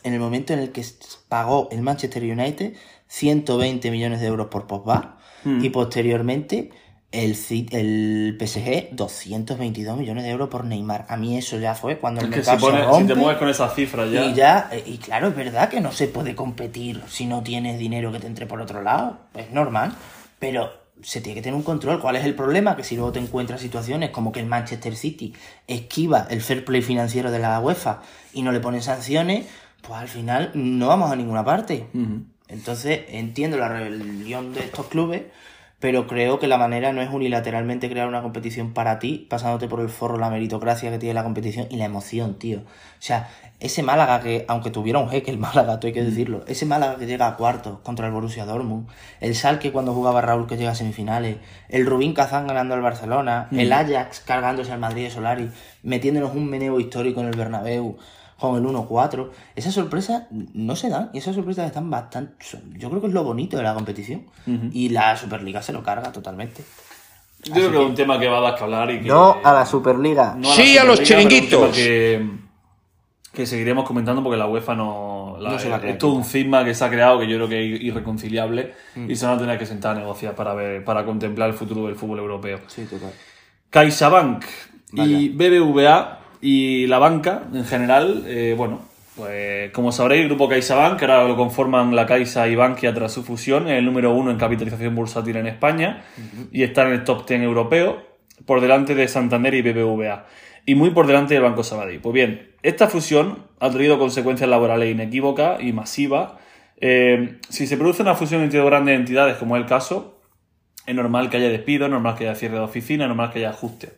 en 0.05 0.15
el 0.15 0.21
momento 0.21 0.53
en 0.53 0.61
el 0.61 0.71
que 0.71 0.85
pagó 1.29 1.69
el 1.73 1.83
Manchester 1.83 2.23
United 2.23 2.75
120 3.09 3.91
millones 3.91 4.21
de 4.21 4.29
euros 4.29 4.47
por 4.47 4.67
Pogba 4.67 5.19
y 5.45 5.71
posteriormente 5.71 6.71
el, 7.13 7.37
el 7.71 8.37
PSG 8.41 8.89
222 8.97 9.97
millones 9.99 10.25
de 10.25 10.31
euros 10.31 10.49
por 10.49 10.65
Neymar. 10.65 11.07
A 11.09 11.17
mí 11.17 11.37
eso 11.39 11.59
ya 11.59 11.75
fue 11.75 11.99
cuando 11.99 12.21
el 12.23 12.27
Es 12.27 12.31
que 12.33 12.37
mercado 12.39 12.59
si, 12.59 12.65
pones- 12.65 12.81
se 12.81 12.85
si 12.87 12.91
rompe. 12.91 13.15
te 13.15 13.21
mueves 13.21 13.39
con 13.39 13.49
esas 13.49 13.75
cifras 13.75 14.11
ya. 14.11 14.25
Y 14.25 14.35
ya, 14.35 14.69
eh, 14.73 14.83
y 14.87 14.99
claro, 14.99 15.29
es 15.29 15.37
verdad 15.37 15.69
que 15.69 15.81
no 15.81 15.93
se 15.93 16.09
puede 16.09 16.35
competir 16.35 17.03
si 17.09 17.27
no 17.27 17.43
tienes 17.43 17.79
dinero 17.79 18.11
que 18.13 18.19
te 18.19 18.27
entre 18.27 18.47
por 18.47 18.61
otro 18.61 18.83
lado. 18.83 19.19
Es 19.35 19.51
normal. 19.53 19.95
Pero 20.39 20.73
se 21.03 21.21
tiene 21.21 21.35
que 21.37 21.43
tener 21.43 21.55
un 21.57 21.63
control. 21.63 22.01
¿Cuál 22.01 22.17
es 22.17 22.25
el 22.25 22.35
problema? 22.35 22.77
Que 22.77 22.85
si 22.85 22.97
luego 22.97 23.13
te 23.13 23.19
encuentras 23.19 23.61
situaciones 23.61 24.11
como 24.11 24.33
que 24.33 24.41
el 24.41 24.47
Manchester 24.47 24.97
City 24.97 25.35
esquiva 25.67 26.27
el 26.31 26.41
fair 26.41 26.65
play 26.65 26.81
financiero 26.83 27.31
de 27.31 27.39
la 27.41 27.59
UEFA 27.61 28.03
y 28.33 28.43
no 28.43 28.53
le 28.53 28.61
ponen 28.61 28.83
sanciones, 28.83 29.47
pues 29.83 29.99
al 30.01 30.09
final 30.09 30.51
no 30.55 30.87
vamos 30.89 31.11
a 31.13 31.17
ninguna 31.17 31.45
parte. 31.45 31.87
Entonces 32.49 33.01
entiendo 33.09 33.57
la 33.57 33.69
rebelión 33.69 34.53
de 34.55 34.61
estos 34.61 34.87
clubes, 34.87 35.23
pero 35.83 36.07
creo 36.07 36.39
que 36.39 36.47
la 36.47 36.59
manera 36.59 36.93
no 36.93 37.03
es 37.03 37.11
unilateralmente 37.11 37.91
crear 37.91 38.07
una 38.07 38.23
competición 38.23 38.73
para 38.73 39.01
ti, 39.01 39.27
pasándote 39.29 39.67
por 39.67 39.81
el 39.81 39.89
forro 39.89 40.17
la 40.17 40.31
meritocracia 40.31 40.93
que 40.93 40.99
tiene 41.01 41.13
la 41.13 41.25
competición 41.25 41.67
y 41.71 41.77
la 41.77 41.87
emoción, 41.87 42.39
tío. 42.39 42.61
O 42.61 42.63
sea, 43.01 43.29
ese 43.59 43.83
Málaga 43.83 44.21
que, 44.21 44.45
aunque 44.47 44.71
tuviera 44.71 45.01
un 45.01 45.11
jeque 45.11 45.33
el 45.33 45.39
Málaga, 45.39 45.81
tú 45.81 45.89
hay 45.89 45.93
que 45.93 46.05
decirlo, 46.05 46.45
ese 46.47 46.67
Málaga 46.67 46.99
que 46.99 47.07
llega 47.07 47.27
a 47.27 47.37
cuartos 47.37 47.81
contra 47.81 48.07
el 48.07 48.13
Borussia 48.13 48.45
Dortmund, 48.45 48.87
el 49.19 49.35
Salque 49.35 49.73
cuando 49.73 49.93
jugaba 49.93 50.21
Raúl 50.21 50.47
que 50.47 50.57
llega 50.57 50.71
a 50.71 50.77
semifinales, 50.77 51.39
el 51.69 51.85
Rubín 51.85 52.15
Kazán 52.15 52.47
ganando 52.47 52.75
al 52.75 52.81
Barcelona, 52.81 53.49
el 53.51 53.73
Ajax 53.73 54.21
cargándose 54.21 54.71
al 54.71 54.79
Madrid 54.79 55.03
de 55.03 55.11
Solari, 55.11 55.51
metiéndonos 55.83 56.33
un 56.37 56.49
meneo 56.49 56.79
histórico 56.79 57.23
en 57.23 57.27
el 57.27 57.37
Bernabéu 57.37 57.99
con 58.43 58.57
el 58.57 58.71
1-4. 58.71 59.31
Esas 59.57 59.73
sorpresas 59.75 60.25
no 60.31 60.77
se 60.77 60.89
dan 60.91 61.11
y 61.15 61.19
esas 61.19 61.35
sorpresas 61.35 61.67
están 61.67 61.89
bastante... 61.91 62.45
son- 62.45 62.75
Yo 62.79 62.91
creo 62.91 63.01
que 63.01 63.07
es 63.07 63.13
lo 63.15 63.25
bonito 63.25 63.57
de 63.57 63.63
la 63.63 63.73
competición. 63.75 64.27
Y 64.73 64.91
la 64.91 65.17
Superliga 65.17 65.63
se 65.63 65.73
lo 65.73 65.83
carga 65.83 66.13
totalmente. 66.13 66.63
Yo 67.45 67.55
creo 67.55 67.71
que 67.71 67.77
es 67.79 67.85
un 67.87 67.95
tema 67.95 68.19
que 68.21 68.29
va 68.29 68.39
a 68.39 68.41
dar 68.43 68.55
que 68.57 68.63
hablar 68.65 68.91
y 68.91 69.01
que... 69.01 69.09
la 69.43 69.67
Superliga. 69.67 70.35
no 70.37 70.49
la 70.51 70.55
Sí 70.55 70.77
a 70.79 70.85
los 70.85 70.99
Superliga, 70.99 71.29
chiringuitos. 71.29 71.61
un 71.61 71.73
tema 71.73 71.75
Que, 71.75 72.31
que 73.33 73.47
seguiremos 73.47 73.85
comentando 73.85 74.23
porque 74.23 74.37
la 74.37 74.47
UEFA 74.47 74.75
no... 74.75 75.37
la- 75.41 75.53
No 75.53 75.59
se 75.59 75.69
va 75.69 75.77
a 75.77 75.81
crear 75.81 75.95
es 75.95 75.99
todo 75.99 76.13
un 76.13 76.25
cisma 76.25 76.65
que 76.65 76.75
se 76.75 76.85
ha 76.85 76.91
creado 76.91 77.19
que 77.19 77.27
yo 77.27 77.37
creo 77.37 77.49
que 77.49 77.75
es 77.77 77.81
irreconciliable 77.83 78.75
y 79.09 79.17
se 79.17 79.27
van 79.27 79.37
a 79.37 79.39
tener 79.41 79.59
que 79.59 79.67
sentar 79.67 79.97
a 79.97 80.01
negociar 80.01 80.35
para, 80.35 80.55
ver, 80.55 80.85
para 80.85 81.05
contemplar 81.05 81.49
el 81.49 81.55
futuro 81.55 81.87
del 81.87 81.97
fútbol 81.97 82.19
europeo. 82.21 82.61
Sí, 82.69 82.85
total. 82.85 83.13
CaixaBank 83.71 84.45
y 84.93 85.31
BBVA 85.31 86.21
y 86.43 86.87
la 86.89 86.99
banca 86.99 87.45
en 87.55 87.65
general, 87.65 88.25
eh, 88.27 88.55
bueno, 88.57 88.83
pues 89.17 89.71
como 89.71 89.93
sabréis, 89.93 90.23
el 90.23 90.29
grupo 90.29 90.49
CaixaBank, 90.49 90.99
que 90.99 91.05
ahora 91.05 91.29
lo 91.29 91.37
conforman 91.37 91.95
la 91.95 92.05
Caixa 92.05 92.49
y 92.49 92.57
Bankia 92.57 92.93
tras 92.93 93.13
su 93.13 93.23
fusión, 93.23 93.69
es 93.69 93.79
el 93.79 93.85
número 93.85 94.13
uno 94.13 94.31
en 94.31 94.39
capitalización 94.39 94.95
bursátil 94.95 95.37
en 95.37 95.47
España 95.47 96.05
y 96.51 96.63
está 96.63 96.83
en 96.83 96.93
el 96.93 97.05
top 97.05 97.27
10 97.29 97.43
europeo, 97.43 98.03
por 98.45 98.61
delante 98.61 98.95
de 98.95 99.07
Santander 99.07 99.55
y 99.55 99.63
BBVA, 99.63 100.27
y 100.67 100.75
muy 100.75 100.91
por 100.91 101.07
delante 101.07 101.35
del 101.35 101.43
Banco 101.45 101.63
Sabadell. 101.63 102.01
Pues 102.01 102.13
bien, 102.13 102.51
esta 102.63 102.89
fusión 102.89 103.47
ha 103.61 103.71
traído 103.71 103.99
consecuencias 103.99 104.51
laborales 104.51 104.91
inequívocas 104.91 105.63
y 105.63 105.73
masivas 105.73 106.33
Eh, 106.85 107.39
si 107.49 107.69
se 107.69 107.77
produce 107.77 108.03
una 108.03 108.17
fusión 108.17 108.43
entre 108.43 108.59
dos 108.59 108.67
grandes 108.67 108.99
entidades, 108.99 109.37
como 109.37 109.57
es 109.57 109.63
el 109.63 109.69
caso, 109.69 110.21
es 110.85 110.95
normal 110.97 111.31
que 111.31 111.37
haya 111.37 111.49
despido, 111.49 111.85
es 111.85 111.93
normal 111.93 112.17
que 112.17 112.25
haya 112.25 112.35
cierre 112.35 112.57
de 112.57 112.63
oficina, 112.63 113.05
es 113.05 113.09
normal 113.09 113.31
que 113.31 113.39
haya 113.39 113.51
ajuste. 113.51 113.93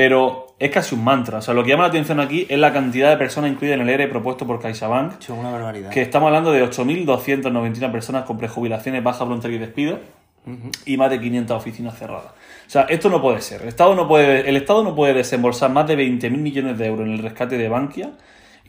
Pero 0.00 0.46
es 0.58 0.70
casi 0.70 0.94
un 0.94 1.04
mantra. 1.04 1.38
O 1.38 1.42
sea, 1.42 1.52
lo 1.52 1.62
que 1.62 1.68
llama 1.68 1.82
la 1.82 1.90
atención 1.90 2.20
aquí 2.20 2.46
es 2.48 2.58
la 2.58 2.72
cantidad 2.72 3.10
de 3.10 3.18
personas 3.18 3.50
incluidas 3.50 3.78
en 3.78 3.82
el 3.82 3.90
ERE 3.90 4.08
propuesto 4.08 4.46
por 4.46 4.58
CaixaBank, 4.58 5.20
Es 5.20 5.28
una 5.28 5.50
barbaridad. 5.50 5.90
que 5.90 6.00
estamos 6.00 6.28
hablando 6.28 6.52
de 6.52 6.64
8.291 6.64 7.92
personas 7.92 8.24
con 8.24 8.38
prejubilaciones, 8.38 9.04
baja 9.04 9.24
voluntaria 9.24 9.56
y 9.56 9.60
despido, 9.60 9.98
y 10.86 10.96
más 10.96 11.10
de 11.10 11.20
500 11.20 11.54
oficinas 11.54 11.98
cerradas. 11.98 12.32
O 12.66 12.70
sea, 12.70 12.86
esto 12.88 13.10
no 13.10 13.20
puede 13.20 13.42
ser. 13.42 13.60
El 13.60 13.68
Estado 13.68 13.94
no 13.94 14.08
puede, 14.08 14.48
el 14.48 14.56
Estado 14.56 14.82
no 14.82 14.94
puede 14.94 15.12
desembolsar 15.12 15.70
más 15.70 15.86
de 15.86 15.98
20.000 15.98 16.30
millones 16.30 16.78
de 16.78 16.86
euros 16.86 17.06
en 17.06 17.12
el 17.12 17.18
rescate 17.18 17.58
de 17.58 17.68
Bankia 17.68 18.12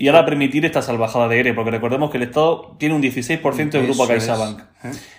y 0.01 0.07
ahora 0.07 0.25
permitir 0.25 0.65
esta 0.65 0.81
salvajada 0.81 1.27
de 1.27 1.39
ERE, 1.39 1.53
porque 1.53 1.69
recordemos 1.69 2.09
que 2.09 2.17
el 2.17 2.23
Estado 2.23 2.75
tiene 2.79 2.95
un 2.95 3.03
16% 3.03 3.69
del 3.69 3.83
grupo 3.83 4.05
Eso 4.05 4.13
es. 4.13 4.25
CaixaBank. 4.25 4.61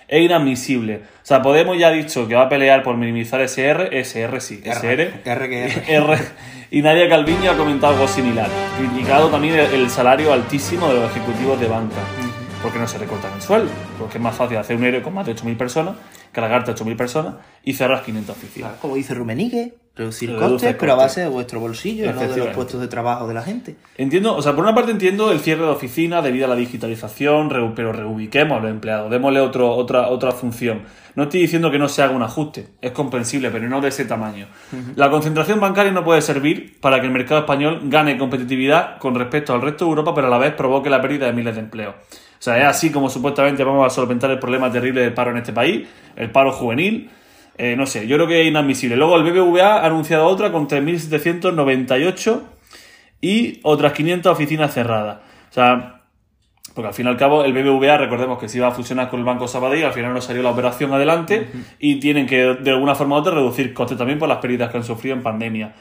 Es 0.08 0.20
inadmisible. 0.22 0.96
O 0.96 1.24
sea, 1.24 1.40
Podemos 1.40 1.78
ya 1.78 1.86
ha 1.86 1.92
dicho 1.92 2.26
que 2.26 2.34
va 2.34 2.42
a 2.42 2.48
pelear 2.48 2.82
por 2.82 2.96
minimizar 2.96 3.40
SR, 3.40 3.96
SR 3.96 4.40
sí, 4.40 4.60
SR, 4.64 5.22
R 5.24 5.48
que 5.48 5.64
R. 5.66 5.84
R. 5.86 6.18
Y 6.72 6.82
Nadia 6.82 7.08
Calviño 7.08 7.52
ha 7.52 7.56
comentado 7.56 7.92
algo 7.92 8.08
similar, 8.08 8.48
criticado 8.76 9.28
también 9.28 9.54
el 9.54 9.72
el 9.72 9.88
salario 9.88 10.32
altísimo 10.32 10.88
de 10.88 10.94
los 10.94 11.12
ejecutivos 11.12 11.60
de 11.60 11.68
banca. 11.68 12.00
Porque 12.60 12.80
no 12.80 12.88
se 12.88 12.98
recortan 12.98 13.34
el 13.34 13.40
sueldo, 13.40 13.70
porque 14.00 14.18
es 14.18 14.22
más 14.24 14.34
fácil 14.34 14.56
hacer 14.56 14.74
un 14.74 14.82
ERE 14.82 15.00
con 15.00 15.14
más 15.14 15.24
de 15.24 15.36
8.000 15.36 15.56
personas, 15.56 15.94
cargarte 16.32 16.72
a 16.72 16.74
8.000 16.74 16.96
personas 16.96 17.34
y 17.62 17.74
cerrar 17.74 18.02
500 18.02 18.36
oficinas. 18.36 18.72
Como 18.80 18.96
dice 18.96 19.14
Rumenigue, 19.14 19.74
reducir 19.94 20.30
Reduce 20.30 20.50
costes, 20.50 20.76
pero 20.78 20.92
a 20.92 20.96
base 20.96 21.20
de 21.20 21.28
vuestro 21.28 21.60
bolsillo, 21.60 22.10
no 22.12 22.20
de 22.20 22.36
los 22.36 22.48
puestos 22.48 22.80
de 22.80 22.88
trabajo 22.88 23.28
de 23.28 23.34
la 23.34 23.42
gente. 23.42 23.76
Entiendo, 23.96 24.34
o 24.34 24.40
sea, 24.40 24.54
por 24.54 24.64
una 24.64 24.74
parte 24.74 24.90
entiendo 24.90 25.30
el 25.30 25.40
cierre 25.40 25.62
de 25.62 25.68
oficinas 25.68 26.24
debido 26.24 26.46
a 26.46 26.48
la 26.48 26.56
digitalización, 26.56 27.48
pero 27.74 27.92
reubiquemos 27.92 28.58
a 28.58 28.60
los 28.62 28.70
empleados, 28.70 29.10
démosle 29.10 29.40
otro, 29.40 29.70
otra, 29.74 30.08
otra 30.08 30.32
función. 30.32 30.82
No 31.14 31.24
estoy 31.24 31.40
diciendo 31.40 31.70
que 31.70 31.78
no 31.78 31.88
se 31.88 32.02
haga 32.02 32.14
un 32.14 32.22
ajuste, 32.22 32.68
es 32.80 32.92
comprensible, 32.92 33.50
pero 33.50 33.68
no 33.68 33.82
de 33.82 33.88
ese 33.88 34.06
tamaño. 34.06 34.46
La 34.96 35.10
concentración 35.10 35.60
bancaria 35.60 35.92
no 35.92 36.04
puede 36.04 36.22
servir 36.22 36.80
para 36.80 37.00
que 37.00 37.06
el 37.06 37.12
mercado 37.12 37.40
español 37.40 37.80
gane 37.84 38.16
competitividad 38.16 38.98
con 38.98 39.14
respecto 39.14 39.52
al 39.52 39.60
resto 39.60 39.84
de 39.84 39.90
Europa, 39.90 40.14
pero 40.14 40.28
a 40.28 40.30
la 40.30 40.38
vez 40.38 40.54
provoque 40.54 40.88
la 40.88 41.02
pérdida 41.02 41.26
de 41.26 41.34
miles 41.34 41.54
de 41.54 41.60
empleos. 41.60 41.94
O 41.94 42.44
sea, 42.44 42.58
es 42.58 42.64
así 42.64 42.90
como 42.90 43.10
supuestamente 43.10 43.62
vamos 43.62 43.86
a 43.86 43.90
solventar 43.90 44.30
el 44.30 44.38
problema 44.38 44.72
terrible 44.72 45.02
del 45.02 45.12
paro 45.12 45.32
en 45.32 45.36
este 45.36 45.52
país, 45.52 45.86
el 46.16 46.30
paro 46.30 46.50
juvenil. 46.50 47.10
Eh, 47.58 47.76
no 47.76 47.86
sé, 47.86 48.06
yo 48.06 48.16
creo 48.16 48.26
que 48.26 48.42
es 48.42 48.48
inadmisible. 48.48 48.96
Luego 48.96 49.16
el 49.16 49.24
BBVA 49.24 49.80
ha 49.80 49.86
anunciado 49.86 50.26
otra 50.26 50.50
con 50.52 50.68
3.798 50.68 52.40
y 53.20 53.60
otras 53.62 53.92
500 53.92 54.32
oficinas 54.32 54.72
cerradas. 54.72 55.18
O 55.50 55.52
sea, 55.52 56.02
porque 56.74 56.88
al 56.88 56.94
fin 56.94 57.06
y 57.06 57.08
al 57.10 57.16
cabo 57.16 57.44
el 57.44 57.52
BBVA, 57.52 57.98
recordemos 57.98 58.38
que 58.38 58.48
se 58.48 58.58
iba 58.58 58.68
a 58.68 58.72
fusionar 58.72 59.10
con 59.10 59.20
el 59.20 59.26
Banco 59.26 59.46
Sabadell, 59.46 59.84
al 59.84 59.92
final 59.92 60.14
no 60.14 60.20
salió 60.20 60.42
la 60.42 60.50
operación 60.50 60.92
adelante 60.92 61.48
y 61.78 61.96
tienen 61.96 62.26
que 62.26 62.54
de 62.54 62.70
alguna 62.70 62.94
forma 62.94 63.16
u 63.16 63.18
otra 63.18 63.34
reducir 63.34 63.74
costes 63.74 63.98
también 63.98 64.18
por 64.18 64.28
las 64.28 64.38
pérdidas 64.38 64.70
que 64.70 64.78
han 64.78 64.84
sufrido 64.84 65.14
en 65.14 65.22
pandemia. 65.22 65.74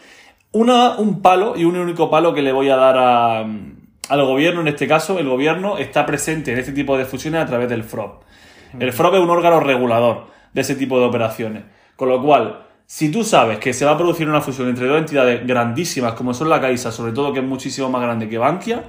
Una, 0.52 0.98
un 0.98 1.22
palo 1.22 1.56
y 1.56 1.64
un 1.64 1.78
único 1.78 2.10
palo 2.10 2.34
que 2.34 2.42
le 2.42 2.52
voy 2.52 2.70
a 2.70 2.76
dar 2.76 2.98
a, 2.98 3.40
al 3.40 4.26
gobierno, 4.26 4.60
en 4.60 4.68
este 4.68 4.86
caso, 4.86 5.18
el 5.18 5.30
gobierno 5.30 5.78
está 5.78 6.06
presente 6.06 6.52
en 6.52 6.60
este 6.60 6.74
tipo 6.74 6.98
de 6.98 7.06
fusiones 7.06 7.42
a 7.42 7.46
través 7.46 7.70
del 7.70 7.84
FROB. 7.84 8.20
El 8.78 8.92
FROB 8.92 9.16
es 9.16 9.22
un 9.22 9.30
órgano 9.30 9.62
regulador 9.62 10.28
de 10.54 10.62
ese 10.62 10.76
tipo 10.76 11.00
de 11.00 11.06
operaciones. 11.06 11.64
Con 11.96 12.10
lo 12.10 12.22
cual, 12.22 12.64
si 12.86 13.10
tú 13.10 13.24
sabes 13.24 13.58
que 13.60 13.72
se 13.74 13.86
va 13.86 13.92
a 13.92 13.98
producir 13.98 14.28
una 14.28 14.42
fusión 14.42 14.68
entre 14.68 14.86
dos 14.88 14.98
entidades 14.98 15.46
grandísimas 15.48 16.14
como 16.14 16.34
son 16.34 16.50
la 16.50 16.60
Caixa, 16.60 16.92
sobre 16.92 17.14
todo 17.14 17.32
que 17.32 17.40
es 17.40 17.46
muchísimo 17.46 17.90
más 17.90 18.02
grande 18.02 18.28
que 18.28 18.38
Bankia, 18.38 18.84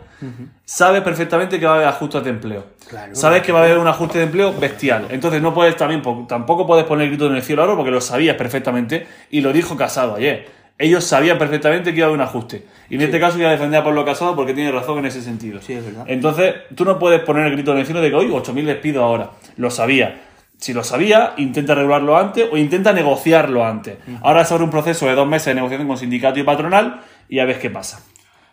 sabes 0.65 1.03
perfectamente 1.03 1.61
que 1.61 1.67
va 1.67 1.73
a 1.73 1.77
haber 1.77 1.89
ajustes 1.89 2.25
de 2.25 2.31
empleo. 2.31 2.65
Claro. 2.89 3.15
Sabes 3.15 3.43
que 3.43 3.53
va 3.53 3.61
a 3.61 3.65
haber 3.65 3.79
un 3.79 3.87
ajuste 3.87 4.19
de 4.19 4.25
empleo 4.25 4.53
bestial. 4.59 5.07
Entonces 5.11 5.41
no 5.41 5.55
puedes 5.55 5.77
también, 5.77 6.03
po- 6.03 6.27
tampoco 6.29 6.67
puedes 6.67 6.85
poner 6.85 7.05
el 7.05 7.11
grito 7.11 7.27
en 7.29 7.37
el 7.37 7.43
cielo 7.43 7.63
ahora 7.63 7.77
porque 7.77 7.91
lo 7.91 8.01
sabías 8.01 8.37
perfectamente 8.37 9.07
y 9.31 9.41
lo 9.41 9.53
dijo 9.53 9.77
Casado 9.77 10.17
ayer. 10.17 10.63
Ellos 10.79 11.05
sabían 11.05 11.39
perfectamente 11.39 11.93
que 11.93 11.99
iba 11.99 12.07
a 12.07 12.09
haber 12.09 12.19
un 12.21 12.27
ajuste. 12.27 12.67
Y 12.91 12.97
en 12.97 13.03
este 13.03 13.21
caso 13.21 13.37
voy 13.37 13.47
a 13.47 13.51
defender 13.51 13.81
a 13.81 13.85
Pablo 13.85 14.05
Casado 14.05 14.35
porque 14.35 14.53
tiene 14.53 14.73
razón 14.73 14.99
en 14.99 15.07
ese 15.07 15.23
sentido. 15.23 15.61
Sí, 15.63 15.75
es 15.75 15.85
verdad. 15.85 16.05
Entonces, 16.09 16.55
tú 16.75 16.85
no 16.85 16.99
puedes 16.99 17.21
poner 17.21 17.47
el 17.47 17.53
grito 17.53 17.71
en 17.73 17.79
el 17.79 17.85
cielo 17.87 18.01
de 18.01 18.11
que 18.11 18.17
hoy 18.17 18.27
8.000 18.29 18.65
despidos 18.65 19.03
ahora. 19.05 19.31
Lo 19.59 19.71
sabía. 19.71 20.21
Si 20.63 20.73
lo 20.73 20.85
sabía, 20.85 21.35
intenta 21.39 21.75
regularlo 21.75 22.17
antes 22.17 22.49
o 22.53 22.57
intenta 22.57 22.93
negociarlo 22.93 23.65
antes. 23.65 23.99
Ahora 24.23 24.45
se 24.45 24.55
abre 24.55 24.63
un 24.63 24.71
proceso 24.71 25.07
de 25.07 25.15
dos 25.17 25.27
meses 25.27 25.47
de 25.47 25.55
negociación 25.57 25.89
con 25.89 25.99
sindicato 25.99 26.39
y 26.39 26.45
patronal 26.45 27.01
y 27.29 27.41
a 27.41 27.45
ver 27.45 27.59
qué 27.59 27.69
pasa. 27.69 28.01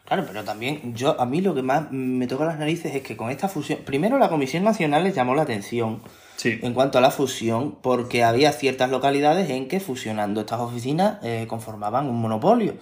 Claro, 0.05 0.23
pero 0.25 0.43
también 0.43 0.95
yo 0.95 1.21
a 1.21 1.27
mí 1.27 1.39
lo 1.39 1.53
que 1.53 1.61
más 1.61 1.91
me 1.91 2.25
toca 2.25 2.43
las 2.45 2.57
narices 2.57 2.95
es 2.95 3.03
que 3.03 3.15
con 3.15 3.29
esta 3.29 3.47
fusión, 3.47 3.81
primero 3.85 4.17
la 4.17 4.27
Comisión 4.27 4.63
Nacional 4.63 5.03
les 5.03 5.13
llamó 5.13 5.35
la 5.35 5.43
atención 5.43 6.01
Sí. 6.35 6.57
en 6.63 6.73
cuanto 6.73 6.97
a 6.97 7.01
la 7.01 7.11
fusión 7.11 7.75
porque 7.79 8.23
había 8.23 8.51
ciertas 8.53 8.89
localidades 8.89 9.49
en 9.51 9.67
que 9.67 9.79
fusionando 9.79 10.39
estas 10.39 10.61
oficinas 10.61 11.17
eh, 11.21 11.45
conformaban 11.47 12.07
un 12.09 12.19
monopolio. 12.19 12.73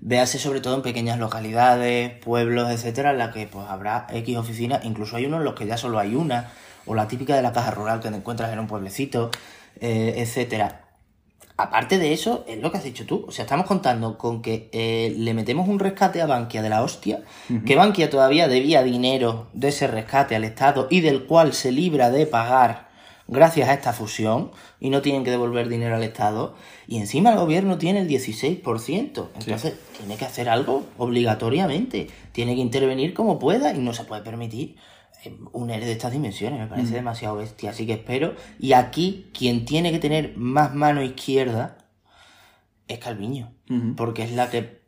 Véase 0.00 0.38
sobre 0.38 0.60
todo 0.60 0.74
en 0.74 0.82
pequeñas 0.82 1.18
localidades, 1.18 2.12
pueblos, 2.22 2.70
etcétera, 2.70 3.12
en 3.12 3.18
las 3.18 3.32
que 3.32 3.46
pues 3.46 3.64
habrá 3.70 4.06
X 4.12 4.36
oficinas, 4.36 4.84
incluso 4.84 5.16
hay 5.16 5.24
unos 5.24 5.38
en 5.38 5.44
los 5.44 5.54
que 5.54 5.66
ya 5.66 5.78
solo 5.78 5.98
hay 5.98 6.14
una, 6.14 6.50
o 6.86 6.94
la 6.94 7.08
típica 7.08 7.36
de 7.36 7.42
la 7.42 7.52
caja 7.52 7.70
rural 7.70 8.00
que 8.00 8.08
te 8.08 8.16
encuentras 8.16 8.52
en 8.52 8.58
un 8.58 8.66
pueblecito, 8.66 9.30
eh, 9.80 10.14
etcétera. 10.18 10.82
Aparte 11.58 11.98
de 11.98 12.12
eso, 12.12 12.44
es 12.46 12.60
lo 12.60 12.70
que 12.70 12.76
has 12.76 12.84
dicho 12.84 13.06
tú. 13.06 13.24
O 13.26 13.32
sea, 13.32 13.44
estamos 13.44 13.66
contando 13.66 14.18
con 14.18 14.42
que 14.42 14.68
eh, 14.72 15.14
le 15.16 15.32
metemos 15.32 15.68
un 15.68 15.78
rescate 15.78 16.20
a 16.20 16.26
Bankia 16.26 16.60
de 16.60 16.68
la 16.68 16.82
hostia, 16.82 17.22
que 17.64 17.76
Bankia 17.76 18.10
todavía 18.10 18.46
debía 18.46 18.82
dinero 18.82 19.46
de 19.54 19.68
ese 19.68 19.86
rescate 19.86 20.36
al 20.36 20.44
Estado 20.44 20.86
y 20.90 21.00
del 21.00 21.24
cual 21.24 21.54
se 21.54 21.72
libra 21.72 22.10
de 22.10 22.26
pagar 22.26 22.88
gracias 23.26 23.70
a 23.70 23.72
esta 23.72 23.94
fusión 23.94 24.50
y 24.80 24.90
no 24.90 25.00
tienen 25.00 25.24
que 25.24 25.30
devolver 25.30 25.70
dinero 25.70 25.96
al 25.96 26.02
Estado. 26.02 26.54
Y 26.86 26.98
encima 26.98 27.30
el 27.30 27.38
gobierno 27.38 27.78
tiene 27.78 28.00
el 28.00 28.08
16%. 28.08 29.28
Entonces, 29.40 29.76
tiene 29.96 30.16
que 30.16 30.26
hacer 30.26 30.50
algo 30.50 30.84
obligatoriamente. 30.98 32.08
Tiene 32.32 32.54
que 32.54 32.60
intervenir 32.60 33.14
como 33.14 33.38
pueda 33.38 33.72
y 33.72 33.78
no 33.78 33.94
se 33.94 34.04
puede 34.04 34.20
permitir 34.20 34.76
un 35.52 35.70
ERE 35.70 35.86
de 35.86 35.92
estas 35.92 36.12
dimensiones. 36.12 36.60
Me 36.60 36.66
parece 36.66 36.94
demasiado 36.94 37.36
bestia. 37.36 37.70
Así 37.70 37.86
que 37.86 37.94
espero. 37.94 38.34
Y 38.58 38.72
aquí, 38.72 39.30
quien 39.36 39.64
tiene 39.64 39.92
que 39.92 39.98
tener 39.98 40.36
más 40.36 40.74
mano 40.74 41.02
izquierda 41.02 41.78
es 42.88 42.98
Calviño. 42.98 43.52
Porque 43.96 44.22
es 44.22 44.32
la 44.32 44.48
que, 44.50 44.80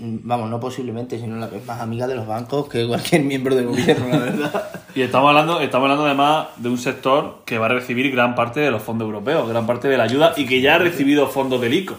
vamos, 0.00 0.50
no 0.50 0.60
posiblemente, 0.60 1.18
sino 1.18 1.36
la 1.36 1.48
que 1.48 1.58
es 1.58 1.66
más 1.66 1.80
amiga 1.80 2.06
de 2.06 2.16
los 2.16 2.26
bancos 2.26 2.68
que 2.68 2.86
cualquier 2.86 3.22
miembro 3.22 3.54
del 3.54 3.66
gobierno, 3.66 4.08
la 4.08 4.18
verdad. 4.18 4.70
Y 4.94 5.02
estamos 5.02 5.28
hablando, 5.28 5.60
estamos 5.60 5.84
hablando 5.84 6.06
además 6.06 6.48
de 6.56 6.68
un 6.70 6.78
sector 6.78 7.42
que 7.44 7.58
va 7.58 7.66
a 7.66 7.68
recibir 7.68 8.10
gran 8.10 8.34
parte 8.34 8.60
de 8.60 8.70
los 8.70 8.82
fondos 8.82 9.06
europeos, 9.06 9.48
gran 9.48 9.66
parte 9.66 9.86
de 9.86 9.96
la 9.96 10.04
ayuda 10.04 10.32
y 10.36 10.46
que 10.46 10.60
ya 10.60 10.76
ha 10.76 10.78
recibido 10.78 11.28
fondos 11.28 11.60
del 11.60 11.74
ICO 11.74 11.96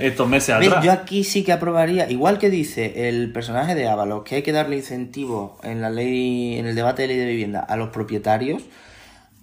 estos 0.00 0.28
meses 0.28 0.54
atrás. 0.54 0.84
Yo 0.84 0.92
aquí 0.92 1.24
sí 1.24 1.44
que 1.44 1.52
aprobaría, 1.52 2.10
igual 2.10 2.38
que 2.38 2.50
dice 2.50 3.08
el 3.08 3.32
personaje 3.32 3.74
de 3.74 3.88
Ábalos, 3.88 4.22
que 4.24 4.36
hay 4.36 4.42
que 4.42 4.52
darle 4.52 4.76
incentivos 4.76 5.52
en 5.62 5.80
la 5.80 5.90
ley, 5.90 6.58
en 6.58 6.66
el 6.66 6.74
debate 6.74 7.02
de 7.02 7.08
ley 7.08 7.16
de 7.16 7.26
vivienda 7.26 7.60
a 7.60 7.76
los 7.76 7.88
propietarios, 7.88 8.62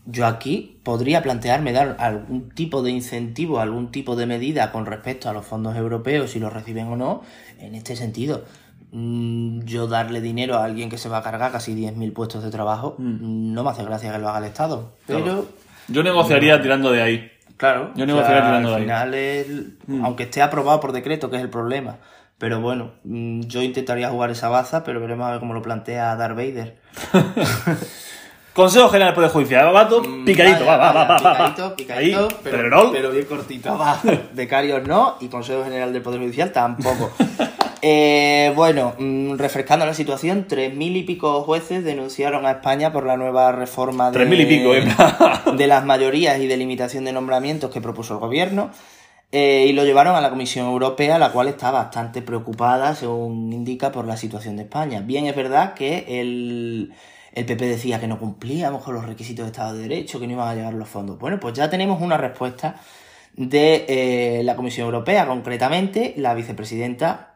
yo 0.06 0.26
aquí 0.28 0.78
podría 0.84 1.24
plantearme 1.24 1.72
dar 1.72 1.96
algún 2.00 2.50
tipo 2.50 2.84
de 2.84 2.91
incentivo, 2.91 3.60
algún 3.60 3.91
tipo 3.91 4.16
de 4.16 4.26
medida 4.26 4.72
con 4.72 4.86
respecto 4.86 5.30
a 5.30 5.34
los 5.34 5.46
fondos 5.46 5.76
europeos, 5.78 6.32
si 6.32 6.39
los 6.39 6.52
reciben 6.52 6.88
o 6.88 6.96
no, 6.96 7.22
en 7.60 7.74
este 7.76 7.96
sentido. 7.96 8.44
Mm, 8.96 9.62
Yo 9.66 9.88
darle 9.88 10.22
dinero 10.22 10.56
a 10.56 10.66
alguien 10.66 10.88
que 10.89 11.00
se 11.00 11.10
va 11.10 11.18
a 11.18 11.24
cargar 11.24 11.52
casi 11.52 11.74
10.000 11.74 12.14
puestos 12.14 12.44
de 12.44 12.52
trabajo, 12.52 12.96
no 13.00 13.64
me 13.64 13.70
hace 13.72 13.84
gracia 13.84 14.12
que 14.12 14.20
lo 14.20 14.30
haga 14.30 14.38
el 14.38 14.46
Estado. 14.46 14.91
Pero, 15.08 15.46
Yo 15.88 16.04
negociaría 16.04 16.62
tirando 16.62 16.91
de 16.91 17.02
ahí. 17.02 17.32
claro, 17.58 17.89
Yo 17.96 18.06
negociaría 18.06 18.44
tirando 18.46 18.70
de 18.70 18.76
al 18.76 18.80
ahí. 18.82 18.86
final, 18.86 19.14
el- 19.16 19.78
aunque 20.04 20.24
esté 20.24 20.41
aprobado 20.44 20.80
por 20.80 20.91
decreto, 20.91 21.30
que 21.32 21.38
es 21.38 21.41
el 21.41 21.50
problema. 21.50 21.98
Pero 22.38 22.62
bueno, 22.62 22.91
mm, 23.04 23.41
yo 23.41 23.62
intentaría 23.64 24.10
jugar 24.10 24.30
esa 24.30 24.50
baza, 24.50 24.84
pero 24.84 25.00
veremos 25.00 25.26
a 25.28 25.32
ver 25.32 25.39
cómo 25.39 25.54
lo 25.54 25.62
plantea 25.62 26.16
Darth 26.16 26.36
Vader. 26.36 26.78
Consejo 28.54 28.88
General 28.89 29.08
del 29.10 29.16
Poder 29.16 29.32
Judicial, 29.32 29.74
vato, 29.74 30.04
picadito, 30.24 30.64
va, 30.64 30.78
va, 30.78 30.91
va, 30.94 31.04
va, 31.06 31.18
va, 31.18 31.18
Picadito, 31.18 31.64
va. 31.70 31.76
picadito, 31.76 32.20
Ahí, 32.20 32.28
pero, 32.44 32.58
Pedrerol. 32.58 32.89
pero 32.91 33.10
bien 33.12 33.26
cortito. 33.26 33.76
Va. 33.80 34.00
Becarios 34.34 34.88
no 34.88 35.16
y 35.22 35.28
Consejo 35.28 35.64
General 35.64 35.91
del 35.91 36.04
Poder 36.04 36.20
Judicial 36.20 36.52
tampoco. 36.52 37.12
Eh, 37.86 38.54
bueno, 38.56 38.96
mm, 38.98 39.36
refrescando 39.36 39.86
la 39.86 39.94
situación, 39.94 40.46
tres 40.48 40.74
mil 40.74 40.96
y 40.96 41.04
pico 41.04 41.42
jueces 41.42 41.84
denunciaron 41.84 42.46
a 42.46 42.52
España 42.52 42.94
por 42.94 43.06
la 43.06 43.18
nueva 43.18 43.52
reforma 43.52 44.10
de, 44.10 44.26
mil 44.26 44.40
y 44.40 44.46
pico, 44.46 44.74
¿eh? 44.74 44.86
de 45.58 45.68
las 45.68 45.84
mayorías 45.84 46.40
y 46.40 46.48
de 46.48 46.56
limitación 46.56 47.04
de 47.04 47.12
nombramientos 47.12 47.72
que 47.72 47.82
propuso 47.82 48.14
el 48.14 48.22
gobierno. 48.22 48.72
eh, 49.34 49.66
y 49.68 49.74
lo 49.74 49.84
llevaron 49.84 50.16
a 50.16 50.22
la 50.22 50.30
Comisión 50.30 50.68
Europea, 50.68 51.20
la 51.20 51.34
cual 51.34 51.50
está 51.50 51.72
bastante 51.72 52.22
preocupada, 52.22 52.96
según 52.96 53.52
indica, 53.52 53.92
por 53.92 54.06
la 54.08 54.16
situación 54.16 54.56
de 54.56 54.64
España. 54.64 55.02
Bien, 55.02 55.26
es 55.26 55.36
verdad 55.36 55.74
que 55.74 56.06
el, 56.22 56.94
el 57.34 57.46
PP 57.46 57.66
decía 57.66 58.00
que 58.00 58.08
no 58.08 58.18
cumplíamos 58.18 58.82
con 58.82 58.94
los 58.94 59.06
requisitos 59.06 59.44
de 59.44 59.52
Estado 59.52 59.74
de 59.74 59.82
Derecho, 59.82 60.22
que 60.22 60.28
no 60.28 60.34
iban 60.34 60.48
a 60.48 60.56
llegar 60.56 60.74
los 60.74 60.88
fondos. 60.88 61.20
Bueno, 61.20 61.38
pues 61.38 61.54
ya 61.54 61.70
tenemos 61.70 62.02
una 62.02 62.16
respuesta 62.16 62.76
de 63.36 63.86
eh, 63.90 64.44
la 64.46 64.56
Comisión 64.56 64.86
Europea, 64.86 65.28
concretamente 65.28 66.14
la 66.16 66.34
vicepresidenta 66.34 67.33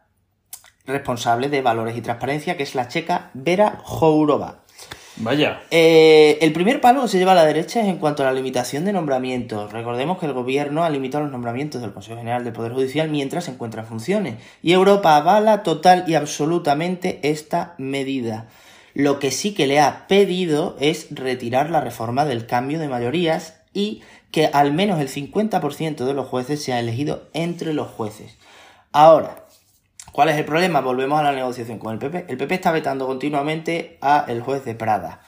responsable 0.88 1.50
de 1.50 1.62
Valores 1.62 1.96
y 1.96 2.02
Transparencia, 2.02 2.58
que 2.58 2.64
es 2.64 2.74
la 2.74 2.88
checa 2.88 3.30
Vera 3.34 3.80
Jourova. 3.84 4.64
Vaya. 5.20 5.62
Eh, 5.72 6.38
el 6.42 6.54
primer 6.54 6.80
palo 6.80 7.02
que 7.02 7.08
se 7.08 7.18
lleva 7.18 7.32
a 7.32 7.36
la 7.36 7.46
derecha 7.46 7.82
es 7.82 7.88
en 7.88 7.98
cuanto 7.98 8.22
a 8.22 8.28
la 8.28 8.34
limitación 8.34 8.86
de 8.86 8.94
nombramientos. 8.94 9.72
Recordemos 9.72 10.20
que 10.20 10.28
el 10.28 10.34
gobierno 10.34 10.84
ha 10.84 10.90
limitado 10.90 11.24
los 11.24 11.32
nombramientos 11.32 11.82
del 11.82 11.92
Consejo 11.92 12.18
General 12.18 12.44
del 12.44 12.54
Poder 12.54 12.74
Judicial 12.74 13.10
mientras 13.10 13.46
se 13.46 13.52
encuentra 13.52 13.82
en 13.82 13.88
funciones. 13.88 14.36
Y 14.62 14.74
Europa 14.74 15.16
avala 15.16 15.64
total 15.64 16.04
y 16.08 16.14
absolutamente 16.14 17.20
esta 17.24 17.74
medida. 17.80 18.48
Lo 18.94 19.18
que 19.18 19.32
sí 19.32 19.54
que 19.56 19.68
le 19.68 19.80
ha 19.80 20.08
pedido 20.08 20.76
es 20.80 21.08
retirar 21.10 21.72
la 21.72 21.82
reforma 21.82 22.26
del 22.26 22.46
cambio 22.46 22.80
de 22.80 22.88
mayorías 22.88 23.56
y 23.74 24.02
que 24.32 24.48
al 24.48 24.74
menos 24.74 25.00
el 25.00 25.10
50% 25.10 26.06
de 26.06 26.14
los 26.14 26.28
jueces 26.28 26.64
sea 26.64 26.80
elegido 26.80 27.28
entre 27.34 27.74
los 27.74 27.88
jueces. 27.88 28.38
Ahora, 28.92 29.47
¿cuál 30.18 30.30
es 30.30 30.38
el 30.38 30.46
problema? 30.46 30.82
Volvemos 30.82 31.20
a 31.20 31.24
la 31.24 31.32
negociación 31.32 31.78
con 31.78 31.94
el 31.94 32.00
PP. 32.00 32.26
El 32.28 32.38
PP 32.38 32.56
está 32.56 32.72
vetando 32.72 33.06
continuamente 33.06 34.00
a 34.02 34.26
el 34.28 34.42
juez 34.42 34.66
de 34.66 34.74
Prada. 34.74 35.22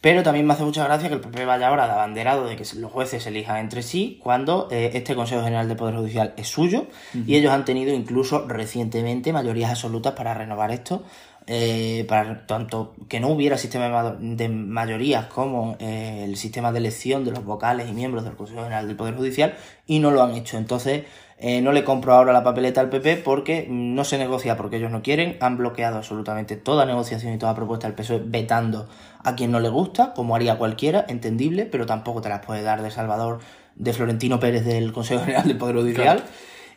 Pero 0.00 0.22
también 0.22 0.46
me 0.46 0.54
hace 0.54 0.64
mucha 0.64 0.82
gracia 0.84 1.10
que 1.10 1.16
el 1.16 1.20
PP 1.20 1.44
vaya 1.44 1.68
ahora 1.68 1.84
de 1.86 1.92
abanderado 1.92 2.46
de 2.46 2.56
que 2.56 2.64
los 2.76 2.90
jueces 2.90 3.26
elijan 3.26 3.58
entre 3.58 3.82
sí 3.82 4.18
cuando 4.22 4.66
eh, 4.70 4.92
este 4.94 5.14
Consejo 5.14 5.42
General 5.44 5.68
del 5.68 5.76
Poder 5.76 5.94
Judicial 5.96 6.32
es 6.38 6.48
suyo 6.48 6.86
y 7.26 7.36
ellos 7.36 7.52
han 7.52 7.66
tenido 7.66 7.92
incluso 7.94 8.48
recientemente 8.48 9.30
mayorías 9.34 9.68
absolutas 9.70 10.14
para 10.14 10.32
renovar 10.32 10.70
esto, 10.70 11.02
eh, 11.46 12.06
para 12.08 12.46
tanto 12.46 12.94
que 13.08 13.20
no 13.20 13.28
hubiera 13.28 13.58
sistema 13.58 13.84
de 13.86 13.90
ma- 13.90 14.16
de 14.18 14.48
mayorías 14.48 15.26
como 15.26 15.76
eh, 15.80 16.22
el 16.24 16.36
sistema 16.38 16.72
de 16.72 16.78
elección 16.78 17.24
de 17.26 17.32
los 17.32 17.44
vocales 17.44 17.86
y 17.88 17.92
miembros 17.92 18.24
del 18.24 18.36
Consejo 18.36 18.62
General 18.62 18.86
del 18.86 18.96
Poder 18.96 19.14
Judicial 19.16 19.54
y 19.86 19.98
no 19.98 20.10
lo 20.10 20.22
han 20.22 20.34
hecho. 20.34 20.56
Entonces 20.56 21.04
eh, 21.42 21.62
no 21.62 21.72
le 21.72 21.84
compro 21.84 22.12
ahora 22.12 22.34
la 22.34 22.44
papeleta 22.44 22.82
al 22.82 22.90
PP 22.90 23.16
porque 23.16 23.66
no 23.66 24.04
se 24.04 24.18
negocia 24.18 24.58
porque 24.58 24.76
ellos 24.76 24.90
no 24.90 25.00
quieren, 25.00 25.38
han 25.40 25.56
bloqueado 25.56 25.96
absolutamente 25.96 26.56
toda 26.56 26.84
negociación 26.84 27.32
y 27.32 27.38
toda 27.38 27.54
propuesta 27.54 27.86
del 27.86 27.96
PSOE 27.96 28.20
vetando 28.26 28.86
a 29.24 29.34
quien 29.36 29.50
no 29.50 29.58
le 29.58 29.70
gusta, 29.70 30.12
como 30.12 30.36
haría 30.36 30.58
cualquiera, 30.58 31.06
entendible, 31.08 31.64
pero 31.64 31.86
tampoco 31.86 32.20
te 32.20 32.28
las 32.28 32.44
puede 32.44 32.62
dar 32.62 32.82
de 32.82 32.90
Salvador, 32.90 33.40
de 33.74 33.92
Florentino 33.94 34.38
Pérez 34.38 34.66
del 34.66 34.92
Consejo 34.92 35.24
General 35.24 35.48
del 35.48 35.56
Poder 35.56 35.76
Judicial. 35.76 36.22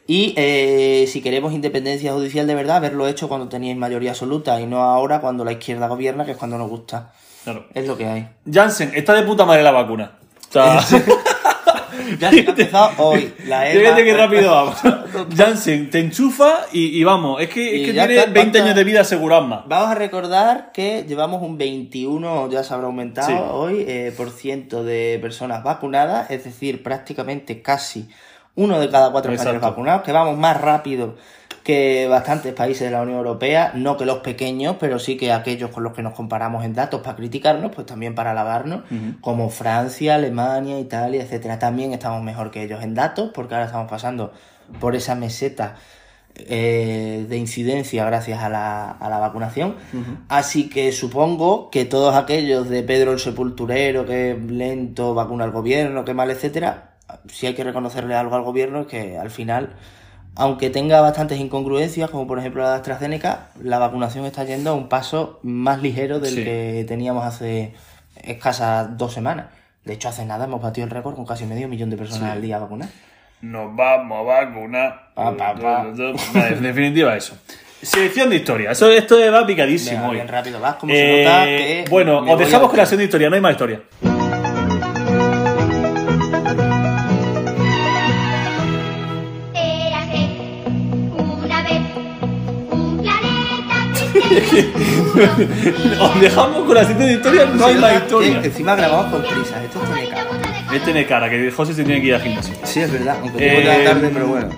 Y 0.08 0.34
eh, 0.38 1.06
si 1.10 1.22
queremos 1.22 1.52
independencia 1.52 2.14
judicial 2.14 2.48
de 2.48 2.56
verdad, 2.56 2.78
haberlo 2.78 3.08
hecho 3.08 3.28
cuando 3.28 3.50
teníais 3.50 3.78
mayoría 3.78 4.12
absoluta 4.12 4.62
y 4.62 4.66
no 4.66 4.82
ahora 4.82 5.20
cuando 5.20 5.44
la 5.44 5.52
izquierda 5.52 5.88
gobierna, 5.88 6.24
que 6.24 6.32
es 6.32 6.38
cuando 6.38 6.58
nos 6.58 6.70
gusta. 6.70 7.12
Claro. 7.44 7.68
Es 7.74 7.86
lo 7.86 7.98
que 7.98 8.06
hay. 8.06 8.30
Jansen, 8.50 8.92
está 8.96 9.14
de 9.14 9.24
puta 9.24 9.44
madre 9.44 9.62
la 9.64 9.72
vacuna. 9.72 10.14
O 10.50 10.54
sea, 10.54 10.80
Ya 12.20 12.30
se 12.32 12.40
ha 12.40 12.50
empezado 12.50 12.92
hoy. 12.98 13.34
La 13.48 13.70
EMA- 13.70 13.80
fíjate 13.82 14.04
qué 14.04 14.14
rápido 14.16 14.52
vamos. 14.52 14.76
Jansen, 15.36 15.90
te 15.90 16.00
enchufa 16.00 16.66
y, 16.72 17.00
y 17.00 17.04
vamos. 17.04 17.42
Es 17.42 17.50
que, 17.50 17.82
es 17.82 17.86
que 17.88 17.94
tiene 17.94 18.16
está, 18.16 18.32
20 18.32 18.40
basta. 18.40 18.64
años 18.64 18.76
de 18.76 18.84
vida 18.84 19.02
asegurados 19.02 19.48
más. 19.48 19.62
Vamos 19.68 19.90
a 19.90 19.96
recordar 19.96 20.72
que 20.74 21.06
llevamos 21.08 21.42
un 21.42 21.58
21, 21.58 22.50
ya 22.50 22.64
se 22.64 22.74
habrá 22.74 22.88
aumentado 22.88 23.28
Sí. 23.28 23.34
hoy, 23.52 23.86
eh, 23.88 24.14
por 24.16 24.30
ciento 24.32 24.84
de 24.84 25.18
personas 25.22 25.64
vacunadas, 25.64 26.30
es 26.32 26.44
decir, 26.44 26.84
prácticamente 26.84 27.62
casi 27.62 28.08
uno 28.56 28.80
de 28.80 28.90
cada 28.90 29.12
cuatro 29.12 29.32
españoles 29.34 29.62
vacunados, 29.62 30.04
que 30.04 30.12
vamos 30.12 30.38
más 30.38 30.60
rápido 30.62 31.16
que 31.64 32.08
bastantes 32.08 32.54
países 32.54 32.82
de 32.82 32.92
la 32.92 33.02
Unión 33.02 33.18
Europea, 33.18 33.72
no 33.76 33.98
que 33.98 34.06
los 34.06 34.20
pequeños, 34.20 34.76
pero 34.80 35.00
sí 35.00 35.18
que 35.18 35.32
aquellos 35.32 35.72
con 35.72 35.84
los 35.84 35.94
que 35.94 36.04
nos 36.04 36.14
comparamos 36.14 36.66
en 36.66 36.74
datos 36.74 37.02
para 37.02 37.16
criticarnos, 37.16 37.72
pues 37.74 37.88
también 37.88 38.16
para 38.16 38.32
alabarnos, 38.32 38.84
como 39.22 39.50
Francia, 39.50 40.16
Alemania, 40.16 40.80
Italia, 40.80 41.24
etcétera. 41.24 41.60
También 41.60 41.94
estamos 41.94 42.22
mejor 42.22 42.52
que 42.52 42.64
ellos 42.64 42.84
en 42.84 42.94
datos, 42.94 43.32
porque 43.34 43.56
ahora 43.56 43.68
estamos 43.68 43.90
pasando 43.90 44.34
por 44.80 44.96
esa 44.96 45.16
meseta 45.16 45.76
eh, 46.36 47.26
de 47.30 47.38
incidencia 47.38 48.06
gracias 48.06 48.42
a 48.42 48.50
la, 48.50 48.90
a 48.90 49.10
la 49.10 49.20
vacunación. 49.20 49.76
Así 50.30 50.68
que 50.70 50.92
supongo 50.92 51.70
que 51.70 51.86
todos 51.86 52.16
aquellos 52.16 52.70
de 52.70 52.84
Pedro 52.84 53.14
el 53.14 53.20
Sepulturero, 53.20 54.06
que 54.06 54.38
lento 54.48 55.14
vacuna 55.14 55.44
al 55.44 55.52
gobierno, 55.52 56.04
que 56.04 56.14
mal, 56.14 56.32
etcétera, 56.32 56.94
si 57.28 57.48
hay 57.48 57.54
que 57.54 57.64
reconocerle 57.64 58.16
algo 58.16 58.36
al 58.36 58.44
gobierno 58.44 58.82
es 58.82 58.88
que 58.88 59.18
al 59.18 59.30
final, 59.30 59.76
aunque 60.36 60.70
tenga 60.70 61.00
bastantes 61.02 61.40
incongruencias, 61.40 62.10
como 62.10 62.26
por 62.28 62.40
ejemplo 62.40 62.64
la 62.64 62.70
de 62.72 62.76
AstraZeneca, 62.78 63.48
la 63.62 63.78
vacunación 63.80 64.26
está 64.26 64.44
yendo 64.44 64.72
a 64.72 64.74
un 64.74 64.90
paso 64.90 65.40
más 65.44 65.82
ligero 65.82 66.20
del 66.20 66.34
Sí. 66.36 66.44
que 66.44 66.86
teníamos 66.88 67.26
hace 67.26 67.74
escasas 68.22 68.98
dos 68.98 69.14
semanas. 69.14 69.48
De 69.86 69.94
hecho, 69.94 70.08
hace 70.10 70.26
nada 70.26 70.46
hemos 70.46 70.62
batido 70.62 70.86
el 70.86 70.92
récord 70.92 71.16
con 71.16 71.26
casi 71.26 71.46
medio 71.46 71.68
millón 71.68 71.90
de 71.90 71.98
personas 71.98 72.32
al 72.32 72.42
día 72.42 72.58
vacunadas. 72.58 72.94
Nos 73.42 73.76
vamos 73.76 74.20
a 74.20 74.22
vacunar. 74.46 75.10
Pa, 75.14 75.36
pa, 75.36 75.54
pa. 75.56 75.86
Vale, 76.34 76.56
En 76.56 76.64
definitiva, 76.64 77.16
eso. 77.18 77.36
Selección 77.82 78.30
de 78.30 78.38
historia. 78.38 78.72
Eso, 78.72 78.90
esto 78.90 79.18
va 79.30 79.46
picadísimo 79.46 79.98
Venga, 79.98 80.10
hoy. 80.10 80.16
bien 80.16 80.28
rápido, 80.30 80.60
vas, 80.62 80.76
como 80.76 80.94
se 80.94 81.24
nota 81.26 81.44
que 81.46 81.86
Bueno, 81.90 82.20
os 82.20 82.40
dejamos 82.40 82.70
con 82.70 82.78
la 82.78 82.86
sección 82.86 83.00
de 83.00 83.04
historia, 83.06 83.30
no 83.30 83.36
hay 83.36 83.42
más 83.42 83.52
historia. 83.52 83.82
Os 96.00 96.22
dejamos 96.22 96.64
con 96.66 96.76
la 96.76 96.84
de 96.86 97.14
historia, 97.14 97.46
no 97.46 97.66
hay 97.66 97.76
más 97.76 98.04
historia. 98.04 98.42
que 98.42 98.48
encima 98.48 98.76
grabamos 98.76 99.12
con 99.12 99.22
prisas, 99.22 99.64
esto 99.64 99.80
tiene 99.80 100.10
cara. 100.10 100.30
Este 100.74 100.80
tiene 100.86 101.06
cara, 101.06 101.30
que 101.30 101.52
José 101.52 101.74
se 101.74 101.84
tiene 101.84 102.02
que 102.02 102.08
ir 102.08 102.16
al 102.16 102.22
gimnasio. 102.22 102.56
Sí, 102.64 102.80
es 102.80 102.92
verdad, 102.92 103.18
aunque 103.22 103.38
Eh, 103.46 103.50
tengo 103.62 103.62
ya 103.78 103.84
tarde, 103.84 104.10
pero 104.14 104.28
bueno. 104.28 104.50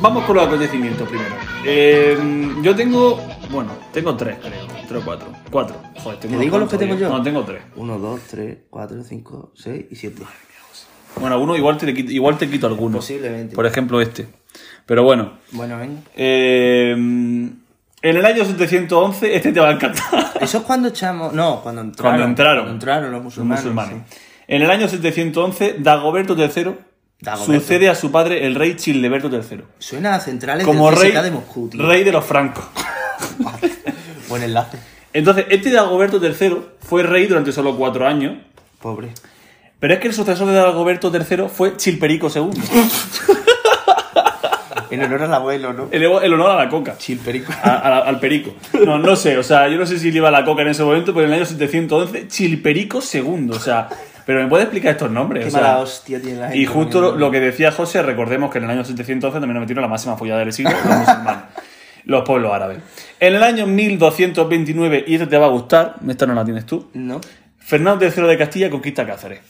Vamos 0.00 0.24
con 0.24 0.36
los 0.36 0.46
acontecimientos 0.46 1.08
primero. 1.08 1.34
Eh, 1.64 2.18
yo 2.62 2.74
tengo. 2.76 3.20
Bueno, 3.50 3.72
tengo 3.92 4.14
tres, 4.16 4.36
creo. 4.40 4.66
Tres 4.86 5.02
o 5.02 5.04
cuatro. 5.04 5.28
Cuatro. 5.50 5.76
Joder, 6.02 6.18
tengo 6.20 6.36
¿Te 6.38 6.44
digo 6.44 6.58
los 6.58 6.70
que 6.70 6.76
tengo 6.76 6.94
yo? 6.96 7.08
No, 7.08 7.22
tengo 7.22 7.42
tres. 7.44 7.62
1, 7.76 7.98
2, 7.98 8.20
3, 8.30 8.58
4, 8.68 9.02
5, 9.02 9.52
6 9.54 9.84
y 9.90 9.96
7. 9.96 10.22
Bueno, 11.20 11.34
alguno 11.36 11.56
igual 11.56 11.78
te, 11.78 11.94
quito, 11.94 12.12
igual 12.12 12.36
te 12.36 12.50
quito 12.50 12.66
alguno. 12.66 12.98
Posiblemente. 12.98 13.54
Por 13.54 13.64
ejemplo, 13.66 14.00
este. 14.00 14.26
Pero 14.84 15.04
bueno. 15.04 15.38
Bueno, 15.52 15.78
venga. 15.78 16.00
eh, 16.14 16.94
en 18.04 18.16
el 18.18 18.26
año 18.26 18.44
711, 18.44 19.34
este 19.34 19.50
te 19.52 19.60
va 19.60 19.70
a 19.70 19.72
encantar. 19.72 20.32
Eso 20.40 20.58
es 20.58 20.64
cuando 20.64 20.88
echamos. 20.88 21.32
No, 21.32 21.60
cuando 21.62 21.80
entraron. 21.80 22.10
Cuando 22.12 22.26
entraron. 22.28 22.64
Cuando 22.64 22.72
entraron 22.74 23.12
los 23.12 23.22
musulmanes. 23.22 23.64
Los 23.64 23.74
musulmanes. 23.74 24.08
sí. 24.10 24.18
En 24.46 24.60
el 24.62 24.70
año 24.70 24.86
711, 24.88 25.76
Dagoberto 25.78 26.36
III 26.36 26.74
Dagoberto. 27.20 27.60
sucede 27.60 27.88
a 27.88 27.94
su 27.94 28.10
padre, 28.12 28.46
el 28.46 28.54
rey 28.54 28.76
Childeberto 28.76 29.30
III. 29.30 29.62
Suena 29.78 30.16
a 30.16 30.20
centrales 30.20 30.66
Como 30.66 30.90
del 30.90 31.00
rey, 31.00 31.12
de 31.12 31.30
Moscú, 31.30 31.68
tío. 31.70 31.86
rey 31.88 32.04
de 32.04 32.12
los 32.12 32.24
francos. 32.26 32.64
Buen 34.28 34.42
enlace. 34.42 34.76
Entonces, 35.14 35.46
este 35.48 35.70
Dagoberto 35.70 36.20
III 36.22 36.58
fue 36.80 37.02
rey 37.04 37.26
durante 37.26 37.52
solo 37.52 37.74
cuatro 37.76 38.06
años, 38.06 38.34
Pobre. 38.82 39.08
pero 39.80 39.94
es 39.94 40.00
que 40.00 40.08
el 40.08 40.14
sucesor 40.14 40.48
de 40.48 40.54
Dagoberto 40.54 41.10
III 41.10 41.44
fue 41.48 41.76
Chilperico 41.78 42.28
II. 42.34 42.50
En 44.94 45.02
honor 45.04 45.22
al 45.22 45.34
abuelo, 45.34 45.72
¿no? 45.72 45.88
el, 45.90 46.02
el 46.02 46.32
honor 46.34 46.50
a 46.50 46.56
la 46.56 46.68
coca. 46.68 46.96
Chilperico. 46.98 47.52
A- 47.62 47.78
a 47.78 47.90
la- 47.90 47.98
al 47.98 48.20
perico. 48.20 48.54
No, 48.84 48.98
no 48.98 49.16
sé, 49.16 49.36
o 49.38 49.42
sea, 49.42 49.68
yo 49.68 49.76
no 49.78 49.86
sé 49.86 49.98
si 49.98 50.10
le 50.10 50.18
iba 50.18 50.30
la 50.30 50.44
coca 50.44 50.62
en 50.62 50.68
ese 50.68 50.82
momento, 50.84 51.12
pero 51.14 51.26
en 51.26 51.32
el 51.32 51.38
año 51.40 51.46
711, 51.46 52.28
Chilperico 52.28 53.00
II, 53.12 53.50
o 53.50 53.58
sea, 53.60 53.88
pero 54.26 54.42
¿me 54.42 54.48
puede 54.48 54.62
explicar 54.64 54.92
estos 54.92 55.10
nombres? 55.10 55.42
Qué 55.44 55.48
O 55.48 55.50
sea, 55.52 55.60
mala 55.60 55.78
hostia 55.80 56.20
tiene 56.20 56.38
la 56.40 56.46
gente. 56.48 56.58
Y 56.58 56.66
justo 56.66 57.14
lo, 57.16 57.30
que 57.30 57.40
decía 57.40 57.70
José, 57.72 58.02
recordemos 58.02 58.50
que 58.50 58.58
en 58.58 58.64
el 58.64 58.70
año 58.70 58.84
711 58.84 59.34
también 59.38 59.54
nos 59.54 59.60
metieron 59.62 59.82
la 59.82 59.88
máxima 59.88 60.16
follada 60.16 60.40
del 60.40 60.52
siglo, 60.52 60.70
los 60.72 60.96
musulmanes, 60.98 61.44
los 62.04 62.22
pueblos 62.22 62.52
árabes. 62.52 62.78
En 63.20 63.34
el 63.34 63.42
año 63.42 63.66
1229, 63.66 65.04
y 65.06 65.14
este 65.14 65.26
te 65.26 65.36
va 65.38 65.46
a 65.46 65.50
gustar, 65.50 65.96
esta 66.08 66.26
no 66.26 66.34
la 66.34 66.44
tienes 66.44 66.66
tú, 66.66 66.88
No. 66.94 67.20
Fernando 67.58 68.04
III 68.04 68.26
de 68.26 68.36
Castilla 68.38 68.68
conquista 68.70 69.06
Cáceres. 69.06 69.40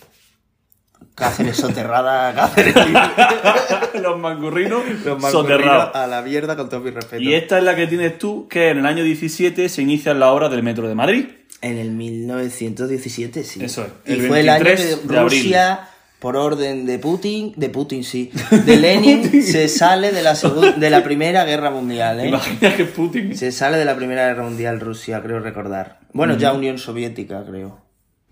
Cáceres 1.15 1.57
soterrada, 1.57 2.35
Cáceres. 2.35 2.75
los 4.03 4.19
mangurrinos 4.19 4.83
Los 5.05 5.23
soterrados. 5.31 5.95
A 5.95 6.07
la 6.07 6.23
mierda 6.23 6.57
con 6.57 6.69
todo 6.69 6.81
mi 6.81 6.91
respeto. 6.91 7.23
Y 7.23 7.35
esta 7.35 7.59
es 7.59 7.65
la 7.65 7.77
que 7.77 7.87
tienes 7.87 8.19
tú, 8.19 8.49
que 8.49 8.71
en 8.71 8.79
el 8.79 8.87
año 8.87 9.05
17 9.05 9.69
se 9.69 9.83
inician 9.83 10.19
las 10.21 10.31
obras 10.31 10.51
del 10.51 10.63
metro 10.63 10.89
de 10.89 10.95
Madrid. 10.95 11.27
En 11.61 11.79
el 11.79 11.91
1917, 11.93 13.45
sí. 13.45 13.65
Eso 13.65 13.87
es, 14.05 14.17
Y 14.17 14.21
fue 14.21 14.41
el 14.41 14.49
año 14.49 14.65
23 14.65 14.97
que. 15.09 15.21
Rusia, 15.21 15.89
por 16.19 16.37
orden 16.37 16.87
de 16.87 16.99
Putin, 16.99 17.53
de 17.57 17.69
Putin 17.69 18.03
sí, 18.03 18.31
de 18.65 18.77
Lenin, 18.79 19.43
se 19.43 19.69
sale 19.69 20.11
de 20.11 20.23
la, 20.23 20.35
de 20.35 20.91
la 20.91 21.05
Primera 21.05 21.45
Guerra 21.45 21.71
Mundial, 21.71 22.17
¿Te 22.17 22.25
¿eh? 22.25 22.29
imaginas 22.29 22.75
que 22.75 22.85
Putin... 22.87 23.37
Se 23.37 23.53
sale 23.53 23.77
de 23.77 23.85
la 23.85 23.95
Primera 23.95 24.27
Guerra 24.29 24.45
Mundial 24.45 24.81
Rusia, 24.81 25.23
creo 25.23 25.41
recordar. 25.41 25.99
Bueno, 26.15 26.37
ya 26.39 26.55
Unión 26.55 26.79
Soviética, 26.79 27.45
creo. 27.45 27.84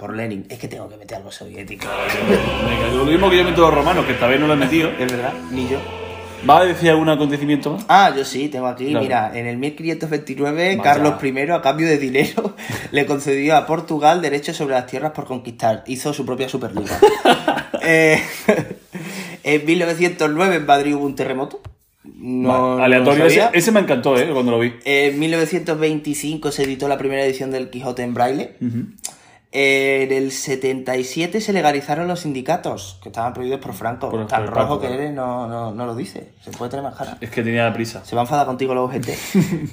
Por 0.02 0.16
Lenin. 0.16 0.44
Es 0.48 0.58
que 0.58 0.66
tengo 0.66 0.88
que 0.88 0.96
meter 0.96 1.18
algo 1.18 1.30
soviético. 1.30 1.86
Venga, 2.66 2.88
lo 2.88 3.04
mismo 3.04 3.30
que 3.30 3.36
yo 3.36 3.44
meto 3.44 3.60
los 3.60 3.72
romanos, 3.72 4.04
que 4.04 4.10
esta 4.10 4.26
vez 4.26 4.40
no 4.40 4.48
lo 4.48 4.54
he 4.54 4.56
metido. 4.56 4.90
Es 4.90 5.12
verdad, 5.12 5.32
ni 5.52 5.68
yo. 5.68 5.78
¿Va 6.48 6.58
a 6.58 6.64
decir 6.64 6.90
algún 6.90 7.08
acontecimiento 7.08 7.74
más? 7.74 7.84
Ah, 7.88 8.12
yo 8.16 8.24
sí, 8.24 8.48
tengo 8.48 8.66
aquí, 8.66 8.86
Claro. 8.86 9.04
mira, 9.04 9.30
en 9.32 9.46
el 9.46 9.58
1529 9.58 10.76
Vaya. 10.76 10.82
Carlos 10.82 11.22
I, 11.22 11.50
a 11.52 11.62
cambio 11.62 11.86
de 11.86 11.98
dinero, 11.98 12.56
le 12.90 13.06
concedió 13.06 13.56
a 13.56 13.64
Portugal 13.64 14.20
derechos 14.20 14.56
sobre 14.56 14.74
las 14.74 14.88
tierras 14.88 15.12
por 15.12 15.24
conquistar. 15.24 15.84
Hizo 15.86 16.12
su 16.12 16.26
propia 16.26 16.48
Superliga. 16.48 16.98
Eh, 17.84 18.22
en 19.42 19.66
1909 19.66 20.54
en 20.54 20.66
Madrid 20.66 20.94
hubo 20.94 21.04
un 21.04 21.16
terremoto. 21.16 21.60
No, 22.04 22.78
aleatorio. 22.78 23.24
no 23.24 23.50
ese, 23.52 23.72
me 23.72 23.80
encantó, 23.80 24.16
¿eh? 24.16 24.28
Cuando 24.32 24.52
lo 24.52 24.60
vi. 24.60 24.72
En 24.84 25.18
1925 25.18 26.52
se 26.52 26.62
editó 26.62 26.86
la 26.86 26.96
primera 26.96 27.24
edición 27.24 27.50
del 27.50 27.70
Quijote 27.70 28.02
en 28.02 28.14
braille. 28.14 28.56
Eh, 28.60 28.68
en 29.54 30.10
el 30.12 30.32
77 30.32 31.40
se 31.40 31.52
legalizaron 31.52 32.08
los 32.08 32.20
sindicatos, 32.20 32.98
que 33.02 33.10
estaban 33.10 33.34
prohibidos 33.34 33.60
por 33.60 33.74
Franco. 33.74 34.08
Por- 34.10 34.26
Tan 34.26 34.46
por 34.46 34.54
rojo 34.54 34.78
Franco, 34.78 34.80
que 34.80 34.94
eres 34.94 35.12
no, 35.12 35.46
no, 35.46 35.72
no 35.72 35.86
lo 35.86 35.94
dice. 35.94 36.30
Se 36.42 36.50
puede 36.52 36.70
tener 36.70 36.82
más 36.84 36.94
cara. 36.96 37.18
Es 37.20 37.30
que 37.30 37.42
tenía 37.42 37.70
prisa. 37.72 38.02
Se 38.04 38.16
va 38.16 38.22
a 38.22 38.24
enfadar 38.24 38.46
contigo 38.46 38.74
la 38.74 38.82
UGT. 38.82 39.08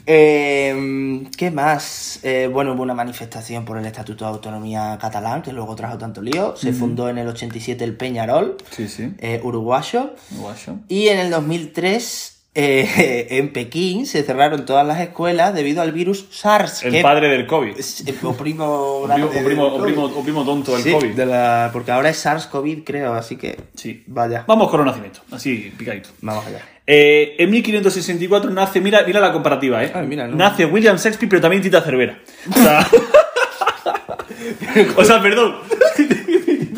Eh, 0.05 1.23
¿Qué 1.37 1.51
más? 1.51 2.19
Eh, 2.23 2.49
bueno, 2.51 2.73
hubo 2.73 2.83
una 2.83 2.93
manifestación 2.93 3.63
por 3.65 3.77
el 3.77 3.85
Estatuto 3.85 4.25
de 4.25 4.31
Autonomía 4.31 4.97
catalán, 4.99 5.41
que 5.41 5.53
luego 5.53 5.75
trajo 5.75 5.97
tanto 5.97 6.21
lío. 6.21 6.55
Se 6.55 6.73
fundó 6.73 7.09
en 7.09 7.17
el 7.17 7.27
87 7.27 7.83
el 7.83 7.95
Peñarol, 7.95 8.57
Sí, 8.71 8.87
sí. 8.87 9.13
eh, 9.19 9.39
uruguayo. 9.43 10.13
Guacho. 10.31 10.79
Y 10.87 11.07
en 11.07 11.19
el 11.19 11.29
2003, 11.31 12.38
eh, 12.55 13.27
en 13.31 13.53
Pekín, 13.53 14.05
se 14.05 14.23
cerraron 14.23 14.65
todas 14.65 14.85
las 14.85 14.99
escuelas 14.99 15.53
debido 15.53 15.81
al 15.81 15.91
virus 15.91 16.27
SARS. 16.31 16.83
El 16.83 16.91
que 16.93 17.01
padre 17.01 17.29
del 17.29 17.45
COVID. 17.47 17.75
el 17.77 18.15
o 18.23 18.33
primo 18.35 19.07
primo, 20.23 20.45
tonto 20.45 20.73
del 20.73 20.83
Sí, 20.83 20.91
COVID. 20.91 21.13
de 21.13 21.25
la- 21.25 21.69
porque 21.71 21.91
ahora 21.91 22.09
es 22.09 22.25
SARS-CoV, 22.25 22.83
creo, 22.83 23.13
así 23.13 23.37
que. 23.37 23.57
Sí. 23.75 24.03
Vaya. 24.07 24.43
Vamos 24.47 24.69
con 24.69 24.79
los 24.79 24.87
nacimientos. 24.87 25.21
Así, 25.31 25.71
picadito. 25.77 26.09
Vamos 26.21 26.45
allá. 26.45 26.61
Eh, 26.91 27.35
en 27.37 27.51
1564 27.51 28.49
nace, 28.49 28.81
mira, 28.81 29.03
mira 29.05 29.19
la 29.19 29.31
comparativa, 29.31 29.83
¿eh? 29.83 29.91
Ay, 29.93 30.07
mira, 30.07 30.27
no. 30.27 30.35
Nace 30.35 30.65
William 30.65 30.97
Shakespeare, 30.97 31.29
pero 31.29 31.41
también 31.41 31.61
Tita 31.61 31.81
Cervera. 31.81 32.17
O 32.49 32.53
sea, 32.57 32.87
o 34.97 35.03
sea, 35.03 35.21
perdón. 35.21 35.57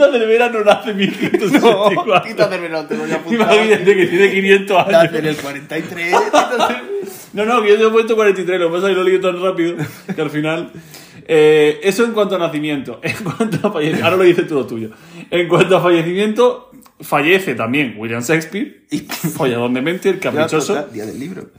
Tita 0.05 0.17
Cervera 0.19 0.49
no 0.49 0.63
nace 0.63 0.91
en 0.91 0.97
1564. 0.97 2.21
Tita 2.23 2.49
Cervera, 2.49 2.87
te 2.87 2.95
lo 2.95 3.03
voy 3.03 3.11
a 3.11 3.15
apuntar. 3.15 3.53
Imagínate 3.53 3.95
que 3.95 4.05
tiene 4.07 4.31
500 4.31 4.77
Nace 4.77 4.95
años. 4.95 5.15
en 5.15 5.25
el 5.25 5.35
43. 5.35 6.07
Tita 6.25 6.49
Cervera. 6.49 6.83
No, 7.33 7.45
no, 7.45 7.61
que 7.61 7.69
yo 7.69 7.77
te 7.77 7.85
he 7.85 7.89
puesto 7.89 8.15
43, 8.15 8.59
lo 8.59 8.67
que 8.67 8.73
pasa 8.75 8.87
es 8.87 8.91
que 8.91 8.95
lo 8.95 9.01
he 9.07 9.11
leído 9.11 9.31
tan 9.31 9.41
rápido 9.41 9.75
que 10.15 10.21
al 10.21 10.29
final. 10.29 10.71
Eh, 11.27 11.79
eso 11.83 12.03
en 12.03 12.11
cuanto 12.11 12.35
a 12.35 12.39
nacimiento. 12.39 12.99
En 13.03 13.15
cuanto 13.23 13.67
a 13.67 13.71
fallecimiento. 13.71 14.03
Ahora 14.05 14.17
lo 14.17 14.23
dices 14.23 14.47
todo 14.47 14.65
tuyo. 14.65 14.89
En 15.29 15.47
cuanto 15.47 15.77
a 15.77 15.81
fallecimiento, 15.81 16.71
fallece 16.99 17.55
también 17.55 17.95
William 17.97 18.21
Shakespeare, 18.21 18.81
follador 19.37 19.71
de 19.71 19.81
mente, 19.81 20.09
el 20.09 20.19
caprichoso. 20.19 20.87
Día 20.91 21.05
del 21.05 21.19
libro. 21.19 21.51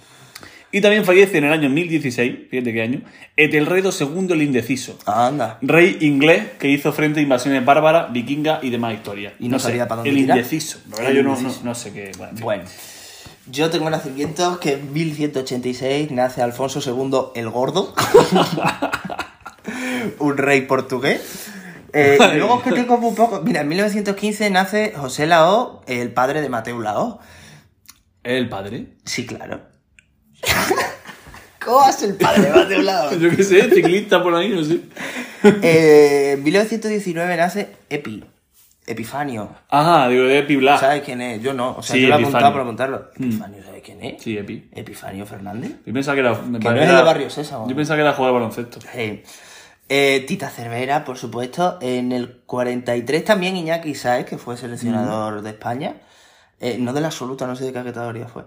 Y 0.73 0.81
también 0.81 1.05
fallece 1.05 1.39
en 1.39 1.45
el 1.45 1.53
año 1.53 1.69
1016, 1.69 2.49
fíjate 2.51 2.73
qué 2.73 2.83
año, 2.83 3.03
Etelredo 3.37 3.91
II 3.99 4.27
el 4.31 4.43
Indeciso. 4.43 4.99
Anda. 5.07 5.59
Rey 5.61 5.99
inglés 6.01 6.45
que 6.59 6.69
hizo 6.69 6.93
frente 6.93 7.21
a 7.21 7.23
invasiones 7.23 7.65
bárbaras, 7.65 8.13
vikinga 8.13 8.61
y 8.63 8.71
demás 8.71 8.95
historias. 8.95 9.35
Y 9.39 9.49
no 9.49 9.59
sabía 9.59 9.87
para 9.87 9.97
dónde 9.99 10.11
El 10.11 10.17
tirar. 10.17 10.39
indeciso. 10.39 10.79
La 10.91 10.97
verdad, 10.97 11.11
El 11.11 11.17
yo 11.19 11.23
no, 11.25 11.41
no- 11.41 11.55
no 11.63 11.75
sé 11.75 11.93
qué. 11.93 12.13
Bueno, 12.17 12.31
en 12.31 12.37
fin. 12.37 12.45
Bueno. 12.45 12.65
Yo 13.51 13.71
tengo 13.71 13.91
nacimiento 13.91 14.61
que 14.61 14.75
en 14.75 14.93
1186 14.93 16.11
nace 16.13 16.43
Alfonso 16.43 16.81
II 16.81 17.41
el 17.41 17.51
Gordo. 17.51 17.93
un 20.19 20.37
rey 20.39 20.63
portugués. 20.63 21.49
Eh, 21.93 22.19
y 22.35 22.39
luego 22.39 22.59
es 22.59 22.65
que 22.65 22.73
tengo 22.73 22.97
muy 22.99 23.15
poco. 23.15 23.43
Mira, 23.43 23.61
en 23.61 23.69
1915 23.69 24.51
nace 24.51 24.93
José 24.97 25.27
Lao, 25.27 25.83
el 25.87 26.13
padre 26.13 26.41
de 26.41 26.49
Mateo 26.49 26.81
Lao. 26.81 27.21
¿El 28.23 28.49
padre? 28.49 28.87
Sí, 29.05 29.27
claro. 29.27 29.61
¿Cómo 31.65 31.89
es 31.89 32.03
el 32.03 32.15
padre 32.17 32.43
de 32.43 32.51
Mateo 32.51 32.83
Lao? 32.83 33.15
Yo 33.19 33.31
qué 33.31 33.45
sé, 33.45 33.71
ciclista 33.71 34.23
por 34.23 34.35
ahí, 34.35 34.49
no 34.49 34.65
sé. 34.65 34.81
Eh, 35.63 36.33
en 36.37 36.43
1919 36.43 37.37
nace 37.37 37.77
Epi. 37.89 38.25
Epifanio. 38.85 39.49
Ajá, 39.69 40.09
digo, 40.09 40.25
Epi 40.25 40.57
Blas. 40.57 40.81
¿Sabes 40.81 41.03
quién 41.03 41.21
es? 41.21 41.41
Yo 41.41 41.55
no. 41.55 41.77
O 41.77 41.83
sea, 41.83 41.95
Sí, 41.95 42.03
yo 42.03 42.09
lo 42.09 42.15
he 42.17 42.19
apuntado 42.19 42.51
para 42.53 42.65
apuntarlo. 42.65 43.11
Epifanio, 43.15 43.63
¿sabes 43.63 43.83
quién 43.85 44.03
es? 44.03 44.21
Sí, 44.23 44.37
Epi. 44.37 44.69
Epifanio 44.73 45.25
Fernández. 45.25 45.71
Yo 45.87 45.93
pensaba 45.93 46.15
que 46.17 46.21
era. 46.21 46.35
Que 46.35 46.49
no 46.69 46.71
era- 46.73 46.97
de 46.97 47.03
Barrio 47.05 47.31
Sésamo. 47.31 47.69
Yo 47.69 47.77
pensaba 47.77 47.97
que 47.97 48.03
era 48.03 48.13
jugar 48.15 48.31
de 48.33 48.35
baloncesto. 48.35 48.79
Eh, 48.95 49.23
eh, 49.89 50.25
Tita 50.27 50.51
Cervera, 50.51 51.05
por 51.05 51.17
supuesto. 51.17 51.79
En 51.81 52.11
el 52.11 52.41
43 52.45 53.25
también 53.25 53.57
Iñaki 53.57 53.95
Saez, 53.95 54.27
que 54.27 54.37
fue 54.37 54.57
seleccionador 54.57 55.43
de 55.43 55.51
España. 55.51 55.95
Eh, 56.59 56.77
no 56.81 56.93
de 56.93 57.01
la 57.03 57.07
absoluta, 57.09 57.47
no 57.47 57.55
sé 57.55 57.65
de 57.65 57.73
qué 57.73 57.85
categoría 57.85 58.27
fue. 58.27 58.43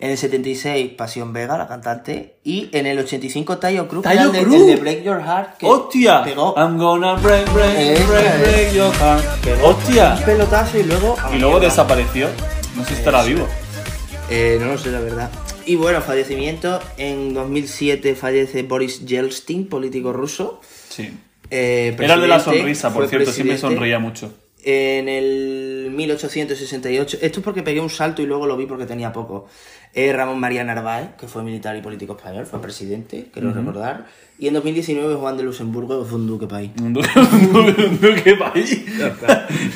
En 0.00 0.10
el 0.10 0.18
76, 0.18 0.92
Pasión 0.98 1.32
Vega, 1.32 1.56
la 1.56 1.68
cantante. 1.68 2.36
Y 2.42 2.68
en 2.72 2.86
el 2.86 2.98
85, 2.98 3.58
Tayo 3.58 3.86
Cruz, 3.88 4.02
Tayo 4.02 4.32
el 4.34 4.44
Cruz. 4.44 4.54
el 4.62 4.66
de 4.66 4.76
Break 4.76 5.02
Your 5.04 5.22
Heart. 5.22 5.56
Que 5.58 5.66
¡Hostia! 5.66 6.24
Pegó 6.24 6.52
I'm 6.56 6.76
gonna 6.78 7.14
break, 7.14 7.50
break, 7.54 7.78
Esa 7.78 8.06
break, 8.06 8.26
es. 8.26 8.40
break 8.40 8.72
your 8.74 8.92
heart. 8.94 9.24
Pegó 9.42 9.68
¡Hostia! 9.68 10.14
un 10.18 10.24
pelotazo 10.24 10.78
y 10.78 10.82
luego. 10.82 11.16
Y 11.32 11.38
luego 11.38 11.60
desapareció. 11.60 12.28
No 12.76 12.82
sé 12.84 12.90
si 12.90 12.94
estará 12.96 13.22
vivo. 13.22 13.46
Eh, 14.30 14.58
no 14.60 14.66
lo 14.66 14.78
sé, 14.78 14.90
la 14.90 15.00
verdad. 15.00 15.30
Y 15.64 15.76
bueno, 15.76 16.00
fallecimiento. 16.02 16.80
En 16.98 17.32
2007 17.32 18.14
fallece 18.16 18.62
Boris 18.64 19.06
Yeltsin, 19.06 19.68
político 19.68 20.12
ruso. 20.12 20.60
Sí. 20.88 21.10
Eh, 21.50 21.94
Era 21.98 22.14
el 22.14 22.20
de 22.20 22.28
la 22.28 22.40
sonrisa, 22.40 22.92
por 22.92 23.06
cierto, 23.08 23.30
siempre 23.30 23.54
presidente. 23.54 23.60
sonreía 23.76 23.98
mucho. 24.00 24.32
En 24.66 25.08
el 25.10 25.90
1868, 25.94 27.18
esto 27.20 27.40
es 27.40 27.44
porque 27.44 27.62
pegué 27.62 27.80
un 27.80 27.90
salto 27.90 28.22
y 28.22 28.26
luego 28.26 28.46
lo 28.46 28.56
vi 28.56 28.64
porque 28.66 28.86
tenía 28.86 29.12
poco. 29.12 29.46
Eh, 29.94 30.12
Ramón 30.12 30.40
María 30.40 30.64
Narváez, 30.64 31.10
que 31.18 31.28
fue 31.28 31.44
militar 31.44 31.76
y 31.76 31.80
político 31.80 32.16
español, 32.16 32.46
fue 32.46 32.60
presidente, 32.60 33.28
quiero 33.32 33.52
recordar. 33.52 34.06
Y 34.36 34.48
en 34.48 34.54
2019 34.54 35.14
Juan 35.14 35.36
de 35.36 35.44
Luxemburgo, 35.44 36.04
fue 36.04 36.18
un 36.18 36.26
duque 36.26 36.48
país. 36.48 36.72
Un 36.82 36.92
duque, 36.92 37.08
un 37.16 38.00
duque 38.00 38.34
país. 38.34 38.84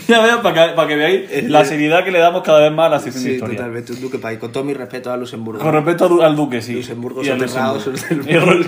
ya 0.09 0.21
veas, 0.21 0.39
para 0.39 0.69
que, 0.71 0.75
para 0.75 0.89
que 0.89 0.97
veáis 0.97 1.45
la 1.49 1.65
seriedad 1.65 2.05
que 2.05 2.11
le 2.11 2.19
damos 2.19 2.43
cada 2.43 2.61
vez 2.63 2.73
más 2.73 2.87
a 2.87 2.89
la 2.91 2.99
sección 2.99 3.23
de 3.23 3.31
Sí, 3.31 3.35
historia. 3.37 3.57
totalmente, 3.57 3.93
un 3.93 4.01
duque 4.01 4.19
país. 4.19 4.39
Con 4.41 4.51
todo 4.51 4.65
mi 4.65 4.75
respeto 4.75 5.13
a 5.13 5.17
Luxemburgo. 5.17 5.61
Con 5.63 5.85
du- 6.09 6.23
al 6.23 6.35
duque, 6.35 6.61
sí. 6.61 6.75
Luxemburgo 6.75 7.23
Y 7.23 7.27
soterrado, 7.27 7.79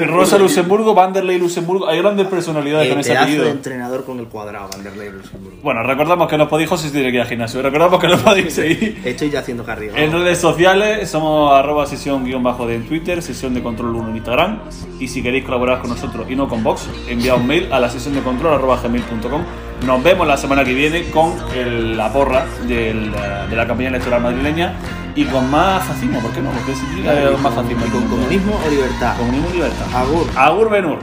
Rosa 0.07 0.38
Luxemburgo, 0.38 0.95
Vanderlei 0.95 1.38
Luxemburgo. 1.41 1.88
Hay 1.88 1.99
grandes 1.99 2.28
personalidades 2.28 2.86
El 2.86 2.93
con 2.93 3.01
ese 3.01 3.16
apellido. 3.16 3.45
de 3.47 3.51
entrenador 3.51 4.05
con 4.05 4.20
el 4.20 4.26
cuadrado, 4.26 4.68
Vanderlei 4.72 5.11
Luxemburgo. 5.11 5.59
Bueno, 5.61 5.82
recordamos 5.82 6.28
que 6.28 6.38
nos 6.38 6.49
podéis, 6.49 6.68
José 6.68 6.86
si 6.86 6.93
tiene 6.93 7.09
que 7.11 7.16
ir 7.16 7.22
al 7.22 7.28
gimnasio. 7.28 7.61
Recordamos 7.62 8.01
que 8.01 8.07
nos 8.07 8.20
podéis 8.22 8.55
seguir 8.55 9.01
Estoy 9.05 9.30
ya 9.30 9.41
haciendo 9.41 9.64
cardio. 9.64 9.91
en 9.97 10.12
redes 10.12 10.38
sociales. 10.38 11.11
Somos 11.11 11.53
arroba 11.53 11.84
sesión 11.86 12.24
guion 12.24 12.45
bajo 12.45 12.64
de 12.66 12.76
en 12.76 12.86
Twitter, 12.86 13.20
sesión 13.22 13.55
de 13.55 13.62
control 13.62 13.97
1 13.97 14.11
en 14.11 14.16
Instagram. 14.16 14.61
Y 15.01 15.09
si 15.09 15.20
queréis 15.22 15.45
colaborar 15.45 15.80
con 15.81 15.91
nosotros 15.91 16.26
y 16.28 16.37
no 16.37 16.49
con 16.49 16.62
Vox, 16.62 16.89
envía 17.09 17.35
un 17.35 17.47
mail 17.47 17.72
a 17.72 17.78
la 17.81 17.89
sesión 17.91 18.14
de 18.14 18.20
control 18.20 18.61
gmail.com. 18.83 19.43
Nos 19.87 20.03
vemos 20.03 20.26
la 20.26 20.37
semana 20.37 20.64
que 20.64 20.74
viene 20.74 21.11
con 21.11 21.33
el- 21.55 21.97
la 21.97 22.12
porra 22.12 22.45
del, 22.66 23.12
eh, 23.14 23.47
de 23.49 23.57
la 23.57 23.66
campaña 23.66 23.89
electoral 23.89 24.20
madrileña 24.22 24.74
y 25.14 25.24
con 25.24 25.51
más 25.51 25.83
fascismo, 25.85 26.20
¿por 26.20 26.31
qué 26.33 26.41
no? 26.43 26.51
Porque 26.51 26.74
significa 26.74 27.12
más 27.43 27.55
fascismo. 27.55 27.85
¿Y 27.87 27.91
con 27.91 28.07
comunismo 28.09 28.61
o 28.64 28.70
libertad? 28.70 29.16
Comunismo 29.16 29.49
y 29.51 29.55
libertad. 29.55 29.87
Agur. 29.95 30.26
Agur 30.37 30.70
Benur. 30.70 30.99